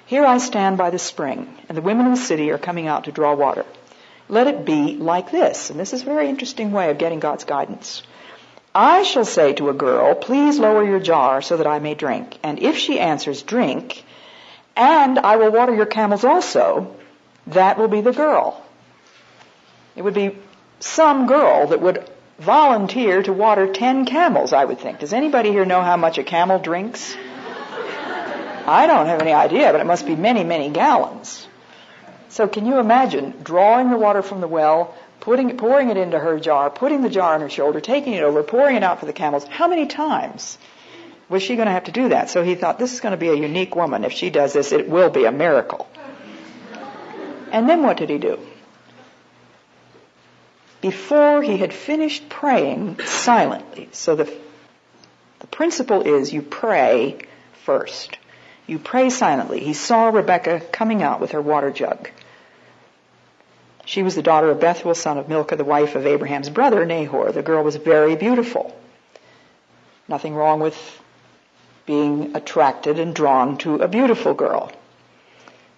Here 0.10 0.26
I 0.26 0.40
stand 0.40 0.80
by 0.80 0.90
the 0.90 0.98
spring, 0.98 1.48
and 1.70 1.78
the 1.78 1.84
women 1.84 2.08
of 2.08 2.14
the 2.14 2.26
city 2.26 2.50
are 2.50 2.58
coming 2.58 2.88
out 2.88 3.04
to 3.04 3.12
draw 3.12 3.36
water. 3.36 3.64
Let 4.28 4.48
it 4.48 4.66
be 4.66 4.96
like 4.96 5.30
this. 5.30 5.70
And 5.70 5.80
this 5.80 5.94
is 5.94 6.02
a 6.02 6.06
very 6.06 6.28
interesting 6.30 6.72
way 6.72 6.90
of 6.90 6.98
getting 6.98 7.20
God's 7.20 7.44
guidance. 7.44 8.02
I 8.74 9.04
shall 9.04 9.24
say 9.24 9.54
to 9.54 9.70
a 9.70 9.74
girl, 9.76 10.16
please 10.16 10.58
lower 10.58 10.84
your 10.84 11.00
jar 11.00 11.44
so 11.44 11.58
that 11.58 11.68
I 11.68 11.78
may 11.78 11.94
drink. 11.94 12.40
And 12.42 12.58
if 12.58 12.76
she 12.76 13.00
answers, 13.00 13.44
drink, 13.44 14.04
and 14.76 15.20
I 15.20 15.36
will 15.36 15.52
water 15.52 15.76
your 15.76 15.86
camels 15.86 16.24
also, 16.24 16.96
that 17.46 17.78
will 17.78 17.88
be 17.88 18.02
the 18.02 18.12
girl. 18.12 18.66
It 19.96 20.02
would 20.02 20.16
be 20.16 20.36
some 20.80 21.28
girl 21.28 21.68
that 21.68 21.82
would 21.82 22.10
volunteer 22.40 23.22
to 23.22 23.32
water 23.32 23.72
ten 23.72 24.06
camels, 24.06 24.54
I 24.54 24.66
would 24.66 24.80
think. 24.80 25.02
Does 25.02 25.14
anybody 25.14 25.52
here 25.52 25.66
know 25.66 25.84
how 25.84 25.98
much 25.98 26.18
a 26.18 26.24
camel 26.24 26.58
drinks? 26.58 27.16
I 28.70 28.86
don't 28.86 29.08
have 29.08 29.22
any 29.22 29.34
idea, 29.34 29.72
but 29.72 29.82
it 29.82 29.88
must 29.88 30.06
be 30.06 30.16
many, 30.16 30.44
many 30.44 30.70
gallons. 30.70 31.48
So 32.30 32.48
can 32.48 32.68
you 32.68 32.78
imagine 32.78 33.34
drawing 33.42 33.90
the 33.90 33.98
water 33.98 34.22
from 34.22 34.42
the 34.42 34.48
well, 34.48 34.94
putting, 35.22 35.58
pouring 35.58 35.90
it 35.90 35.98
into 35.98 36.20
her 36.20 36.40
jar, 36.40 36.70
putting 36.70 37.02
the 37.02 37.10
jar 37.10 37.34
on 37.34 37.42
her 37.42 37.50
shoulder, 37.50 37.82
taking 37.82 38.14
it 38.14 38.22
over, 38.22 38.44
pouring 38.44 38.76
it 38.76 38.84
out 38.84 39.00
for 39.00 39.08
the 39.08 39.14
camels? 39.14 39.44
How 39.46 39.68
many 39.68 39.88
times 39.88 40.60
was 41.30 41.42
she 41.42 41.56
going 41.56 41.66
to 41.66 41.72
have 41.72 41.86
to 41.86 41.92
do 41.92 42.10
that? 42.10 42.30
So 42.30 42.44
he 42.44 42.54
thought, 42.54 42.78
this 42.78 42.94
is 42.94 43.00
going 43.00 43.14
to 43.14 43.18
be 43.18 43.30
a 43.30 43.36
unique 43.36 43.76
woman. 43.76 44.04
If 44.04 44.14
she 44.14 44.30
does 44.30 44.54
this, 44.54 44.72
it 44.72 44.88
will 44.88 45.10
be 45.10 45.26
a 45.26 45.32
miracle. 45.32 45.90
And 47.52 47.68
then 47.68 47.82
what 47.82 47.98
did 47.98 48.12
he 48.12 48.20
do? 48.20 48.40
Before 50.82 51.42
he 51.42 51.58
had 51.58 51.74
finished 51.74 52.30
praying 52.30 53.00
silently, 53.04 53.90
so 53.92 54.16
the, 54.16 54.32
the 55.40 55.48
principle 55.48 56.04
is 56.04 56.32
you 56.32 56.44
pray 56.44 57.18
first. 57.66 58.18
You 58.70 58.78
pray 58.78 59.10
silently. 59.10 59.62
He 59.62 59.74
saw 59.74 60.10
Rebecca 60.10 60.62
coming 60.72 61.02
out 61.02 61.20
with 61.20 61.32
her 61.32 61.42
water 61.42 61.72
jug. 61.72 62.12
She 63.84 64.04
was 64.04 64.14
the 64.14 64.22
daughter 64.22 64.52
of 64.52 64.60
Bethuel, 64.60 64.94
son 64.94 65.18
of 65.18 65.28
Milcah, 65.28 65.56
the 65.56 65.64
wife 65.64 65.96
of 65.96 66.06
Abraham's 66.06 66.52
brother, 66.52 66.86
Nahor. 66.86 67.32
The 67.32 67.42
girl 67.42 67.64
was 67.64 67.78
very 67.78 68.16
beautiful. 68.16 68.80
Nothing 70.08 70.36
wrong 70.36 70.60
with 70.60 70.78
being 71.88 72.36
attracted 72.36 73.00
and 73.00 73.16
drawn 73.16 73.58
to 73.58 73.78
a 73.78 73.88
beautiful 73.88 74.36
girl. 74.36 74.72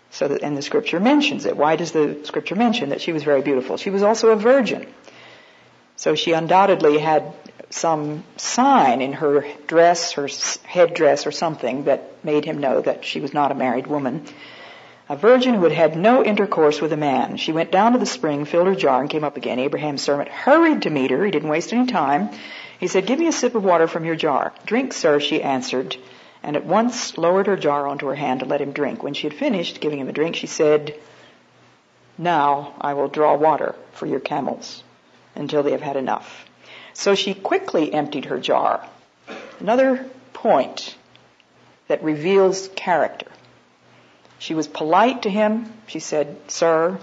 So 0.09 0.27
that, 0.27 0.43
and 0.43 0.57
the 0.57 0.61
scripture 0.61 0.99
mentions 0.99 1.45
it. 1.45 1.55
Why 1.55 1.77
does 1.77 1.93
the 1.93 2.19
scripture 2.25 2.55
mention 2.55 2.89
that 2.89 2.99
she 2.99 3.13
was 3.13 3.23
very 3.23 3.41
beautiful? 3.41 3.77
She 3.77 3.89
was 3.89 4.03
also 4.03 4.31
a 4.31 4.35
virgin. 4.35 4.85
So 5.95 6.15
she 6.15 6.33
undoubtedly 6.33 6.97
had 6.97 7.31
some 7.69 8.23
sign 8.37 9.01
in 9.01 9.13
her 9.13 9.45
dress, 9.67 10.13
her 10.13 10.27
headdress 10.63 11.25
or 11.25 11.31
something 11.31 11.85
that 11.85 12.23
made 12.23 12.45
him 12.45 12.59
know 12.59 12.81
that 12.81 13.05
she 13.05 13.19
was 13.19 13.33
not 13.33 13.51
a 13.51 13.55
married 13.55 13.87
woman. 13.87 14.25
A 15.09 15.15
virgin 15.15 15.55
who 15.55 15.63
had 15.63 15.71
had 15.71 15.97
no 15.97 16.23
intercourse 16.23 16.79
with 16.79 16.93
a 16.93 16.97
man. 16.97 17.37
She 17.37 17.51
went 17.51 17.71
down 17.71 17.93
to 17.93 17.99
the 17.99 18.05
spring, 18.05 18.45
filled 18.45 18.67
her 18.67 18.75
jar, 18.75 19.01
and 19.01 19.09
came 19.09 19.23
up 19.23 19.35
again. 19.35 19.59
Abraham's 19.59 20.01
servant 20.01 20.29
hurried 20.29 20.83
to 20.83 20.89
meet 20.89 21.11
her. 21.11 21.25
He 21.25 21.31
didn't 21.31 21.49
waste 21.49 21.73
any 21.73 21.85
time. 21.85 22.29
He 22.79 22.87
said, 22.87 23.05
give 23.05 23.19
me 23.19 23.27
a 23.27 23.31
sip 23.31 23.55
of 23.55 23.63
water 23.63 23.87
from 23.87 24.05
your 24.05 24.15
jar. 24.15 24.53
Drink, 24.65 24.93
sir, 24.93 25.19
she 25.19 25.43
answered, 25.43 25.97
and 26.43 26.55
at 26.55 26.65
once 26.65 27.17
lowered 27.17 27.47
her 27.47 27.57
jar 27.57 27.87
onto 27.87 28.07
her 28.07 28.15
hand 28.15 28.39
to 28.39 28.45
let 28.45 28.61
him 28.61 28.71
drink. 28.71 29.03
When 29.03 29.13
she 29.13 29.27
had 29.27 29.37
finished 29.37 29.81
giving 29.81 29.99
him 29.99 30.07
a 30.09 30.13
drink, 30.13 30.35
she 30.35 30.47
said, 30.47 30.95
now 32.17 32.73
I 32.79 32.93
will 32.93 33.07
draw 33.07 33.35
water 33.35 33.75
for 33.93 34.05
your 34.05 34.19
camels 34.19 34.83
until 35.35 35.63
they 35.63 35.71
have 35.71 35.81
had 35.81 35.97
enough. 35.97 36.45
So 36.93 37.15
she 37.15 37.33
quickly 37.33 37.93
emptied 37.93 38.25
her 38.25 38.39
jar. 38.39 38.85
Another 39.59 40.05
point 40.33 40.95
that 41.87 42.03
reveals 42.03 42.69
character. 42.75 43.27
She 44.39 44.53
was 44.53 44.67
polite 44.67 45.23
to 45.23 45.29
him. 45.29 45.71
She 45.87 45.99
said, 45.99 46.37
sir. 46.47 46.99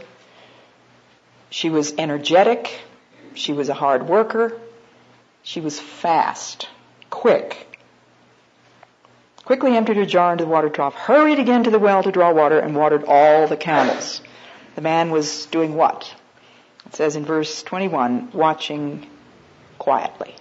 She 1.51 1.71
was 1.71 1.95
energetic. 1.97 2.81
She 3.35 3.53
was 3.53 3.69
a 3.69 3.75
hard 3.75 4.09
worker. 4.09 4.59
She 5.43 5.61
was 5.61 5.79
fast, 5.79 6.69
quick. 7.11 7.79
quickly 9.45 9.77
emptied 9.77 9.97
her 9.97 10.05
jar 10.05 10.33
into 10.33 10.45
the 10.45 10.51
water 10.51 10.69
trough, 10.69 10.95
hurried 10.95 11.39
again 11.39 11.65
to 11.65 11.71
the 11.71 11.79
well 11.79 12.03
to 12.03 12.13
draw 12.13 12.33
water, 12.33 12.59
and 12.59 12.77
watered 12.77 13.05
all 13.05 13.47
the 13.47 13.57
camels. 13.57 14.21
The 14.75 14.83
man 14.83 15.11
was 15.11 15.47
doing 15.47 15.75
what? 15.75 16.15
It 16.87 16.95
says 16.97 17.17
in 17.17 17.25
verse 17.25 17.63
21, 17.63 18.33
watching 18.33 19.07
quietly. 19.79 20.35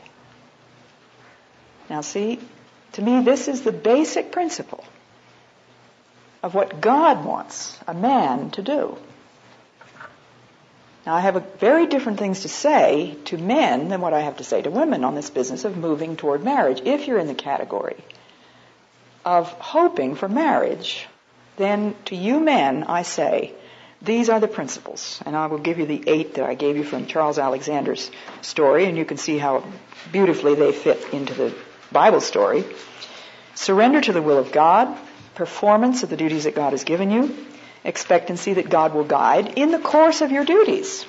Now 1.89 2.01
see, 2.01 2.39
to 2.93 3.01
me 3.01 3.21
this 3.21 3.47
is 3.47 3.61
the 3.61 3.71
basic 3.71 4.31
principle 4.31 4.83
of 6.43 6.53
what 6.53 6.81
God 6.81 7.25
wants 7.25 7.79
a 7.87 7.93
man 7.93 8.51
to 8.51 8.61
do. 8.61 8.97
Now 11.05 11.15
I 11.15 11.21
have 11.21 11.41
very 11.59 11.87
different 11.87 12.19
things 12.19 12.41
to 12.41 12.49
say 12.49 13.17
to 13.25 13.37
men 13.37 13.87
than 13.87 14.01
what 14.01 14.13
I 14.13 14.21
have 14.21 14.37
to 14.37 14.43
say 14.43 14.61
to 14.61 14.69
women 14.69 15.03
on 15.05 15.15
this 15.15 15.29
business 15.29 15.63
of 15.63 15.77
moving 15.77 16.17
toward 16.17 16.43
marriage. 16.43 16.81
If 16.83 17.07
you're 17.07 17.19
in 17.19 17.27
the 17.27 17.33
category 17.33 17.95
of 19.23 19.49
hoping 19.53 20.15
for 20.15 20.27
marriage, 20.27 21.07
then 21.55 21.95
to 22.05 22.15
you 22.15 22.39
men 22.39 22.83
I 22.83 23.03
say, 23.03 23.53
these 24.01 24.29
are 24.29 24.39
the 24.39 24.47
principles, 24.47 25.21
and 25.25 25.35
I 25.35 25.47
will 25.47 25.57
give 25.57 25.79
you 25.79 25.85
the 25.85 26.03
eight 26.05 26.35
that 26.35 26.45
I 26.45 26.53
gave 26.53 26.77
you 26.77 26.83
from 26.83 27.07
Charles 27.07 27.39
Alexander's 27.39 28.11
story, 28.41 28.85
and 28.85 28.97
you 28.97 29.05
can 29.05 29.17
see 29.17 29.37
how 29.37 29.63
beautifully 30.11 30.53
they 30.53 30.71
fit 30.71 31.13
into 31.13 31.33
the 31.33 31.55
Bible 31.91 32.21
story. 32.21 32.63
Surrender 33.55 33.99
to 34.01 34.13
the 34.13 34.21
will 34.21 34.37
of 34.37 34.51
God, 34.51 34.95
performance 35.33 36.03
of 36.03 36.09
the 36.09 36.17
duties 36.17 36.43
that 36.43 36.53
God 36.53 36.73
has 36.73 36.83
given 36.83 37.09
you, 37.09 37.35
expectancy 37.83 38.53
that 38.53 38.69
God 38.69 38.93
will 38.93 39.03
guide 39.03 39.57
in 39.57 39.71
the 39.71 39.79
course 39.79 40.21
of 40.21 40.31
your 40.31 40.45
duties. 40.45 41.05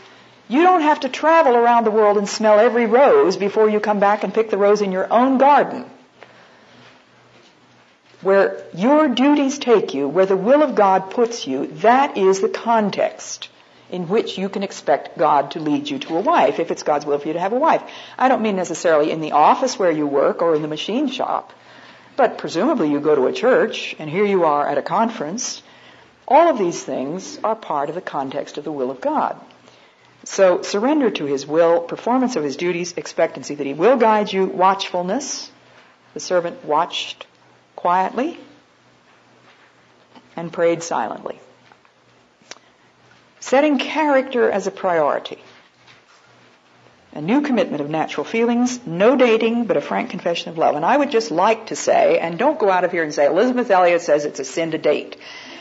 You 0.49 0.63
don't 0.63 0.81
have 0.81 1.01
to 1.01 1.11
travel 1.11 1.57
around 1.57 1.85
the 1.85 1.91
world 1.91 2.17
and 2.17 2.29
smell 2.29 2.59
every 2.59 2.87
rose 2.87 3.37
before 3.37 3.69
you 3.69 3.81
come 3.81 4.01
back 4.01 4.25
and 4.25 4.33
pick 4.33 4.49
the 4.49 4.57
rose 4.57 4.81
in 4.81 4.93
your 4.93 5.13
own 5.13 5.37
garden. 5.37 5.85
Where 8.21 8.65
your 8.75 9.09
duties 9.09 9.59
take 9.59 9.95
you, 9.95 10.09
where 10.09 10.27
the 10.27 10.37
will 10.37 10.63
of 10.63 10.75
God 10.75 11.11
puts 11.11 11.47
you, 11.47 11.69
that 11.79 12.17
is 12.17 12.41
the 12.41 12.49
context 12.49 13.49
in 13.91 14.09
which 14.09 14.37
you 14.37 14.49
can 14.49 14.63
expect 14.63 15.17
God 15.17 15.53
to 15.53 15.61
lead 15.61 15.89
you 15.89 15.99
to 16.01 16.17
a 16.17 16.21
wife, 16.21 16.59
if 16.59 16.71
it's 16.71 16.83
God's 16.83 17.07
will 17.07 17.19
for 17.19 17.29
you 17.29 17.35
to 17.35 17.41
have 17.41 17.53
a 17.53 17.59
wife. 17.59 17.83
I 18.19 18.29
don't 18.29 18.43
mean 18.43 18.57
necessarily 18.57 19.11
in 19.11 19.21
the 19.21 19.33
office 19.33 19.79
where 19.79 19.91
you 19.91 20.07
work 20.07 20.43
or 20.43 20.55
in 20.55 20.63
the 20.63 20.69
machine 20.69 21.09
shop, 21.09 21.53
but 22.17 22.39
presumably 22.39 22.91
you 22.91 23.01
go 23.01 23.15
to 23.15 23.27
a 23.29 23.33
church 23.33 23.95
and 23.99 24.11
here 24.11 24.27
you 24.27 24.45
are 24.45 24.67
at 24.67 24.79
a 24.79 24.83
conference. 24.83 25.63
All 26.27 26.49
of 26.49 26.59
these 26.59 26.83
things 26.83 27.39
are 27.43 27.57
part 27.57 27.89
of 27.89 27.95
the 27.95 28.03
context 28.03 28.59
of 28.59 28.65
the 28.65 28.73
will 28.73 28.91
of 28.91 29.01
God. 29.01 29.41
So 30.25 30.61
surrender 30.63 31.11
to 31.13 31.25
His 31.25 31.47
will, 31.47 31.81
performance 31.81 32.37
of 32.37 32.45
His 32.45 32.57
duties, 32.57 32.95
expectancy 32.97 33.55
that 33.55 33.67
He 33.67 33.73
will 33.73 33.97
guide 33.97 34.31
you, 34.33 34.45
watchfulness. 34.45 35.51
The 36.13 36.21
servant 36.21 36.65
watched 36.65 37.27
quietly 37.79 38.37
and 40.35 40.53
prayed 40.53 40.83
silently. 40.83 41.39
Setting 43.39 43.79
character 43.79 44.51
as 44.51 44.67
a 44.67 44.73
priority. 44.73 45.39
A 47.13 47.21
new 47.21 47.41
commitment 47.41 47.81
of 47.81 47.89
natural 47.89 48.25
feelings, 48.25 48.85
no 48.85 49.17
dating, 49.17 49.67
but 49.67 49.77
a 49.77 49.81
frank 49.81 50.11
confession 50.11 50.51
of 50.51 50.59
love. 50.59 50.75
And 50.75 50.85
I 50.85 50.97
would 50.97 51.13
just 51.13 51.31
like 51.31 51.69
to 51.69 51.77
say, 51.77 52.19
and 52.19 52.37
don't 52.37 52.59
go 52.59 52.69
out 52.69 52.83
of 52.83 52.91
here 52.91 53.05
and 53.05 53.15
say, 53.15 53.27
Elisabeth 53.27 53.71
Elliot 53.71 54.03
says 54.03 54.25
it's 54.25 54.41
a 54.41 54.45
sin 54.45 54.73
to 54.73 54.79
date. 54.79 55.17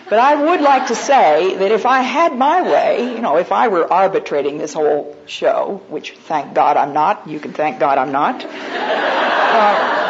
But 0.09 0.17
I 0.17 0.33
would 0.43 0.61
like 0.61 0.87
to 0.87 0.95
say 0.95 1.55
that 1.55 1.71
if 1.71 1.85
I 1.85 2.01
had 2.01 2.35
my 2.35 2.63
way, 2.63 3.13
you 3.13 3.21
know, 3.21 3.37
if 3.37 3.51
I 3.51 3.67
were 3.67 3.91
arbitrating 3.93 4.57
this 4.57 4.73
whole 4.73 5.15
show, 5.27 5.83
which 5.87 6.13
thank 6.13 6.55
God 6.55 6.77
I'm 6.77 6.93
not, 6.93 7.27
you 7.27 7.39
can 7.39 7.53
thank 7.53 7.79
God 7.79 7.99
I'm 7.99 8.11
not, 8.11 8.43
uh, 8.43 10.06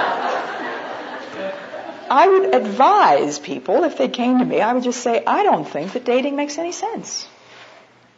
I 2.10 2.28
would 2.28 2.56
advise 2.56 3.40
people, 3.40 3.84
if 3.84 3.98
they 3.98 4.08
came 4.08 4.40
to 4.40 4.46
me, 4.46 4.62
I 4.62 4.74
would 4.74 4.84
just 4.84 5.02
say, 5.02 5.24
I 5.26 5.44
don't 5.44 5.68
think 5.68 5.94
that 5.94 6.06
dating 6.06 6.36
makes 6.36 6.58
any 6.58 6.72
sense. 6.72 7.28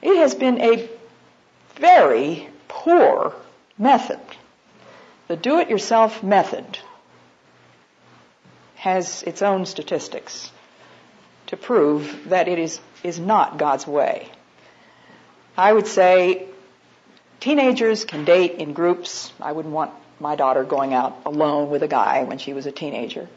It 0.02 0.18
has 0.18 0.36
been 0.36 0.62
a 0.62 0.90
very 1.76 2.48
poor 2.68 3.34
method. 3.78 4.20
The 5.28 5.36
do-it-yourself 5.36 6.24
method 6.24 6.80
has 8.76 9.24
its 9.24 9.42
own 9.42 9.66
statistics 9.66 10.52
to 11.48 11.58
prove 11.58 12.30
that 12.30 12.48
it 12.48 12.60
is, 12.60 12.80
is 13.04 13.20
not 13.20 13.58
God's 13.58 13.86
way. 13.86 14.30
I 15.58 15.74
would 15.74 15.88
say 15.88 16.48
teenagers 17.40 18.06
can 18.06 18.24
date 18.24 18.54
in 18.54 18.74
groups. 18.74 19.34
I 19.42 19.52
wouldn't 19.52 19.74
want 19.74 19.92
my 20.20 20.36
daughter 20.36 20.64
going 20.64 20.94
out 20.94 21.18
alone 21.26 21.70
with 21.70 21.84
a 21.84 21.88
guy 21.88 22.24
when 22.24 22.38
she 22.38 22.54
was 22.54 22.66
a 22.66 22.72
teenager 22.72 23.28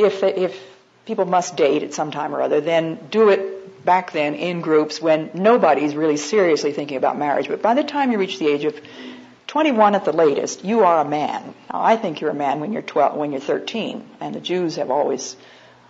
if, 0.00 0.22
if 0.22 0.60
people 1.06 1.24
must 1.24 1.56
date 1.56 1.82
at 1.82 1.94
some 1.94 2.10
time 2.10 2.34
or 2.34 2.42
other, 2.42 2.60
then 2.60 2.98
do 3.10 3.28
it 3.30 3.84
back 3.84 4.12
then 4.12 4.34
in 4.34 4.60
groups 4.60 5.00
when 5.00 5.30
nobody's 5.34 5.94
really 5.94 6.16
seriously 6.16 6.72
thinking 6.72 6.96
about 6.96 7.18
marriage. 7.18 7.48
But 7.48 7.62
by 7.62 7.74
the 7.74 7.84
time 7.84 8.12
you 8.12 8.18
reach 8.18 8.38
the 8.38 8.48
age 8.48 8.64
of 8.64 8.78
21 9.46 9.94
at 9.94 10.04
the 10.04 10.12
latest, 10.12 10.64
you 10.64 10.84
are 10.84 11.00
a 11.00 11.08
man. 11.08 11.54
Now, 11.72 11.82
I 11.82 11.96
think 11.96 12.20
you're 12.20 12.30
a 12.30 12.34
man 12.34 12.60
when 12.60 12.72
you're 12.72 12.82
12, 12.82 13.16
when 13.16 13.32
you're 13.32 13.40
13, 13.40 14.08
and 14.20 14.34
the 14.34 14.40
Jews 14.40 14.76
have 14.76 14.90
always 14.90 15.36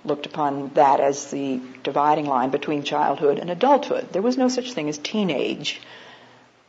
looked 0.04 0.26
upon 0.26 0.70
that 0.74 1.00
as 1.00 1.30
the 1.30 1.60
dividing 1.82 2.24
line 2.24 2.50
between 2.50 2.84
childhood 2.84 3.38
and 3.38 3.50
adulthood. 3.50 4.12
There 4.12 4.22
was 4.22 4.38
no 4.38 4.48
such 4.48 4.72
thing 4.72 4.88
as 4.88 4.96
teenage. 4.96 5.80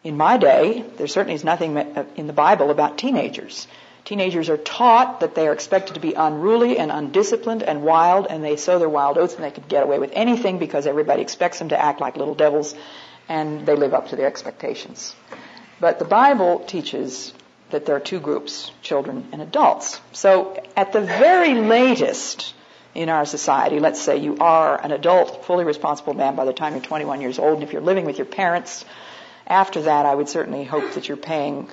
In 0.03 0.17
my 0.17 0.37
day, 0.37 0.83
there 0.97 1.07
certainly 1.07 1.35
is 1.35 1.43
nothing 1.43 1.77
uh, 1.77 2.05
in 2.15 2.27
the 2.27 2.33
Bible 2.33 2.71
about 2.71 2.97
teenagers. 2.97 3.67
Teenagers 4.03 4.49
are 4.49 4.57
taught 4.57 5.19
that 5.19 5.35
they 5.35 5.47
are 5.47 5.53
expected 5.53 5.93
to 5.93 5.99
be 5.99 6.13
unruly 6.13 6.77
and 6.77 6.91
undisciplined 6.91 7.63
and 7.63 7.83
wild, 7.83 8.27
and 8.29 8.43
they 8.43 8.55
sow 8.55 8.79
their 8.79 8.89
wild 8.89 9.17
oats 9.17 9.35
and 9.35 9.43
they 9.43 9.51
can 9.51 9.63
get 9.67 9.83
away 9.83 9.99
with 9.99 10.11
anything 10.13 10.57
because 10.57 10.87
everybody 10.87 11.21
expects 11.21 11.59
them 11.59 11.69
to 11.69 11.79
act 11.79 12.01
like 12.01 12.17
little 12.17 12.35
devils, 12.35 12.73
and 13.29 13.65
they 13.65 13.75
live 13.75 13.93
up 13.93 14.09
to 14.09 14.15
their 14.15 14.27
expectations. 14.27 15.15
But 15.79 15.99
the 15.99 16.05
Bible 16.05 16.59
teaches 16.59 17.33
that 17.69 17.85
there 17.85 17.95
are 17.95 18.01
two 18.01 18.19
groups, 18.19 18.71
children 18.81 19.27
and 19.31 19.41
adults. 19.41 19.99
So 20.11 20.61
at 20.75 20.93
the 20.93 21.01
very 21.01 21.55
latest 21.55 22.53
in 22.93 23.07
our 23.09 23.25
society, 23.25 23.79
let's 23.79 24.01
say 24.01 24.17
you 24.17 24.37
are 24.39 24.79
an 24.83 24.91
adult, 24.91 25.45
fully 25.45 25.63
responsible 25.63 26.13
man 26.13 26.35
by 26.35 26.45
the 26.45 26.53
time 26.53 26.73
you're 26.73 26.83
21 26.83 27.21
years 27.21 27.39
old, 27.39 27.55
and 27.55 27.63
if 27.63 27.71
you're 27.71 27.81
living 27.81 28.05
with 28.05 28.17
your 28.17 28.25
parents, 28.25 28.83
after 29.47 29.83
that 29.83 30.05
I 30.05 30.13
would 30.13 30.27
certainly 30.27 30.63
hope 30.63 30.93
that 30.93 31.07
you're 31.07 31.17
paying 31.17 31.69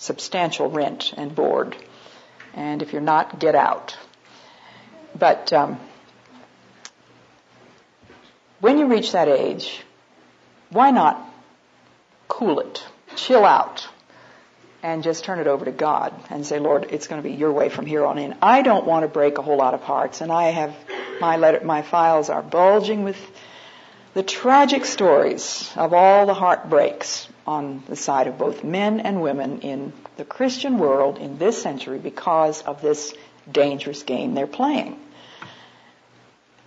substantial 0.00 0.70
rent 0.70 1.12
and 1.16 1.34
board. 1.34 1.76
And 2.54 2.82
if 2.82 2.92
you're 2.92 3.02
not, 3.02 3.38
get 3.38 3.54
out. 3.54 3.96
But 5.16 5.52
um, 5.52 5.78
when 8.60 8.78
you 8.78 8.86
reach 8.86 9.12
that 9.12 9.28
age, 9.28 9.82
why 10.70 10.90
not 10.90 11.22
cool 12.28 12.60
it, 12.60 12.82
chill 13.14 13.44
out, 13.44 13.86
and 14.82 15.02
just 15.02 15.24
turn 15.24 15.38
it 15.38 15.46
over 15.46 15.66
to 15.66 15.72
God 15.72 16.14
and 16.30 16.46
say, 16.46 16.58
Lord, 16.58 16.86
it's 16.90 17.06
going 17.06 17.22
to 17.22 17.28
be 17.28 17.34
your 17.34 17.52
way 17.52 17.68
from 17.68 17.84
here 17.84 18.06
on 18.06 18.16
in. 18.16 18.34
I 18.40 18.62
don't 18.62 18.86
want 18.86 19.02
to 19.02 19.08
break 19.08 19.36
a 19.36 19.42
whole 19.42 19.58
lot 19.58 19.74
of 19.74 19.82
hearts, 19.82 20.22
and 20.22 20.32
I 20.32 20.44
have 20.44 20.74
my 21.20 21.36
letter, 21.36 21.60
my 21.62 21.82
files 21.82 22.30
are 22.30 22.42
bulging 22.42 23.04
with 23.04 23.18
the 24.14 24.22
tragic 24.22 24.86
stories 24.86 25.70
of 25.76 25.92
all 25.92 26.24
the 26.24 26.34
heartbreaks 26.34 27.28
on 27.50 27.82
the 27.88 27.96
side 27.96 28.28
of 28.28 28.38
both 28.38 28.62
men 28.62 29.00
and 29.00 29.20
women 29.20 29.62
in 29.62 29.92
the 30.16 30.24
Christian 30.24 30.78
world 30.78 31.18
in 31.18 31.36
this 31.36 31.60
century 31.60 31.98
because 31.98 32.62
of 32.62 32.80
this 32.80 33.12
dangerous 33.50 34.04
game 34.04 34.34
they're 34.34 34.46
playing. 34.46 34.96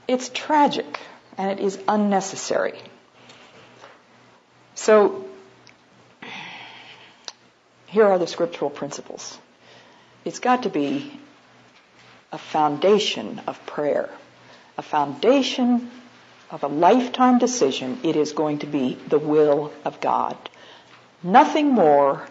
It's 0.10 0.28
tragic 0.28 1.00
and 1.38 1.50
it 1.58 1.64
is 1.64 1.80
unnecessary. 1.88 2.78
So, 4.76 5.26
here 7.88 8.06
are 8.06 8.20
the 8.20 8.28
scriptural 8.28 8.70
principles. 8.70 9.38
It's 10.26 10.40
got 10.40 10.64
to 10.64 10.70
be 10.70 11.18
a 12.34 12.38
foundation 12.38 13.42
of 13.48 13.66
prayer, 13.66 14.10
a 14.78 14.82
foundation 14.82 15.90
of 16.52 16.64
a 16.64 16.68
lifetime 16.68 17.40
decision. 17.40 18.00
It 18.04 18.18
is 18.18 18.34
going 18.34 18.60
to 18.60 18.68
be 18.68 18.98
the 19.08 19.20
will 19.20 19.72
of 19.86 20.02
God. 20.02 20.38
Nothing 21.24 21.69
more, 21.69 22.28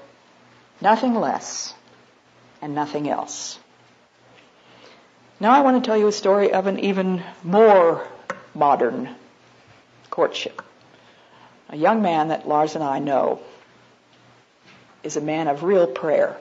nothing 0.83 1.15
less, 1.15 1.75
and 2.61 2.75
nothing 2.75 3.09
else. 3.09 3.59
Now 5.41 5.53
I 5.53 5.63
want 5.63 5.83
to 5.83 5.89
tell 5.89 5.97
you 5.97 6.07
a 6.07 6.13
story 6.13 6.53
of 6.53 6.67
an 6.67 6.79
even 6.79 7.23
more 7.43 8.07
modern 8.55 9.09
courtship. 10.11 10.63
A 11.71 11.77
young 11.77 12.03
man 12.03 12.29
that 12.29 12.47
Lars 12.47 12.75
and 12.75 12.85
I 12.85 12.99
know 12.99 13.41
is 15.03 15.17
a 15.17 15.23
man 15.23 15.49
of 15.49 15.65
real 15.65 15.87
prayer. 15.87 16.37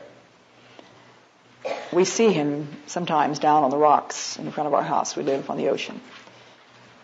We 1.94 2.06
see 2.06 2.32
him 2.32 2.68
sometimes 2.86 3.40
down 3.40 3.64
on 3.64 3.70
the 3.70 3.78
rocks 3.78 4.38
in 4.38 4.52
front 4.52 4.68
of 4.68 4.74
our 4.74 4.84
house. 4.84 5.16
We 5.16 5.24
live 5.24 5.50
on 5.50 5.58
the 5.58 5.70
ocean. 5.70 6.02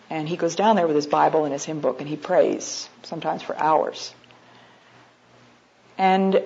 And 0.10 0.28
he 0.28 0.38
goes 0.38 0.56
down 0.56 0.76
there 0.76 0.88
with 0.88 0.96
his 0.96 1.08
Bible 1.08 1.46
and 1.46 1.54
his 1.54 1.64
hymn 1.64 1.80
book 1.80 2.00
and 2.00 2.10
he 2.10 2.18
prays, 2.18 2.90
sometimes 3.04 3.42
for 3.42 3.58
hours. 3.58 4.14
And 5.98 6.42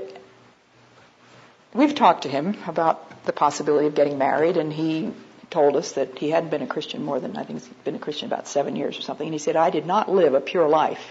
we've 1.73 1.95
talked 1.95 2.23
to 2.23 2.29
him 2.29 2.57
about 2.67 3.25
the 3.25 3.33
possibility 3.33 3.87
of 3.87 3.95
getting 3.95 4.17
married, 4.17 4.57
and 4.57 4.71
he 4.71 5.11
told 5.49 5.75
us 5.75 5.93
that 5.93 6.17
he 6.17 6.29
hadn't 6.29 6.49
been 6.49 6.61
a 6.61 6.67
Christian 6.67 7.03
more 7.03 7.19
than, 7.19 7.35
I 7.35 7.43
think 7.43 7.59
he's 7.59 7.67
been 7.83 7.95
a 7.95 7.99
Christian 7.99 8.27
about 8.27 8.47
seven 8.47 8.75
years 8.75 8.97
or 8.97 9.01
something. 9.01 9.27
And 9.27 9.33
he 9.33 9.39
said, 9.39 9.55
I 9.55 9.69
did 9.69 9.85
not 9.85 10.09
live 10.09 10.33
a 10.33 10.41
pure 10.41 10.67
life. 10.67 11.05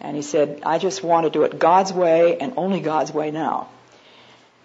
And 0.00 0.16
he 0.16 0.22
said, 0.22 0.62
I 0.66 0.78
just 0.78 1.02
want 1.02 1.24
to 1.24 1.30
do 1.30 1.44
it 1.44 1.58
God's 1.58 1.92
way 1.92 2.38
and 2.38 2.52
only 2.56 2.80
God's 2.80 3.12
way 3.12 3.30
now. 3.30 3.68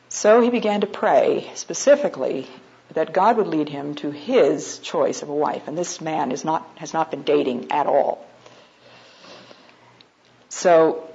So 0.09 0.41
he 0.41 0.49
began 0.49 0.81
to 0.81 0.87
pray 0.87 1.49
specifically 1.53 2.47
that 2.93 3.13
God 3.13 3.37
would 3.37 3.47
lead 3.47 3.69
him 3.69 3.95
to 3.95 4.11
his 4.11 4.79
choice 4.79 5.21
of 5.21 5.29
a 5.29 5.33
wife. 5.33 5.67
And 5.67 5.77
this 5.77 6.01
man 6.01 6.31
is 6.31 6.43
not, 6.43 6.69
has 6.75 6.93
not 6.93 7.11
been 7.11 7.23
dating 7.23 7.71
at 7.71 7.87
all. 7.87 8.25
So 10.49 11.07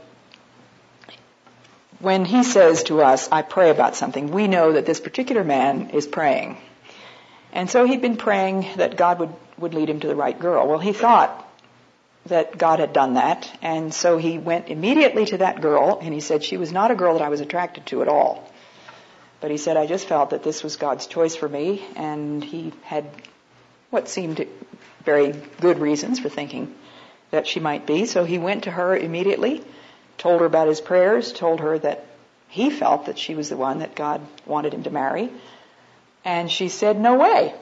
when 2.00 2.24
he 2.24 2.42
says 2.42 2.84
to 2.84 3.02
us, 3.02 3.28
I 3.30 3.42
pray 3.42 3.70
about 3.70 3.96
something, 3.96 4.30
we 4.30 4.48
know 4.48 4.72
that 4.72 4.86
this 4.86 5.00
particular 5.00 5.44
man 5.44 5.90
is 5.90 6.06
praying. 6.06 6.58
And 7.52 7.70
so 7.70 7.86
he'd 7.86 8.02
been 8.02 8.16
praying 8.16 8.66
that 8.76 8.96
God 8.96 9.18
would, 9.18 9.32
would 9.58 9.74
lead 9.74 9.88
him 9.88 10.00
to 10.00 10.06
the 10.06 10.16
right 10.16 10.38
girl. 10.38 10.66
Well, 10.68 10.78
he 10.78 10.92
thought 10.92 11.42
that 12.26 12.58
God 12.58 12.80
had 12.80 12.92
done 12.92 13.14
that, 13.14 13.50
and 13.62 13.94
so 13.94 14.18
he 14.18 14.38
went 14.38 14.68
immediately 14.68 15.26
to 15.26 15.38
that 15.38 15.60
girl, 15.60 15.98
and 16.02 16.12
he 16.12 16.20
said 16.20 16.42
she 16.42 16.56
was 16.56 16.72
not 16.72 16.90
a 16.90 16.94
girl 16.94 17.14
that 17.14 17.22
I 17.22 17.28
was 17.28 17.40
attracted 17.40 17.86
to 17.86 18.02
at 18.02 18.08
all. 18.08 18.50
But 19.40 19.50
he 19.50 19.56
said, 19.56 19.76
I 19.76 19.86
just 19.86 20.08
felt 20.08 20.30
that 20.30 20.42
this 20.42 20.64
was 20.64 20.76
God's 20.76 21.06
choice 21.06 21.36
for 21.36 21.48
me, 21.48 21.84
and 21.94 22.42
he 22.42 22.72
had 22.82 23.04
what 23.90 24.08
seemed 24.08 24.46
very 25.04 25.32
good 25.60 25.78
reasons 25.78 26.18
for 26.18 26.28
thinking 26.28 26.74
that 27.30 27.46
she 27.46 27.60
might 27.60 27.86
be. 27.86 28.06
So 28.06 28.24
he 28.24 28.38
went 28.38 28.64
to 28.64 28.70
her 28.70 28.96
immediately, 28.96 29.62
told 30.18 30.40
her 30.40 30.46
about 30.46 30.68
his 30.68 30.80
prayers, 30.80 31.32
told 31.32 31.60
her 31.60 31.78
that 31.78 32.04
he 32.48 32.70
felt 32.70 33.06
that 33.06 33.18
she 33.18 33.34
was 33.34 33.48
the 33.48 33.56
one 33.56 33.80
that 33.80 33.94
God 33.94 34.20
wanted 34.46 34.72
him 34.74 34.84
to 34.84 34.90
marry. 34.90 35.30
And 36.24 36.50
she 36.50 36.68
said, 36.68 36.98
no 36.98 37.14
way. 37.14 37.54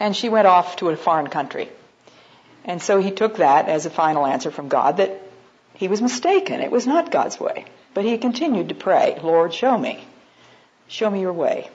And 0.00 0.16
she 0.16 0.28
went 0.28 0.46
off 0.46 0.76
to 0.76 0.90
a 0.90 0.96
foreign 0.96 1.28
country. 1.28 1.68
And 2.64 2.80
so 2.82 3.00
he 3.00 3.10
took 3.10 3.36
that 3.36 3.68
as 3.68 3.86
a 3.86 3.90
final 3.90 4.26
answer 4.26 4.50
from 4.50 4.68
God 4.68 4.98
that 4.98 5.20
he 5.74 5.88
was 5.88 6.02
mistaken. 6.02 6.60
It 6.60 6.70
was 6.70 6.86
not 6.86 7.10
God's 7.10 7.38
way. 7.38 7.66
But 7.94 8.04
he 8.04 8.18
continued 8.18 8.68
to 8.70 8.74
pray, 8.74 9.18
Lord, 9.22 9.52
show 9.52 9.76
me. 9.76 10.04
Show 10.88 11.10
me 11.10 11.20
your 11.20 11.32
way. 11.32 11.70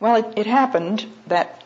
Well, 0.00 0.16
it, 0.16 0.38
it 0.38 0.46
happened 0.46 1.06
that 1.28 1.61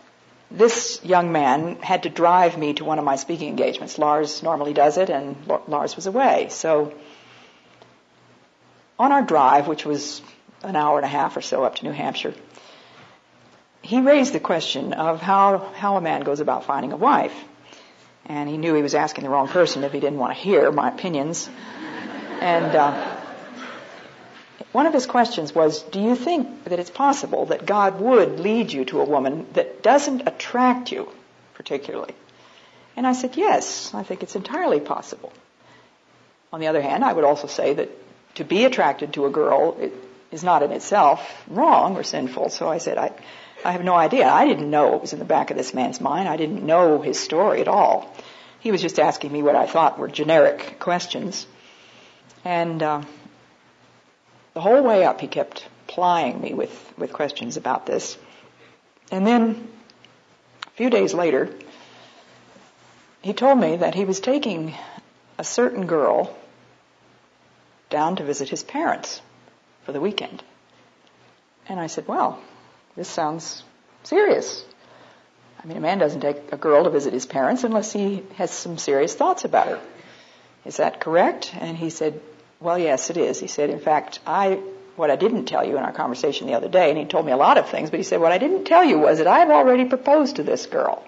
this 0.51 1.01
young 1.05 1.33
man 1.33 1.77
had 1.77 2.05
to 2.05 2.09
drive 2.09 2.57
me 2.57 2.75
to 2.75 2.85
one 2.85 2.99
of 2.99 3.05
my 3.05 3.17
speaking 3.17 3.49
engagements. 3.49 3.99
Lars 3.99 4.43
normally 4.43 4.73
does 4.73 4.97
it, 4.97 5.11
and 5.11 5.37
Lars 5.67 5.97
was 5.97 6.07
away. 6.07 6.49
So 6.51 6.95
on 8.99 9.13
our 9.13 9.23
drive, 9.23 9.67
which 9.67 9.85
was 9.85 10.23
an 10.63 10.77
hour 10.77 10.99
and 10.99 11.05
a 11.05 11.09
half 11.09 11.37
or 11.37 11.43
so 11.43 11.65
up 11.65 11.77
to 11.77 11.85
New 11.85 11.93
Hampshire, 11.93 12.35
he 13.83 14.01
raised 14.01 14.33
the 14.33 14.41
question 14.41 14.93
of 14.93 15.21
how, 15.21 15.59
how 15.75 15.97
a 15.97 16.01
man 16.01 16.23
goes 16.23 16.41
about 16.41 16.65
finding 16.65 16.93
a 16.93 16.97
wife. 16.97 17.35
And 18.25 18.49
he 18.49 18.57
knew 18.57 18.75
he 18.75 18.83
was 18.83 18.95
asking 18.95 19.25
the 19.25 19.31
wrong 19.31 19.47
person 19.47 19.85
if 19.85 19.93
he 19.93 20.01
didn't 20.01 20.19
want 20.19 20.37
to 20.37 20.39
hear 20.41 20.73
my 20.73 20.89
opinions. 20.89 21.49
And 22.41 22.75
uh, 22.75 23.16
one 24.73 24.87
of 24.87 24.95
his 24.95 25.07
questions 25.07 25.55
was, 25.55 25.83
do 25.83 26.01
you 26.01 26.17
think 26.17 26.65
that 26.65 26.79
it's 26.79 26.91
possible 26.91 27.47
that 27.47 27.67
God 27.67 28.01
would 28.01 28.41
lead 28.41 28.73
you 28.73 28.85
to 28.87 29.01
a 29.01 29.05
woman 29.05 29.47
that 29.53 29.83
doesn't 29.83 30.27
attract 30.27 30.93
you 30.93 31.09
particularly? 31.55 32.15
And 32.97 33.07
I 33.07 33.13
said, 33.13 33.37
yes, 33.37 33.93
I 33.95 34.03
think 34.03 34.23
it's 34.23 34.37
entirely 34.37 34.81
possible. 34.81 35.33
On 36.53 36.61
the 36.61 36.69
other 36.69 36.81
hand, 36.81 37.05
I 37.05 37.13
would 37.13 37.25
also 37.25 37.47
say 37.47 37.75
that 37.75 37.91
to 38.37 38.45
be 38.45 38.65
attracted 38.65 39.13
to 39.15 39.27
a 39.27 39.31
girl 39.31 39.77
is 40.31 40.43
not 40.43 40.63
in 40.63 40.73
itself 40.73 41.45
wrong 41.49 41.97
or 41.97 42.03
sinful. 42.03 42.51
So 42.51 42.69
I 42.69 42.79
said, 42.79 42.97
I, 42.97 43.13
I 43.65 43.73
have 43.73 43.85
no 43.85 43.95
idea. 43.95 44.29
I 44.29 44.47
didn't 44.47 44.71
know 44.71 44.89
what 44.89 45.03
was 45.03 45.13
in 45.13 45.19
the 45.19 45.25
back 45.25 45.51
of 45.51 45.57
this 45.57 45.75
man's 45.75 46.01
mind. 46.01 46.29
I 46.29 46.37
didn't 46.37 46.65
know 46.65 47.03
his 47.03 47.19
story 47.19 47.61
at 47.61 47.69
all. 47.69 48.15
He 48.61 48.73
was 48.73 48.81
just 48.81 48.99
asking 48.99 49.33
me 49.33 49.43
what 49.43 49.57
I 49.57 49.67
thought 49.67 49.99
were 49.99 50.09
generic 50.09 50.79
questions. 50.79 51.47
And 52.45 52.83
uh, 52.83 53.03
the 54.57 54.63
whole 54.63 54.83
way 54.83 55.05
up, 55.05 55.21
he 55.21 55.27
kept 55.27 55.69
plying 55.87 56.41
me 56.41 56.55
with, 56.55 56.95
with 56.97 57.13
questions 57.13 57.59
about 57.59 57.85
this. 57.85 58.17
And 59.13 59.27
then, 59.27 59.69
a 60.67 60.71
few 60.71 60.89
days 60.89 61.13
later, 61.13 61.51
he 63.21 63.35
told 63.35 63.59
me 63.59 63.77
that 63.77 63.95
he 63.95 64.07
was 64.07 64.19
taking 64.19 64.75
a 65.37 65.45
certain 65.45 65.87
girl 65.87 66.35
down 67.91 68.17
to 68.17 68.25
visit 68.25 68.49
his 68.49 68.65
parents 68.65 69.21
for 69.85 69.93
the 69.93 70.01
weekend. 70.01 70.43
And 71.69 71.79
I 71.79 71.87
said, 71.87 72.09
well, 72.09 72.41
this 72.97 73.09
sounds 73.09 73.63
serious. 74.05 74.65
I 75.63 75.67
mean, 75.67 75.77
a 75.77 75.81
man 75.81 75.99
doesn't 75.99 76.23
take 76.23 76.51
a 76.51 76.57
girl 76.57 76.85
to 76.85 76.89
visit 76.89 77.13
his 77.13 77.27
parents 77.27 77.63
unless 77.63 77.93
he 77.93 78.23
has 78.37 78.53
some 78.53 78.79
serious 78.79 79.15
thoughts 79.15 79.45
about 79.45 79.67
her. 79.67 79.81
Is 80.65 80.79
that 80.79 80.99
correct? 80.99 81.55
And 81.55 81.77
he 81.77 81.91
said, 81.91 82.23
well, 82.61 82.79
yes, 82.79 83.11
it 83.11 83.17
is. 83.17 83.39
He 83.41 83.47
said, 83.47 83.71
in 83.71 83.81
fact, 83.81 84.21
I, 84.27 84.61
what 84.97 85.11
I 85.11 85.17
didn't 85.17 85.45
tell 85.45 85.65
you 85.65 85.77
in 85.77 85.83
our 85.83 85.93
conversation 85.93 86.47
the 86.47 86.55
other 86.55 86.69
day, 86.69 86.91
and 86.91 86.99
he 86.99 87.05
told 87.05 87.27
me 87.27 87.33
a 87.33 87.37
lot 87.37 87.59
of 87.59 87.69
things, 87.69 87.91
but 87.91 88.01
he 88.01 88.05
said, 88.05 88.21
what 88.21 88.33
I 88.33 88.39
didn't 88.39 88.65
tell 88.65 88.85
you 88.85 88.99
was 88.99 89.19
that 89.19 89.27
I've 89.27 89.51
already 89.51 89.85
proposed 89.85 90.37
to 90.37 90.43
this 90.43 90.67
girl. 90.67 91.05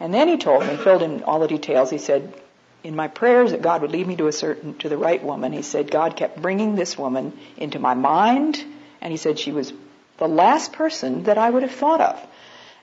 And 0.00 0.12
then 0.12 0.28
he 0.28 0.36
told 0.36 0.66
me, 0.66 0.76
filled 0.76 1.02
in 1.02 1.22
all 1.22 1.38
the 1.38 1.46
details, 1.46 1.90
he 1.90 1.98
said, 1.98 2.34
in 2.82 2.96
my 2.96 3.08
prayers 3.08 3.52
that 3.52 3.62
God 3.62 3.80
would 3.80 3.92
lead 3.92 4.06
me 4.06 4.16
to 4.16 4.26
a 4.26 4.32
certain, 4.32 4.76
to 4.78 4.88
the 4.88 4.98
right 4.98 5.22
woman, 5.22 5.52
he 5.52 5.62
said, 5.62 5.90
God 5.90 6.16
kept 6.16 6.42
bringing 6.42 6.74
this 6.74 6.98
woman 6.98 7.32
into 7.56 7.78
my 7.78 7.94
mind, 7.94 8.62
and 9.00 9.10
he 9.10 9.16
said 9.16 9.38
she 9.38 9.52
was 9.52 9.72
the 10.18 10.28
last 10.28 10.72
person 10.72 11.24
that 11.24 11.38
I 11.38 11.48
would 11.48 11.62
have 11.62 11.72
thought 11.72 12.00
of. 12.00 12.26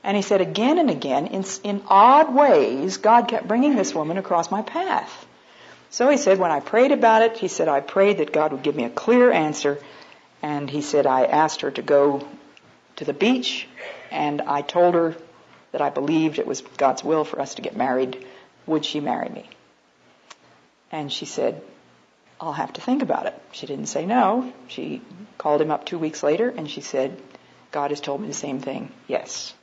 And 0.03 0.17
he 0.17 0.23
said 0.23 0.41
again 0.41 0.79
and 0.79 0.89
again, 0.89 1.27
in, 1.27 1.45
in 1.63 1.83
odd 1.87 2.33
ways, 2.33 2.97
God 2.97 3.27
kept 3.27 3.47
bringing 3.47 3.75
this 3.75 3.93
woman 3.93 4.17
across 4.17 4.49
my 4.49 4.63
path. 4.63 5.27
So 5.91 6.09
he 6.09 6.17
said, 6.17 6.39
when 6.39 6.51
I 6.51 6.61
prayed 6.61 6.91
about 6.91 7.21
it, 7.21 7.37
he 7.37 7.49
said, 7.49 7.67
I 7.67 7.81
prayed 7.81 8.17
that 8.17 8.31
God 8.31 8.53
would 8.53 8.63
give 8.63 8.75
me 8.75 8.85
a 8.85 8.89
clear 8.89 9.31
answer. 9.31 9.77
And 10.41 10.69
he 10.69 10.81
said, 10.81 11.05
I 11.05 11.25
asked 11.25 11.61
her 11.61 11.71
to 11.71 11.81
go 11.81 12.27
to 12.95 13.05
the 13.05 13.13
beach, 13.13 13.67
and 14.09 14.41
I 14.41 14.61
told 14.61 14.95
her 14.95 15.15
that 15.71 15.81
I 15.81 15.89
believed 15.89 16.39
it 16.39 16.47
was 16.47 16.61
God's 16.61 17.03
will 17.03 17.25
for 17.25 17.39
us 17.39 17.55
to 17.55 17.61
get 17.61 17.75
married. 17.75 18.25
Would 18.65 18.85
she 18.85 18.99
marry 18.99 19.29
me? 19.29 19.49
And 20.91 21.11
she 21.11 21.25
said, 21.25 21.61
I'll 22.39 22.53
have 22.53 22.73
to 22.73 22.81
think 22.81 23.03
about 23.03 23.27
it. 23.27 23.39
She 23.51 23.67
didn't 23.67 23.85
say 23.85 24.05
no. 24.05 24.51
She 24.67 25.01
called 25.37 25.61
him 25.61 25.71
up 25.71 25.85
two 25.85 25.99
weeks 25.99 26.23
later 26.23 26.49
and 26.49 26.69
she 26.69 26.81
said, 26.81 27.21
God 27.71 27.91
has 27.91 28.01
told 28.01 28.19
me 28.19 28.27
the 28.27 28.33
same 28.33 28.59
thing. 28.59 28.91
Yes. 29.07 29.53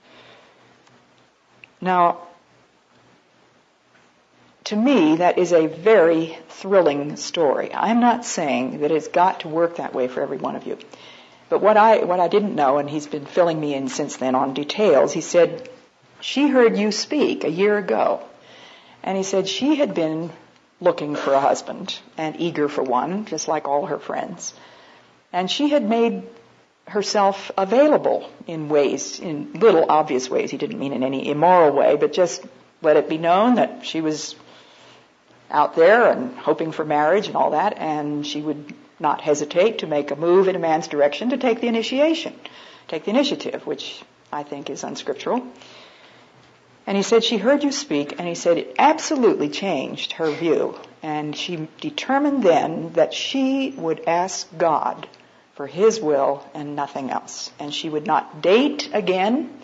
Now, 1.80 2.27
to 4.64 4.76
me, 4.76 5.16
that 5.16 5.38
is 5.38 5.52
a 5.52 5.66
very 5.66 6.38
thrilling 6.48 7.16
story. 7.16 7.72
I'm 7.72 8.00
not 8.00 8.24
saying 8.24 8.80
that 8.80 8.90
it's 8.90 9.08
got 9.08 9.40
to 9.40 9.48
work 9.48 9.76
that 9.76 9.94
way 9.94 10.08
for 10.08 10.20
every 10.20 10.36
one 10.36 10.56
of 10.56 10.66
you. 10.66 10.78
But 11.48 11.62
what 11.62 11.76
I, 11.76 12.04
what 12.04 12.20
I 12.20 12.28
didn't 12.28 12.54
know, 12.54 12.78
and 12.78 12.90
he's 12.90 13.06
been 13.06 13.24
filling 13.24 13.58
me 13.58 13.74
in 13.74 13.88
since 13.88 14.18
then 14.18 14.34
on 14.34 14.52
details, 14.54 15.12
he 15.12 15.22
said, 15.22 15.68
she 16.20 16.48
heard 16.48 16.76
you 16.76 16.92
speak 16.92 17.44
a 17.44 17.50
year 17.50 17.78
ago. 17.78 18.22
And 19.02 19.16
he 19.16 19.22
said 19.22 19.48
she 19.48 19.76
had 19.76 19.94
been 19.94 20.30
looking 20.80 21.16
for 21.16 21.32
a 21.32 21.40
husband 21.40 21.98
and 22.16 22.40
eager 22.40 22.68
for 22.68 22.82
one, 22.82 23.24
just 23.24 23.48
like 23.48 23.66
all 23.66 23.86
her 23.86 23.98
friends. 23.98 24.52
And 25.32 25.50
she 25.50 25.68
had 25.68 25.88
made 25.88 26.24
herself 26.86 27.50
available 27.56 28.28
in 28.46 28.68
ways, 28.68 29.20
in 29.20 29.52
little 29.54 29.86
obvious 29.88 30.28
ways. 30.28 30.50
He 30.50 30.56
didn't 30.56 30.78
mean 30.78 30.92
in 30.92 31.02
any 31.02 31.30
immoral 31.30 31.72
way, 31.72 31.96
but 31.96 32.12
just 32.12 32.44
let 32.82 32.96
it 32.96 33.08
be 33.08 33.18
known 33.18 33.56
that 33.56 33.84
she 33.84 34.00
was 34.00 34.34
out 35.50 35.76
there 35.76 36.10
and 36.10 36.36
hoping 36.36 36.72
for 36.72 36.84
marriage 36.84 37.26
and 37.26 37.36
all 37.36 37.50
that, 37.52 37.78
and 37.78 38.26
she 38.26 38.40
would 38.40 38.74
not 39.00 39.20
hesitate 39.20 39.78
to 39.78 39.86
make 39.86 40.10
a 40.10 40.16
move 40.16 40.48
in 40.48 40.56
a 40.56 40.58
man's 40.58 40.88
direction 40.88 41.30
to 41.30 41.36
take 41.36 41.60
the 41.60 41.68
initiation, 41.68 42.34
take 42.88 43.04
the 43.04 43.10
initiative, 43.10 43.66
which 43.66 44.02
I 44.32 44.42
think 44.42 44.70
is 44.70 44.84
unscriptural. 44.84 45.46
And 46.86 46.96
he 46.96 47.02
said, 47.02 47.22
she 47.22 47.36
heard 47.36 47.62
you 47.62 47.70
speak, 47.70 48.14
and 48.18 48.26
he 48.26 48.34
said 48.34 48.56
it 48.56 48.74
absolutely 48.78 49.50
changed 49.50 50.12
her 50.12 50.30
view. 50.30 50.74
And 51.02 51.36
she 51.36 51.68
determined 51.80 52.42
then 52.42 52.94
that 52.94 53.12
she 53.12 53.74
would 53.76 54.04
ask 54.06 54.48
God 54.56 55.06
for 55.54 55.66
his 55.66 56.00
will 56.00 56.48
and 56.54 56.76
nothing 56.76 57.10
else. 57.10 57.50
And 57.58 57.74
she 57.74 57.90
would 57.90 58.06
not 58.06 58.40
date 58.40 58.88
again. 58.94 59.57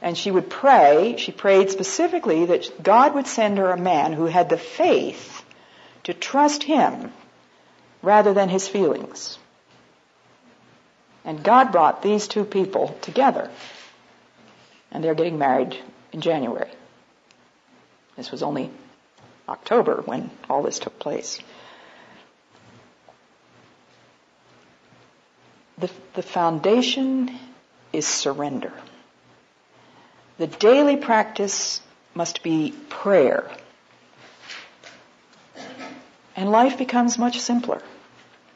And 0.00 0.16
she 0.16 0.30
would 0.30 0.48
pray. 0.48 1.16
She 1.18 1.32
prayed 1.32 1.70
specifically 1.70 2.44
that 2.46 2.82
God 2.82 3.14
would 3.14 3.26
send 3.26 3.58
her 3.58 3.70
a 3.70 3.78
man 3.78 4.12
who 4.12 4.26
had 4.26 4.48
the 4.48 4.58
faith 4.58 5.44
to 6.04 6.14
trust 6.14 6.62
him 6.62 7.12
rather 8.02 8.32
than 8.32 8.48
his 8.48 8.68
feelings. 8.68 9.38
And 11.24 11.42
God 11.42 11.72
brought 11.72 12.02
these 12.02 12.28
two 12.28 12.44
people 12.44 12.96
together. 13.02 13.50
And 14.90 15.02
they're 15.02 15.14
getting 15.14 15.38
married 15.38 15.76
in 16.12 16.20
January. 16.20 16.70
This 18.16 18.30
was 18.30 18.42
only 18.42 18.70
October 19.48 20.02
when 20.04 20.30
all 20.48 20.62
this 20.62 20.78
took 20.78 20.98
place. 20.98 21.40
The, 25.78 25.90
the 26.14 26.22
foundation 26.22 27.38
is 27.92 28.06
surrender. 28.06 28.72
The 30.38 30.46
daily 30.46 30.96
practice 30.96 31.80
must 32.14 32.44
be 32.44 32.72
prayer. 32.88 33.50
And 36.36 36.50
life 36.50 36.78
becomes 36.78 37.18
much 37.18 37.40
simpler. 37.40 37.82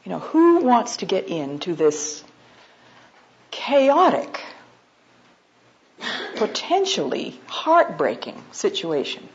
You 0.05 0.11
know, 0.11 0.19
who 0.19 0.63
wants 0.63 0.97
to 0.97 1.05
get 1.05 1.27
into 1.27 1.75
this 1.75 2.23
chaotic, 3.51 4.41
potentially 6.37 7.39
heartbreaking 7.47 8.41
situation 8.51 9.27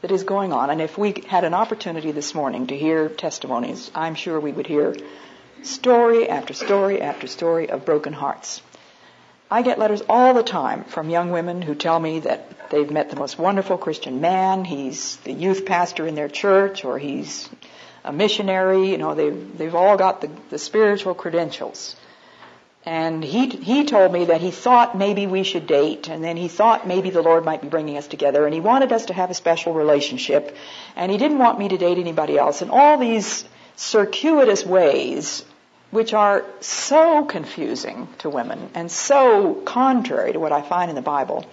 that 0.00 0.12
is 0.12 0.22
going 0.22 0.52
on? 0.52 0.70
And 0.70 0.80
if 0.80 0.96
we 0.96 1.24
had 1.26 1.42
an 1.42 1.54
opportunity 1.54 2.12
this 2.12 2.34
morning 2.34 2.68
to 2.68 2.76
hear 2.76 3.08
testimonies, 3.08 3.90
I'm 3.94 4.14
sure 4.14 4.38
we 4.38 4.52
would 4.52 4.68
hear 4.68 4.94
story 5.62 6.28
after 6.28 6.54
story 6.54 7.02
after 7.02 7.26
story 7.26 7.68
of 7.68 7.84
broken 7.84 8.12
hearts. 8.12 8.62
I 9.50 9.62
get 9.62 9.80
letters 9.80 10.02
all 10.08 10.32
the 10.32 10.44
time 10.44 10.84
from 10.84 11.10
young 11.10 11.32
women 11.32 11.60
who 11.60 11.74
tell 11.74 11.98
me 11.98 12.20
that 12.20 12.70
they've 12.70 12.90
met 12.90 13.10
the 13.10 13.16
most 13.16 13.36
wonderful 13.36 13.78
Christian 13.78 14.20
man. 14.20 14.64
He's 14.64 15.16
the 15.16 15.32
youth 15.32 15.66
pastor 15.66 16.06
in 16.06 16.14
their 16.14 16.28
church, 16.28 16.84
or 16.84 16.98
he's 16.98 17.48
a 18.04 18.12
missionary. 18.12 18.90
You 18.90 18.98
know, 18.98 19.14
they've 19.14 19.58
they've 19.58 19.74
all 19.74 19.96
got 19.96 20.20
the, 20.20 20.30
the 20.50 20.58
spiritual 20.58 21.14
credentials. 21.14 21.96
And 22.86 23.24
he 23.24 23.48
he 23.48 23.84
told 23.84 24.12
me 24.12 24.26
that 24.26 24.40
he 24.40 24.52
thought 24.52 24.96
maybe 24.96 25.26
we 25.26 25.42
should 25.42 25.66
date, 25.66 26.08
and 26.08 26.22
then 26.22 26.36
he 26.36 26.46
thought 26.46 26.86
maybe 26.86 27.10
the 27.10 27.20
Lord 27.20 27.44
might 27.44 27.60
be 27.60 27.68
bringing 27.68 27.98
us 27.98 28.06
together, 28.06 28.44
and 28.44 28.54
he 28.54 28.60
wanted 28.60 28.92
us 28.92 29.06
to 29.06 29.14
have 29.14 29.30
a 29.30 29.34
special 29.34 29.74
relationship, 29.74 30.56
and 30.94 31.10
he 31.10 31.18
didn't 31.18 31.38
want 31.38 31.58
me 31.58 31.68
to 31.68 31.76
date 31.76 31.98
anybody 31.98 32.38
else, 32.38 32.62
and 32.62 32.70
all 32.70 32.98
these 32.98 33.44
circuitous 33.76 34.64
ways 34.64 35.44
which 35.90 36.14
are 36.14 36.44
so 36.60 37.24
confusing 37.24 38.08
to 38.18 38.30
women 38.30 38.70
and 38.74 38.90
so 38.90 39.54
contrary 39.54 40.32
to 40.32 40.40
what 40.40 40.52
I 40.52 40.62
find 40.62 40.88
in 40.88 40.94
the 40.94 41.02
Bible. 41.02 41.46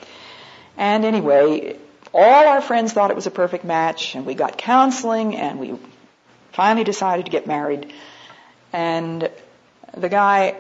And 0.77 1.05
anyway, 1.05 1.77
all 2.13 2.47
our 2.47 2.61
friends 2.61 2.93
thought 2.93 3.09
it 3.09 3.15
was 3.15 3.27
a 3.27 3.31
perfect 3.31 3.63
match, 3.63 4.15
and 4.15 4.25
we 4.25 4.35
got 4.35 4.57
counseling, 4.57 5.35
and 5.35 5.59
we 5.59 5.75
finally 6.51 6.83
decided 6.83 7.25
to 7.25 7.31
get 7.31 7.47
married. 7.47 7.91
And 8.71 9.29
the 9.95 10.09
guy 10.09 10.55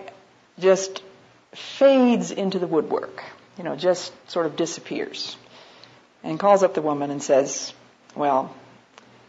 just 0.59 1.03
fades 1.53 2.31
into 2.31 2.57
the 2.57 2.67
woodwork, 2.67 3.23
you 3.57 3.63
know, 3.63 3.75
just 3.75 4.11
sort 4.29 4.47
of 4.47 4.55
disappears, 4.55 5.37
and 6.23 6.39
calls 6.39 6.63
up 6.63 6.73
the 6.73 6.81
woman 6.81 7.11
and 7.11 7.21
says, 7.21 7.73
Well, 8.15 8.55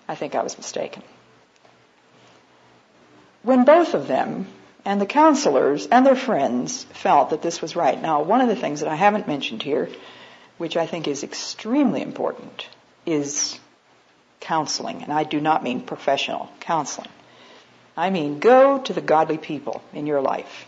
I 0.08 0.14
think 0.14 0.34
I 0.34 0.42
was 0.42 0.56
mistaken 0.56 1.02
when 3.42 3.64
both 3.64 3.94
of 3.94 4.08
them 4.08 4.46
and 4.84 5.00
the 5.00 5.06
counselors 5.06 5.86
and 5.86 6.06
their 6.06 6.16
friends 6.16 6.84
felt 6.84 7.30
that 7.30 7.42
this 7.42 7.60
was 7.60 7.76
right. 7.76 8.00
Now, 8.00 8.22
one 8.22 8.40
of 8.40 8.48
the 8.48 8.56
things 8.56 8.80
that 8.80 8.88
I 8.88 8.94
haven't 8.94 9.28
mentioned 9.28 9.62
here, 9.62 9.88
which 10.56 10.76
I 10.76 10.86
think 10.86 11.06
is 11.06 11.22
extremely 11.22 12.00
important, 12.02 12.66
is 13.04 13.58
counseling. 14.40 15.02
And 15.02 15.12
I 15.12 15.24
do 15.24 15.40
not 15.40 15.62
mean 15.62 15.82
professional 15.82 16.50
counseling. 16.60 17.10
I 17.96 18.10
mean 18.10 18.38
go 18.38 18.78
to 18.78 18.92
the 18.92 19.00
godly 19.00 19.38
people 19.38 19.82
in 19.92 20.06
your 20.06 20.20
life. 20.20 20.66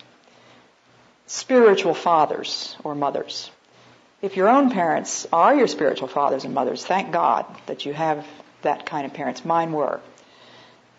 Spiritual 1.26 1.94
fathers 1.94 2.76
or 2.82 2.94
mothers. 2.94 3.50
If 4.20 4.36
your 4.36 4.48
own 4.48 4.70
parents 4.70 5.26
are 5.32 5.54
your 5.54 5.68
spiritual 5.68 6.08
fathers 6.08 6.44
and 6.44 6.52
mothers, 6.52 6.84
thank 6.84 7.12
God 7.12 7.46
that 7.66 7.86
you 7.86 7.94
have 7.94 8.26
that 8.62 8.84
kind 8.84 9.06
of 9.06 9.14
parents. 9.14 9.44
Mine 9.44 9.72
were. 9.72 10.00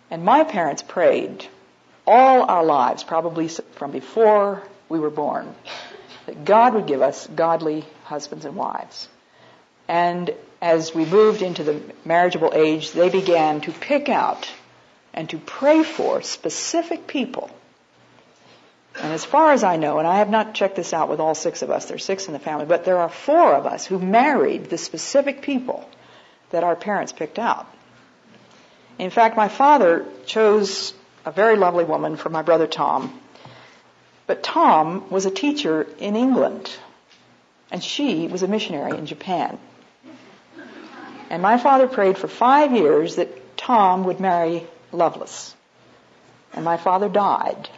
And 0.10 0.24
my 0.24 0.44
parents 0.44 0.82
prayed 0.82 1.48
all 2.06 2.44
our 2.44 2.64
lives, 2.64 3.04
probably 3.04 3.48
from 3.48 3.92
before 3.92 4.64
we 4.90 5.00
were 5.00 5.10
born, 5.10 5.54
that 6.26 6.46
God 6.46 6.74
would 6.74 6.88
give 6.88 7.02
us 7.02 7.28
godly 7.28 7.86
husbands 8.04 8.46
and 8.46 8.56
wives. 8.56 9.08
And 9.88 10.34
as 10.62 10.94
we 10.94 11.06
moved 11.06 11.42
into 11.42 11.64
the 11.64 11.82
marriageable 12.06 12.52
age, 12.54 12.92
they 12.92 13.10
began 13.10 13.62
to 13.62 13.72
pick 13.72 14.10
out 14.10 14.50
and 15.14 15.30
to 15.30 15.38
pray 15.38 15.84
for 15.84 16.22
specific 16.22 17.08
people. 17.08 17.50
And 18.96 19.14
as 19.14 19.24
far 19.24 19.54
as 19.54 19.64
I 19.64 19.78
know, 19.78 20.00
and 20.00 20.08
I 20.08 20.18
have 20.18 20.30
not 20.30 20.54
checked 20.54 20.76
this 20.76 20.94
out 20.94 21.10
with 21.10 21.20
all 21.20 21.34
six 21.34 21.62
of 21.62 21.72
us, 21.72 21.86
there's 21.86 22.04
six 22.04 22.28
in 22.28 22.34
the 22.34 22.40
family, 22.40 22.66
but 22.66 22.86
there 22.86 22.98
are 22.98 23.10
four 23.10 23.56
of 23.56 23.66
us 23.66 23.86
who 23.86 24.00
married 24.00 24.70
the 24.70 24.78
specific 24.78 25.42
people 25.42 25.90
that 26.52 26.64
our 26.64 26.76
parents 26.76 27.12
picked 27.12 27.40
out. 27.40 27.68
In 29.00 29.10
fact, 29.10 29.36
my 29.38 29.48
father 29.48 30.06
chose 30.26 30.94
a 31.26 31.32
very 31.32 31.56
lovely 31.58 31.84
woman 31.84 32.16
for 32.18 32.30
my 32.30 32.42
brother 32.42 32.68
Tom. 32.68 33.20
But 34.28 34.44
Tom 34.44 35.10
was 35.10 35.26
a 35.26 35.32
teacher 35.32 35.88
in 36.00 36.16
England, 36.16 36.72
and 37.70 37.84
she 37.84 38.28
was 38.28 38.44
a 38.44 38.48
missionary 38.48 38.98
in 38.98 39.06
Japan. 39.06 39.60
And 41.30 41.42
my 41.42 41.58
father 41.58 41.88
prayed 41.88 42.18
for 42.18 42.28
five 42.28 42.74
years 42.74 43.16
that 43.16 43.58
Tom 43.58 44.04
would 44.06 44.20
marry 44.20 44.68
Lovelace. 44.92 45.56
And 46.54 46.66
my 46.66 46.78
father 46.78 47.08
died 47.08 47.70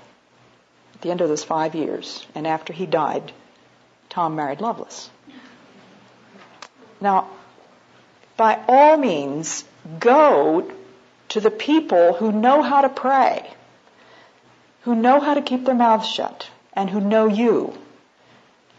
at 0.96 1.02
the 1.02 1.12
end 1.12 1.22
of 1.22 1.30
those 1.30 1.44
five 1.44 1.76
years. 1.76 2.26
And 2.34 2.48
after 2.48 2.74
he 2.74 2.86
died, 2.86 3.32
Tom 4.10 4.36
married 4.36 4.62
Lovelace. 4.62 5.10
Now, 7.00 7.30
by 8.38 8.60
all 8.68 8.98
means, 8.98 9.64
go 10.00 10.72
to 11.34 11.42
the 11.42 11.50
people 11.50 12.14
who 12.14 12.32
know 12.32 12.62
how 12.62 12.82
to 12.82 12.90
pray, 12.90 13.52
who 14.82 14.94
know 14.94 15.20
how 15.20 15.34
to 15.34 15.42
keep 15.42 15.66
their 15.66 15.74
mouths 15.74 16.08
shut, 16.08 16.48
and 16.74 16.88
who 16.88 17.02
know 17.02 17.26
you, 17.28 17.74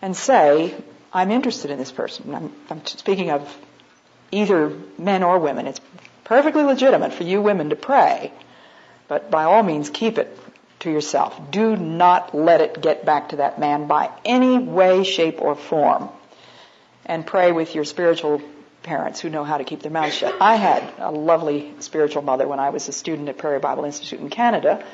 and 0.01 0.17
say, 0.17 0.73
I'm 1.13 1.33
interested 1.33 1.73
in 1.73 1.79
this 1.79 1.91
person. 1.91 2.33
I'm, 2.33 2.53
I'm 2.71 2.87
speaking 2.87 3.31
of 3.33 3.59
either 4.31 4.73
men 4.99 5.25
or 5.25 5.41
women. 5.41 5.67
It's 5.67 5.81
perfectly 6.23 6.63
legitimate 6.63 7.13
for 7.13 7.25
you 7.25 7.43
women 7.43 7.71
to 7.71 7.77
pray, 7.77 8.33
but 9.09 9.33
by 9.33 9.43
all 9.43 9.65
means 9.65 9.91
keep 9.91 10.17
it 10.17 10.39
to 10.79 10.93
yourself. 10.93 11.51
Do 11.51 11.75
not 11.75 12.37
let 12.37 12.61
it 12.61 12.81
get 12.81 13.05
back 13.05 13.31
to 13.31 13.37
that 13.37 13.59
man 13.59 13.89
by 13.89 14.11
any 14.25 14.59
way, 14.59 15.03
shape, 15.03 15.43
or 15.43 15.57
form. 15.57 16.09
And 17.05 17.27
pray 17.27 17.51
with 17.51 17.75
your 17.75 17.85
spiritual 17.85 18.41
parents 18.85 19.19
who 19.19 19.31
know 19.31 19.43
how 19.43 19.59
to 19.59 19.65
keep 19.65 19.83
their 19.83 19.91
mouths 19.91 20.15
shut. 20.15 20.37
I 20.41 20.55
had 20.55 20.93
a 20.99 21.11
lovely 21.11 21.75
spiritual 21.81 22.23
mother 22.23 22.47
when 22.47 22.61
I 22.61 22.71
was 22.71 22.89
a 22.89 22.93
student 22.93 23.29
at 23.29 23.39
Prairie 23.39 23.59
Bible 23.59 23.85
Institute 23.85 24.21
in 24.21 24.31
Canada. 24.31 24.85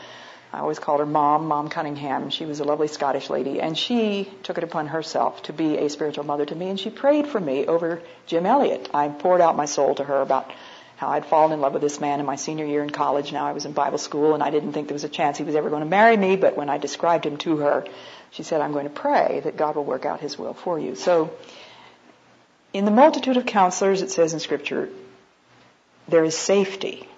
I 0.52 0.60
always 0.60 0.78
called 0.78 1.00
her 1.00 1.06
Mom, 1.06 1.46
Mom 1.46 1.68
Cunningham. 1.68 2.30
She 2.30 2.44
was 2.44 2.58
a 2.60 2.64
lovely 2.64 2.88
Scottish 2.88 3.30
lady, 3.30 3.60
and 3.60 3.76
she 3.76 4.28
took 4.42 4.58
it 4.58 4.64
upon 4.64 4.88
herself 4.88 5.42
to 5.44 5.52
be 5.52 5.76
a 5.76 5.88
spiritual 5.90 6.24
mother 6.24 6.46
to 6.46 6.54
me, 6.54 6.70
and 6.70 6.80
she 6.80 6.90
prayed 6.90 7.28
for 7.28 7.38
me 7.38 7.66
over 7.66 8.02
Jim 8.26 8.46
Elliot. 8.46 8.88
I 8.94 9.08
poured 9.08 9.40
out 9.40 9.56
my 9.56 9.66
soul 9.66 9.94
to 9.96 10.04
her 10.04 10.20
about 10.20 10.50
how 10.96 11.08
I'd 11.08 11.24
fallen 11.26 11.52
in 11.52 11.60
love 11.60 11.72
with 11.72 11.82
this 11.82 12.00
man 12.00 12.20
in 12.20 12.26
my 12.26 12.36
senior 12.36 12.66
year 12.66 12.82
in 12.82 12.90
college. 12.90 13.32
Now 13.32 13.46
I 13.46 13.52
was 13.52 13.64
in 13.64 13.72
Bible 13.72 13.98
school, 13.98 14.34
and 14.34 14.42
I 14.42 14.50
didn't 14.50 14.72
think 14.72 14.88
there 14.88 14.94
was 14.94 15.04
a 15.04 15.08
chance 15.08 15.38
he 15.38 15.44
was 15.44 15.54
ever 15.54 15.70
going 15.70 15.82
to 15.82 15.88
marry 15.88 16.16
me, 16.16 16.36
but 16.36 16.56
when 16.56 16.68
I 16.68 16.78
described 16.78 17.24
him 17.24 17.36
to 17.38 17.58
her, 17.58 17.86
she 18.32 18.42
said, 18.42 18.60
I'm 18.60 18.72
going 18.72 18.84
to 18.84 18.90
pray 18.90 19.40
that 19.44 19.56
God 19.56 19.76
will 19.76 19.84
work 19.84 20.04
out 20.04 20.20
his 20.20 20.38
will 20.38 20.54
for 20.54 20.78
you. 20.78 20.94
So 20.94 21.32
in 22.72 22.84
the 22.84 22.90
multitude 22.90 23.36
of 23.36 23.46
counselors, 23.46 24.02
it 24.02 24.10
says 24.10 24.32
in 24.32 24.40
Scripture, 24.40 24.88
there 26.08 26.24
is 26.24 26.36
safety. 26.36 27.08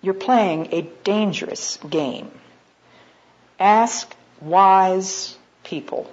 You're 0.00 0.14
playing 0.14 0.68
a 0.72 0.82
dangerous 1.04 1.78
game. 1.88 2.30
Ask 3.58 4.14
wise 4.40 5.36
people 5.64 6.10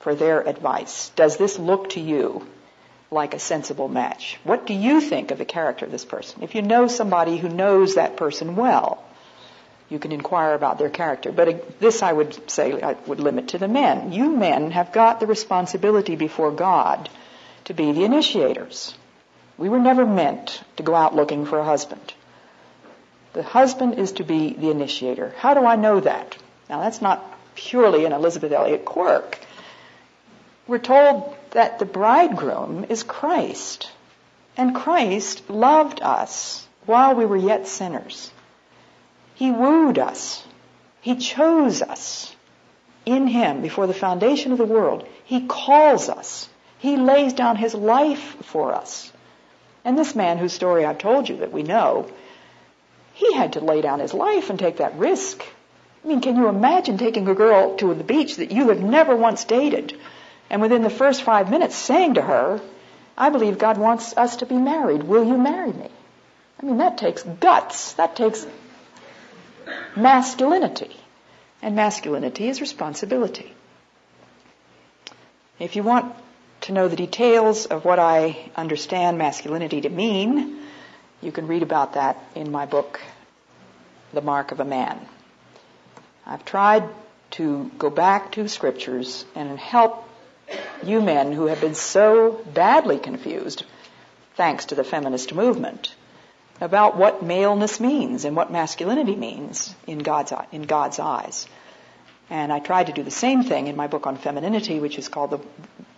for 0.00 0.14
their 0.14 0.46
advice. 0.46 1.10
Does 1.10 1.36
this 1.36 1.58
look 1.58 1.90
to 1.90 2.00
you 2.00 2.46
like 3.10 3.34
a 3.34 3.38
sensible 3.38 3.88
match? 3.88 4.38
What 4.44 4.66
do 4.66 4.72
you 4.72 5.00
think 5.00 5.30
of 5.30 5.38
the 5.38 5.44
character 5.44 5.84
of 5.84 5.92
this 5.92 6.04
person? 6.04 6.42
If 6.42 6.54
you 6.54 6.62
know 6.62 6.88
somebody 6.88 7.36
who 7.36 7.48
knows 7.48 7.94
that 7.94 8.16
person 8.16 8.56
well, 8.56 9.04
you 9.88 9.98
can 9.98 10.12
inquire 10.12 10.54
about 10.54 10.78
their 10.78 10.90
character. 10.90 11.30
But 11.30 11.48
uh, 11.48 11.58
this 11.78 12.02
I 12.02 12.12
would 12.12 12.50
say 12.50 12.80
I 12.80 12.94
would 13.06 13.20
limit 13.20 13.48
to 13.48 13.58
the 13.58 13.68
men. 13.68 14.12
You 14.12 14.30
men 14.30 14.72
have 14.72 14.92
got 14.92 15.20
the 15.20 15.26
responsibility 15.26 16.16
before 16.16 16.50
God 16.50 17.08
to 17.66 17.74
be 17.74 17.92
the 17.92 18.04
initiators. 18.04 18.94
We 19.58 19.68
were 19.68 19.78
never 19.78 20.06
meant 20.06 20.62
to 20.76 20.82
go 20.82 20.94
out 20.94 21.14
looking 21.14 21.46
for 21.46 21.58
a 21.58 21.64
husband. 21.64 22.14
The 23.32 23.42
husband 23.42 23.98
is 23.98 24.12
to 24.12 24.24
be 24.24 24.54
the 24.54 24.70
initiator. 24.70 25.34
How 25.38 25.54
do 25.54 25.64
I 25.64 25.76
know 25.76 26.00
that? 26.00 26.36
Now 26.68 26.80
that's 26.80 27.02
not 27.02 27.22
purely 27.54 28.04
an 28.04 28.12
Elisabeth 28.12 28.52
Elliot 28.52 28.84
quirk. 28.84 29.38
We're 30.66 30.78
told 30.78 31.36
that 31.50 31.78
the 31.78 31.84
bridegroom 31.84 32.86
is 32.88 33.02
Christ. 33.02 33.90
And 34.56 34.74
Christ 34.74 35.48
loved 35.50 36.00
us 36.02 36.66
while 36.86 37.14
we 37.14 37.26
were 37.26 37.36
yet 37.36 37.68
sinners. 37.68 38.30
He 39.34 39.50
wooed 39.50 39.98
us. 39.98 40.44
He 41.00 41.16
chose 41.16 41.82
us 41.82 42.34
in 43.04 43.26
Him 43.26 43.60
before 43.60 43.86
the 43.86 43.94
foundation 43.94 44.52
of 44.52 44.58
the 44.58 44.64
world. 44.64 45.06
He 45.24 45.46
calls 45.46 46.08
us. 46.08 46.48
He 46.86 46.96
lays 46.96 47.32
down 47.32 47.56
his 47.56 47.74
life 47.74 48.36
for 48.42 48.72
us. 48.72 49.12
And 49.84 49.98
this 49.98 50.14
man 50.14 50.38
whose 50.38 50.52
story 50.52 50.84
I've 50.84 50.98
told 50.98 51.28
you 51.28 51.38
that 51.38 51.50
we 51.50 51.64
know, 51.64 52.08
he 53.12 53.32
had 53.34 53.54
to 53.54 53.60
lay 53.60 53.80
down 53.80 53.98
his 53.98 54.14
life 54.14 54.50
and 54.50 54.56
take 54.56 54.76
that 54.76 54.96
risk. 54.96 55.44
I 56.04 56.06
mean, 56.06 56.20
can 56.20 56.36
you 56.36 56.46
imagine 56.46 56.96
taking 56.96 57.26
a 57.26 57.34
girl 57.34 57.74
to 57.78 57.92
the 57.92 58.04
beach 58.04 58.36
that 58.36 58.52
you 58.52 58.68
have 58.68 58.80
never 58.80 59.16
once 59.16 59.42
dated 59.42 59.98
and 60.48 60.62
within 60.62 60.84
the 60.84 60.96
first 61.02 61.24
five 61.24 61.50
minutes 61.50 61.74
saying 61.74 62.14
to 62.14 62.22
her, 62.22 62.60
I 63.18 63.30
believe 63.30 63.58
God 63.58 63.78
wants 63.78 64.16
us 64.16 64.36
to 64.36 64.46
be 64.46 64.54
married. 64.54 65.02
Will 65.02 65.24
you 65.24 65.36
marry 65.36 65.72
me? 65.72 65.90
I 66.62 66.66
mean, 66.66 66.76
that 66.76 66.98
takes 66.98 67.24
guts. 67.24 67.94
That 67.94 68.14
takes 68.14 68.46
masculinity. 69.96 70.94
And 71.62 71.74
masculinity 71.74 72.48
is 72.48 72.60
responsibility. 72.60 73.52
If 75.58 75.74
you 75.74 75.82
want 75.82 76.14
to 76.66 76.72
know 76.72 76.88
the 76.88 76.96
details 76.96 77.66
of 77.66 77.84
what 77.84 78.00
I 78.00 78.50
understand 78.56 79.18
masculinity 79.18 79.82
to 79.82 79.88
mean, 79.88 80.58
you 81.22 81.30
can 81.30 81.46
read 81.46 81.62
about 81.62 81.92
that 81.92 82.18
in 82.34 82.50
my 82.50 82.66
book, 82.66 83.00
The 84.12 84.20
Mark 84.20 84.50
of 84.50 84.58
a 84.58 84.64
Man. 84.64 84.98
I've 86.26 86.44
tried 86.44 86.82
to 87.32 87.70
go 87.78 87.88
back 87.88 88.32
to 88.32 88.48
scriptures 88.48 89.24
and 89.36 89.56
help 89.56 90.08
you 90.82 91.00
men 91.00 91.30
who 91.30 91.46
have 91.46 91.60
been 91.60 91.76
so 91.76 92.32
badly 92.52 92.98
confused, 92.98 93.64
thanks 94.34 94.64
to 94.66 94.74
the 94.74 94.82
feminist 94.82 95.32
movement, 95.32 95.94
about 96.60 96.96
what 96.96 97.22
maleness 97.22 97.78
means 97.78 98.24
and 98.24 98.34
what 98.34 98.50
masculinity 98.50 99.14
means 99.14 99.72
in 99.86 99.98
God's, 99.98 100.32
in 100.50 100.62
God's 100.62 100.98
eyes. 100.98 101.46
And 102.28 102.52
I 102.52 102.58
tried 102.58 102.88
to 102.88 102.92
do 102.92 103.04
the 103.04 103.10
same 103.12 103.44
thing 103.44 103.68
in 103.68 103.76
my 103.76 103.86
book 103.86 104.08
on 104.08 104.16
femininity, 104.16 104.80
which 104.80 104.98
is 104.98 105.08
called 105.08 105.30
the, 105.30 105.38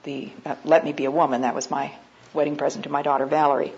the 0.08 0.30
uh, 0.46 0.56
Let 0.64 0.84
Me 0.84 0.92
Be 0.94 1.04
a 1.04 1.10
Woman. 1.10 1.42
That 1.42 1.54
was 1.54 1.70
my 1.70 1.92
wedding 2.32 2.56
present 2.56 2.84
to 2.84 2.90
my 2.90 3.02
daughter 3.02 3.26
Valerie. 3.26 3.74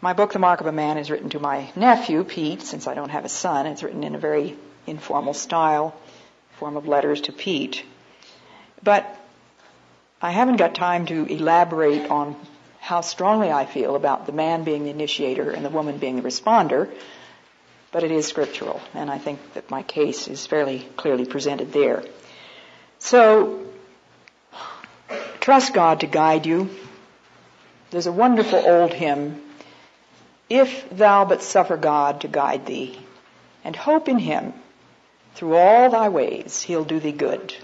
My 0.00 0.14
book, 0.14 0.32
The 0.32 0.38
Mark 0.38 0.62
of 0.62 0.66
a 0.66 0.72
Man, 0.72 0.96
is 0.96 1.10
written 1.10 1.28
to 1.30 1.40
my 1.40 1.70
nephew, 1.76 2.24
Pete, 2.24 2.62
since 2.62 2.86
I 2.86 2.94
don't 2.94 3.10
have 3.10 3.26
a 3.26 3.28
son. 3.28 3.66
It's 3.66 3.82
written 3.82 4.02
in 4.02 4.14
a 4.14 4.18
very 4.18 4.56
informal 4.86 5.34
style, 5.34 5.94
form 6.58 6.78
of 6.78 6.88
letters 6.88 7.20
to 7.22 7.32
Pete. 7.32 7.84
But 8.82 9.04
I 10.22 10.30
haven't 10.30 10.56
got 10.56 10.74
time 10.74 11.04
to 11.06 11.26
elaborate 11.26 12.10
on 12.10 12.34
how 12.80 13.02
strongly 13.02 13.52
I 13.52 13.66
feel 13.66 13.94
about 13.94 14.24
the 14.24 14.32
man 14.32 14.64
being 14.64 14.84
the 14.84 14.90
initiator 14.90 15.50
and 15.50 15.64
the 15.66 15.70
woman 15.70 15.98
being 15.98 16.16
the 16.16 16.22
responder, 16.22 16.90
but 17.92 18.04
it 18.04 18.10
is 18.10 18.26
scriptural, 18.26 18.80
and 18.94 19.10
I 19.10 19.18
think 19.18 19.38
that 19.52 19.70
my 19.70 19.82
case 19.82 20.28
is 20.28 20.46
fairly 20.46 20.88
clearly 20.96 21.26
presented 21.26 21.74
there. 21.74 22.02
So, 22.98 23.71
trust 25.42 25.74
God 25.74 26.00
to 26.00 26.06
guide 26.06 26.46
you. 26.46 26.70
There's 27.90 28.06
a 28.06 28.12
wonderful 28.12 28.58
old 28.58 28.94
hymn, 28.94 29.42
If 30.48 30.88
thou 30.88 31.26
but 31.26 31.42
suffer 31.42 31.76
God 31.76 32.22
to 32.22 32.28
guide 32.28 32.64
thee, 32.64 32.98
and 33.64 33.76
hope 33.76 34.08
in 34.08 34.18
him, 34.18 34.54
through 35.34 35.56
all 35.56 35.90
thy 35.90 36.08
ways 36.08 36.62
he'll 36.62 36.84
do 36.84 36.98
thee 36.98 37.12
good 37.12 37.54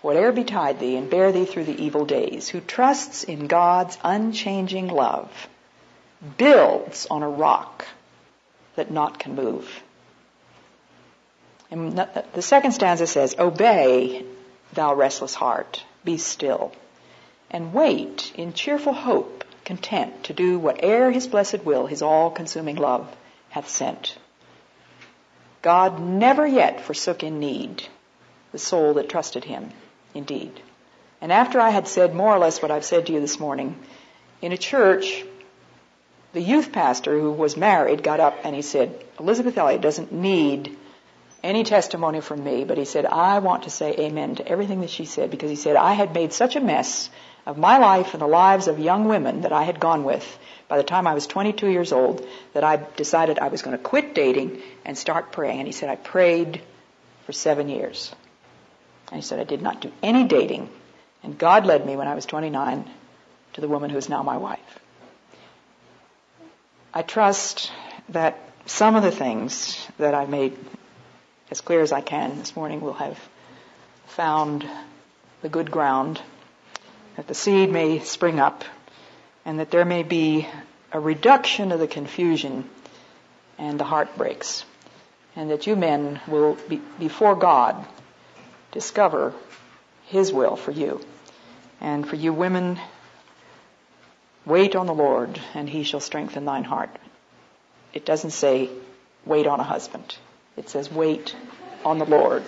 whate'er 0.00 0.32
betide 0.32 0.78
thee, 0.78 0.96
and 0.96 1.10
bear 1.10 1.32
thee 1.32 1.44
through 1.44 1.64
the 1.64 1.82
evil 1.82 2.04
days, 2.04 2.48
who 2.48 2.60
trusts 2.60 3.24
in 3.24 3.46
God's 3.46 3.98
unchanging 4.04 4.88
love, 4.88 5.48
builds 6.36 7.06
on 7.10 7.22
a 7.22 7.28
rock 7.28 7.86
that 8.76 8.90
naught 8.90 9.18
can 9.18 9.34
move. 9.34 9.82
And 11.70 11.98
the 12.32 12.42
second 12.42 12.72
stanza 12.72 13.06
says, 13.06 13.34
Obey, 13.38 14.24
thou 14.72 14.94
restless 14.94 15.34
heart, 15.34 15.84
be 16.04 16.16
still, 16.16 16.72
and 17.50 17.72
wait 17.72 18.32
in 18.34 18.52
cheerful 18.52 18.92
hope, 18.92 19.44
content 19.64 20.24
to 20.24 20.32
do 20.32 20.58
whate'er 20.58 21.10
his 21.10 21.26
blessed 21.26 21.64
will, 21.64 21.86
his 21.86 22.02
all-consuming 22.02 22.76
love 22.76 23.14
hath 23.50 23.68
sent. 23.68 24.16
God 25.62 26.00
never 26.00 26.46
yet 26.46 26.80
forsook 26.80 27.22
in 27.22 27.40
need 27.40 27.86
the 28.52 28.58
soul 28.58 28.94
that 28.94 29.08
trusted 29.08 29.44
him 29.44 29.70
indeed. 30.14 30.60
And 31.20 31.32
after 31.32 31.60
I 31.60 31.70
had 31.70 31.88
said 31.88 32.14
more 32.14 32.34
or 32.34 32.38
less 32.38 32.62
what 32.62 32.70
I've 32.70 32.84
said 32.84 33.06
to 33.06 33.12
you 33.12 33.20
this 33.20 33.40
morning, 33.40 33.78
in 34.40 34.52
a 34.52 34.56
church, 34.56 35.24
the 36.32 36.40
youth 36.40 36.72
pastor 36.72 37.18
who 37.18 37.32
was 37.32 37.56
married 37.56 38.02
got 38.02 38.20
up 38.20 38.36
and 38.44 38.54
he 38.54 38.62
said, 38.62 39.04
Elisabeth 39.18 39.58
Elliot 39.58 39.80
doesn't 39.80 40.12
need 40.12 40.76
any 41.42 41.64
testimony 41.64 42.20
from 42.20 42.42
me, 42.42 42.64
but 42.64 42.78
he 42.78 42.84
said, 42.84 43.06
I 43.06 43.38
want 43.38 43.64
to 43.64 43.70
say 43.70 43.94
amen 43.98 44.36
to 44.36 44.48
everything 44.48 44.80
that 44.80 44.90
she 44.90 45.04
said 45.04 45.30
because 45.30 45.50
he 45.50 45.56
said, 45.56 45.76
I 45.76 45.94
had 45.94 46.14
made 46.14 46.32
such 46.32 46.56
a 46.56 46.60
mess 46.60 47.10
of 47.48 47.56
my 47.56 47.78
life 47.78 48.12
and 48.12 48.20
the 48.20 48.26
lives 48.26 48.68
of 48.68 48.78
young 48.78 49.08
women 49.08 49.40
that 49.40 49.52
I 49.52 49.62
had 49.62 49.80
gone 49.80 50.04
with 50.04 50.38
by 50.68 50.76
the 50.76 50.82
time 50.82 51.06
I 51.06 51.14
was 51.14 51.26
22 51.26 51.68
years 51.68 51.92
old 51.92 52.24
that 52.52 52.62
I 52.62 52.76
decided 52.96 53.38
I 53.38 53.48
was 53.48 53.62
going 53.62 53.74
to 53.74 53.82
quit 53.82 54.14
dating 54.14 54.60
and 54.84 54.98
start 54.98 55.32
praying. 55.32 55.58
And 55.58 55.66
he 55.66 55.72
said, 55.72 55.88
I 55.88 55.96
prayed 55.96 56.60
for 57.24 57.32
seven 57.32 57.70
years. 57.70 58.14
And 59.10 59.16
he 59.16 59.22
said, 59.22 59.40
I 59.40 59.44
did 59.44 59.62
not 59.62 59.80
do 59.80 59.90
any 60.02 60.24
dating. 60.24 60.68
And 61.22 61.38
God 61.38 61.64
led 61.64 61.86
me 61.86 61.96
when 61.96 62.06
I 62.06 62.14
was 62.14 62.26
29 62.26 62.84
to 63.54 63.60
the 63.62 63.68
woman 63.68 63.88
who 63.88 63.96
is 63.96 64.10
now 64.10 64.22
my 64.22 64.36
wife. 64.36 64.78
I 66.92 67.00
trust 67.00 67.72
that 68.10 68.38
some 68.66 68.94
of 68.94 69.02
the 69.02 69.10
things 69.10 69.88
that 69.96 70.14
I 70.14 70.26
made 70.26 70.54
as 71.50 71.62
clear 71.62 71.80
as 71.80 71.92
I 71.92 72.02
can 72.02 72.38
this 72.38 72.54
morning 72.54 72.82
will 72.82 72.92
have 72.92 73.18
found 74.06 74.68
the 75.40 75.48
good 75.48 75.70
ground, 75.70 76.20
that 77.18 77.26
the 77.26 77.34
seed 77.34 77.68
may 77.68 77.98
spring 77.98 78.38
up, 78.38 78.64
and 79.44 79.58
that 79.58 79.72
there 79.72 79.84
may 79.84 80.04
be 80.04 80.46
a 80.92 81.00
reduction 81.00 81.72
of 81.72 81.80
the 81.80 81.88
confusion 81.88 82.70
and 83.58 83.80
the 83.80 83.82
heartbreaks, 83.84 84.64
and 85.34 85.50
that 85.50 85.66
you 85.66 85.74
men 85.74 86.20
will 86.28 86.56
be 86.68 86.80
before 87.00 87.34
God 87.34 87.84
discover 88.70 89.34
His 90.04 90.32
will 90.32 90.54
for 90.54 90.70
you. 90.70 91.00
And 91.80 92.08
for 92.08 92.14
you 92.14 92.32
women, 92.32 92.78
wait 94.46 94.76
on 94.76 94.86
the 94.86 94.94
Lord 94.94 95.40
and 95.54 95.68
He 95.68 95.82
shall 95.82 95.98
strengthen 95.98 96.44
thine 96.44 96.62
heart. 96.62 96.90
It 97.92 98.06
doesn't 98.06 98.30
say 98.30 98.70
wait 99.26 99.48
on 99.48 99.58
a 99.58 99.64
husband. 99.64 100.16
It 100.56 100.70
says 100.70 100.88
wait 100.88 101.34
on 101.84 101.98
the 101.98 102.06
Lord. 102.06 102.44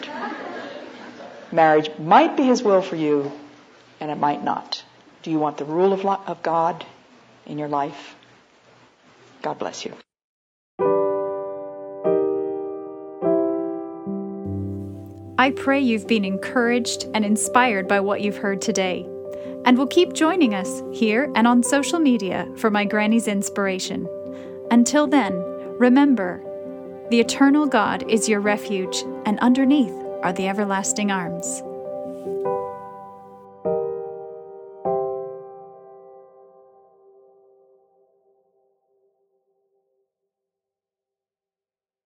Marriage 1.50 1.90
might 1.98 2.36
be 2.36 2.44
His 2.44 2.62
will 2.62 2.82
for 2.82 2.94
you 2.94 3.32
and 4.00 4.10
it 4.10 4.18
might 4.18 4.42
not. 4.42 4.82
Do 5.22 5.30
you 5.30 5.38
want 5.38 5.58
the 5.58 5.64
rule 5.64 5.92
of, 5.92 6.04
of 6.04 6.42
God 6.42 6.84
in 7.46 7.58
your 7.58 7.68
life? 7.68 8.14
God 9.42 9.58
bless 9.58 9.84
you. 9.84 9.94
I 15.38 15.50
pray 15.52 15.80
you've 15.80 16.06
been 16.06 16.26
encouraged 16.26 17.06
and 17.14 17.24
inspired 17.24 17.88
by 17.88 18.00
what 18.00 18.20
you've 18.20 18.36
heard 18.36 18.60
today, 18.60 19.08
and 19.64 19.78
will 19.78 19.86
keep 19.86 20.12
joining 20.12 20.54
us 20.54 20.82
here 20.92 21.32
and 21.34 21.46
on 21.46 21.62
social 21.62 21.98
media 21.98 22.46
for 22.56 22.70
my 22.70 22.84
Granny's 22.84 23.26
inspiration. 23.26 24.06
Until 24.70 25.06
then, 25.06 25.32
remember 25.78 26.42
the 27.10 27.20
eternal 27.20 27.66
God 27.66 28.08
is 28.08 28.28
your 28.28 28.40
refuge, 28.40 29.02
and 29.24 29.38
underneath 29.40 29.94
are 30.22 30.32
the 30.32 30.46
everlasting 30.46 31.10
arms. 31.10 31.62